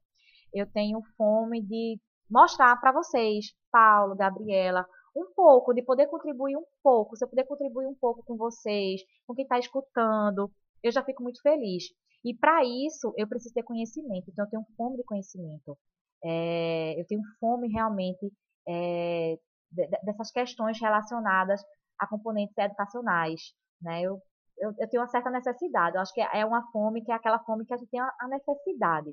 [0.54, 1.98] Eu tenho fome de
[2.30, 4.86] mostrar para vocês, Paulo, Gabriela,
[5.16, 7.16] um pouco, de poder contribuir um pouco.
[7.16, 10.50] Se eu puder contribuir um pouco com vocês, com quem está escutando,
[10.82, 11.84] eu já fico muito feliz.
[12.24, 14.30] E para isso, eu preciso ter conhecimento.
[14.30, 15.76] Então, eu tenho fome de conhecimento.
[16.22, 18.30] É, eu tenho fome realmente
[18.68, 19.38] é,
[20.04, 21.62] dessas questões relacionadas
[21.98, 23.40] a componentes educacionais.
[23.80, 24.02] Né?
[24.02, 24.20] Eu,
[24.58, 25.96] eu, eu, tenho uma certa necessidade.
[25.96, 28.28] Eu acho que é uma fome que é aquela fome que a gente tem a
[28.28, 29.10] necessidade.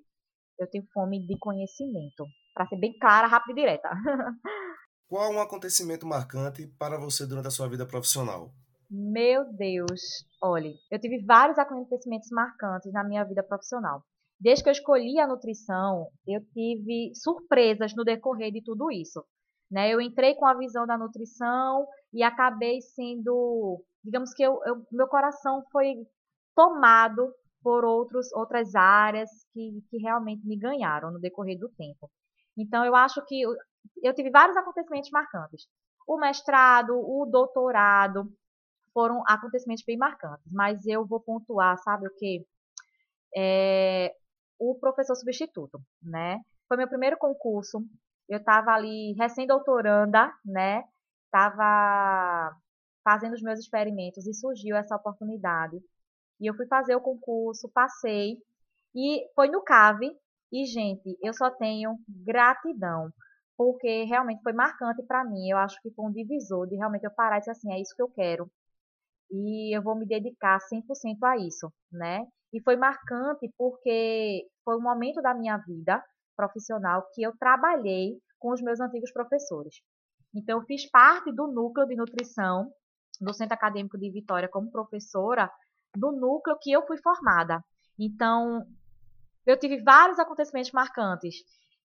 [0.57, 2.25] Eu tenho fome de conhecimento.
[2.53, 3.89] Para ser bem clara, rápida e direta.
[5.07, 8.51] Qual um acontecimento marcante para você durante a sua vida profissional?
[8.89, 10.01] Meu Deus,
[10.41, 14.01] olhe, eu tive vários acontecimentos marcantes na minha vida profissional.
[14.39, 19.23] Desde que eu escolhi a nutrição, eu tive surpresas no decorrer de tudo isso.
[19.69, 19.93] Né?
[19.93, 25.07] Eu entrei com a visão da nutrição e acabei sendo, digamos que eu, eu, meu
[25.07, 25.95] coração foi
[26.55, 32.09] tomado por outros, outras áreas que, que realmente me ganharam no decorrer do tempo.
[32.57, 33.55] Então, eu acho que eu,
[34.03, 35.67] eu tive vários acontecimentos marcantes.
[36.07, 38.31] O mestrado, o doutorado,
[38.93, 42.45] foram acontecimentos bem marcantes, mas eu vou pontuar, sabe o que?
[43.35, 44.11] É,
[44.57, 46.39] o professor substituto, né?
[46.67, 47.85] Foi meu primeiro concurso,
[48.27, 50.83] eu estava ali recém-doutoranda, né?
[51.25, 52.57] Estava
[53.03, 55.77] fazendo os meus experimentos e surgiu essa oportunidade.
[56.39, 58.37] E eu fui fazer o concurso, passei,
[58.95, 60.11] e foi no CAVE,
[60.51, 63.11] e, gente, eu só tenho gratidão,
[63.57, 65.49] porque realmente foi marcante para mim.
[65.49, 67.95] Eu acho que foi um divisor de realmente eu parar e dizer assim, é isso
[67.95, 68.49] que eu quero
[69.31, 72.25] e eu vou me dedicar 100% a isso, né?
[72.53, 76.03] E foi marcante porque foi um momento da minha vida
[76.35, 79.81] profissional que eu trabalhei com os meus antigos professores.
[80.33, 82.71] Então, eu fiz parte do núcleo de nutrição
[83.19, 85.51] do Centro Acadêmico de Vitória como professora,
[85.95, 87.63] do núcleo que eu fui formada.
[87.99, 88.65] Então,
[89.45, 91.35] eu tive vários acontecimentos marcantes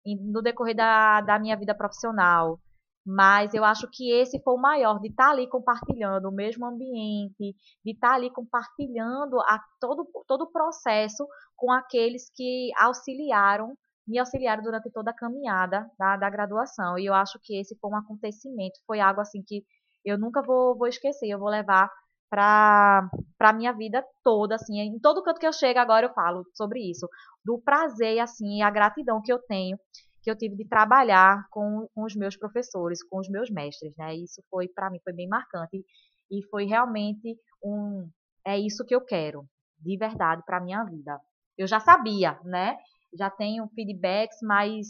[0.04, 2.58] no decorrer da, da minha vida profissional.
[3.04, 6.64] Mas eu acho que esse foi o maior, de estar tá ali compartilhando o mesmo
[6.64, 11.26] ambiente, de estar tá ali compartilhando a, todo, todo o processo
[11.56, 13.76] com aqueles que auxiliaram,
[14.06, 16.96] me auxiliaram durante toda a caminhada da, da graduação.
[16.96, 19.64] E eu acho que esse foi um acontecimento, foi algo assim que
[20.04, 21.90] eu nunca vou, vou esquecer, eu vou levar
[22.32, 23.10] para
[23.40, 26.80] a minha vida toda, assim, em todo canto que eu chego agora eu falo sobre
[26.80, 27.06] isso,
[27.44, 29.76] do prazer, assim, a gratidão que eu tenho
[30.22, 34.14] que eu tive de trabalhar com, com os meus professores, com os meus mestres, né?
[34.14, 35.84] Isso foi para mim foi bem marcante
[36.30, 38.09] e foi realmente um
[38.46, 39.44] é isso que eu quero,
[39.78, 41.18] de verdade para minha vida.
[41.59, 42.78] Eu já sabia, né?
[43.12, 44.86] Já tenho feedbacks, mas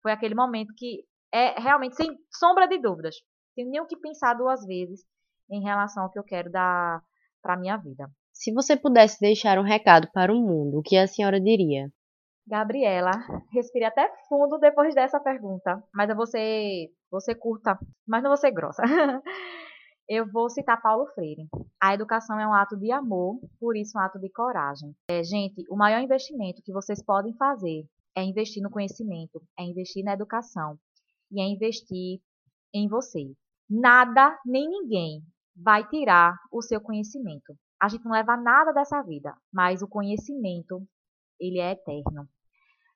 [0.00, 1.04] foi aquele momento que
[1.34, 3.16] é realmente sem sombra de dúvidas.
[3.56, 5.04] Tenho nem o que pensar duas vezes
[5.50, 7.02] em relação ao que eu quero dar
[7.42, 8.10] para minha vida.
[8.32, 11.90] Se você pudesse deixar um recado para o mundo, o que a senhora diria?
[12.46, 13.10] Gabriela,
[13.52, 18.30] respire até fundo depois dessa pergunta, mas eu vou ser, vou ser curta, mas não
[18.30, 18.82] vou ser grossa.
[20.08, 21.46] eu vou citar Paulo Freire.
[21.80, 24.94] A educação é um ato de amor, por isso um ato de coragem.
[25.10, 27.84] É, gente, o maior investimento que vocês podem fazer
[28.16, 30.78] é investir no conhecimento, é investir na educação
[31.30, 32.20] e é investir
[32.72, 33.30] em você.
[33.68, 35.22] Nada nem ninguém
[35.62, 37.54] vai tirar o seu conhecimento.
[37.80, 40.82] A gente não leva nada dessa vida, mas o conhecimento,
[41.40, 42.28] ele é eterno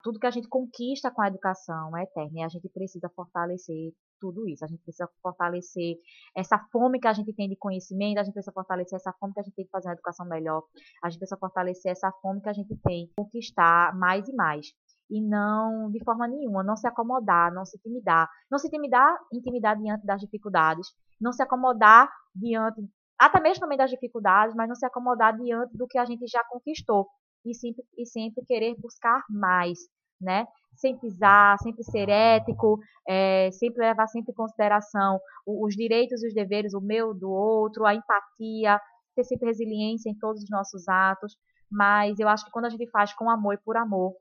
[0.03, 3.93] tudo que a gente conquista com a educação é eterno e a gente precisa fortalecer
[4.21, 4.65] tudo isso.
[4.65, 5.97] A gente precisa fortalecer
[6.37, 9.41] essa fome que a gente tem de conhecimento, a gente precisa fortalecer essa fome que
[9.41, 10.65] a gente tem de fazer uma educação melhor,
[11.03, 14.73] a gente precisa fortalecer essa fome que a gente tem de conquistar mais e mais.
[15.11, 18.29] E não, de forma nenhuma, não se acomodar, não se intimidar.
[18.51, 20.89] Não se intimidar, intimidar diante das dificuldades,
[21.23, 22.83] não se acomodar diante,
[23.19, 26.43] até mesmo também das dificuldades, mas não se acomodar diante do que a gente já
[26.49, 27.07] conquistou
[27.45, 29.79] e sempre, e sempre querer buscar mais,
[30.21, 30.47] né?
[30.77, 36.35] Sem pisar, sempre ser ético, é, sempre levar sempre em consideração os direitos e os
[36.35, 38.81] deveres, o meu do outro, a empatia,
[39.15, 41.37] ter sempre resiliência em todos os nossos atos.
[41.71, 44.15] Mas eu acho que quando a gente faz com amor e por amor,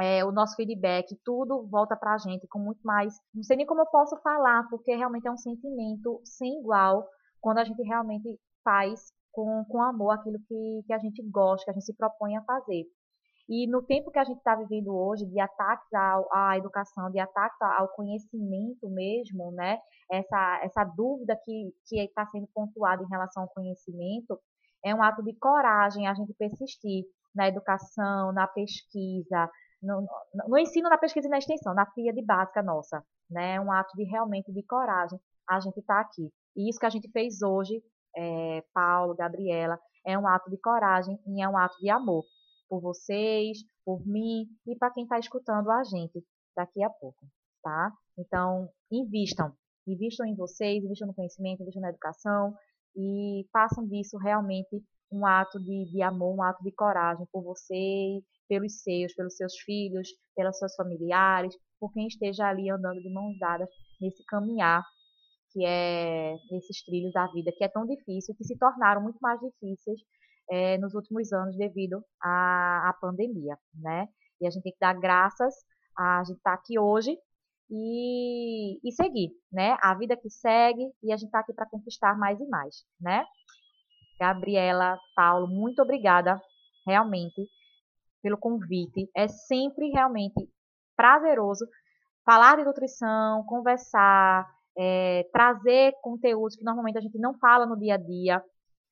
[0.00, 3.14] é, o nosso feedback, tudo volta para a gente com muito mais.
[3.34, 7.06] Não sei nem como eu posso falar, porque realmente é um sentimento sem igual
[7.40, 11.70] quando a gente realmente faz com, com amor aquilo que, que a gente gosta, que
[11.70, 12.84] a gente se propõe a fazer.
[13.48, 17.20] E no tempo que a gente está vivendo hoje, de ataques ao, à educação, de
[17.20, 19.78] ataques ao conhecimento mesmo, né?
[20.10, 24.38] Essa, essa dúvida que está sendo pontuada em relação ao conhecimento,
[24.84, 27.04] é um ato de coragem a gente persistir
[27.34, 29.48] na educação, na pesquisa,
[29.82, 33.04] no, no, no ensino, na pesquisa e na extensão, na de básica nossa.
[33.30, 33.54] Né?
[33.54, 36.30] É um ato de realmente de coragem a gente estar tá aqui.
[36.56, 37.82] E isso que a gente fez hoje,
[38.16, 42.24] é, Paulo, Gabriela, é um ato de coragem e é um ato de amor
[42.68, 46.24] por vocês, por mim e para quem está escutando a gente
[46.56, 47.26] daqui a pouco,
[47.62, 47.92] tá?
[48.18, 49.52] Então, invistam,
[49.86, 52.54] invistam em vocês, invistam no conhecimento, invistam na educação
[52.96, 58.22] e façam disso realmente um ato de, de amor, um ato de coragem por vocês,
[58.48, 63.38] pelos seus, pelos seus filhos, pelas suas familiares, por quem esteja ali andando de mãos
[63.38, 63.68] dadas
[64.00, 64.82] nesse caminhar
[65.56, 69.40] que é nesses trilhos da vida, que é tão difícil, que se tornaram muito mais
[69.40, 70.00] difíceis
[70.50, 74.06] é, nos últimos anos devido à, à, pandemia, né?
[74.38, 75.54] E a gente tem que dar graças
[75.96, 77.16] a, a gente estar tá aqui hoje
[77.70, 79.78] e, e seguir, né?
[79.80, 83.24] A vida que segue e a gente está aqui para conquistar mais e mais, né?
[84.18, 86.40] Gabriela, Paulo, muito obrigada
[86.86, 87.48] realmente
[88.22, 89.08] pelo convite.
[89.14, 90.48] É sempre realmente
[90.96, 91.66] prazeroso
[92.24, 97.94] falar de nutrição, conversar, é, trazer conteúdos que normalmente a gente não fala no dia
[97.94, 98.42] a dia.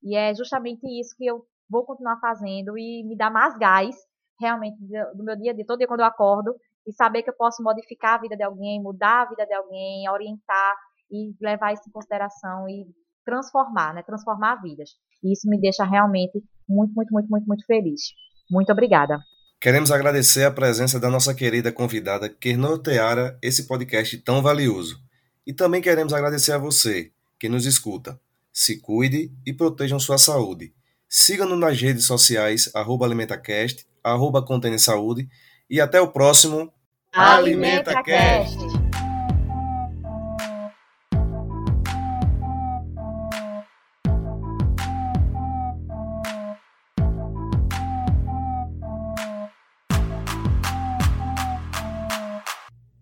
[0.02, 3.96] E é justamente isso que eu vou continuar fazendo e me dá mais gás,
[4.38, 4.76] realmente,
[5.14, 6.55] do meu dia a dia, todo dia quando eu acordo,
[6.86, 10.09] e saber que eu posso modificar a vida de alguém, mudar a vida de alguém,
[10.09, 10.76] orientar
[11.10, 12.86] e levar isso em consideração e
[13.24, 14.02] transformar, né?
[14.02, 14.90] Transformar vidas.
[15.22, 18.02] E isso me deixa realmente muito, muito, muito, muito, muito feliz.
[18.51, 19.18] Muito obrigada.
[19.60, 25.01] Queremos agradecer a presença da nossa querida convidada que norteara esse podcast tão valioso.
[25.46, 28.20] E também queremos agradecer a você que nos escuta.
[28.52, 30.74] Se cuide e protejam sua saúde.
[31.09, 34.44] Siga-nos nas redes sociais, arroba AlimentaCast, arroba
[34.78, 35.28] Saúde,
[35.68, 36.72] e até o próximo
[37.12, 38.84] AlimentaCast.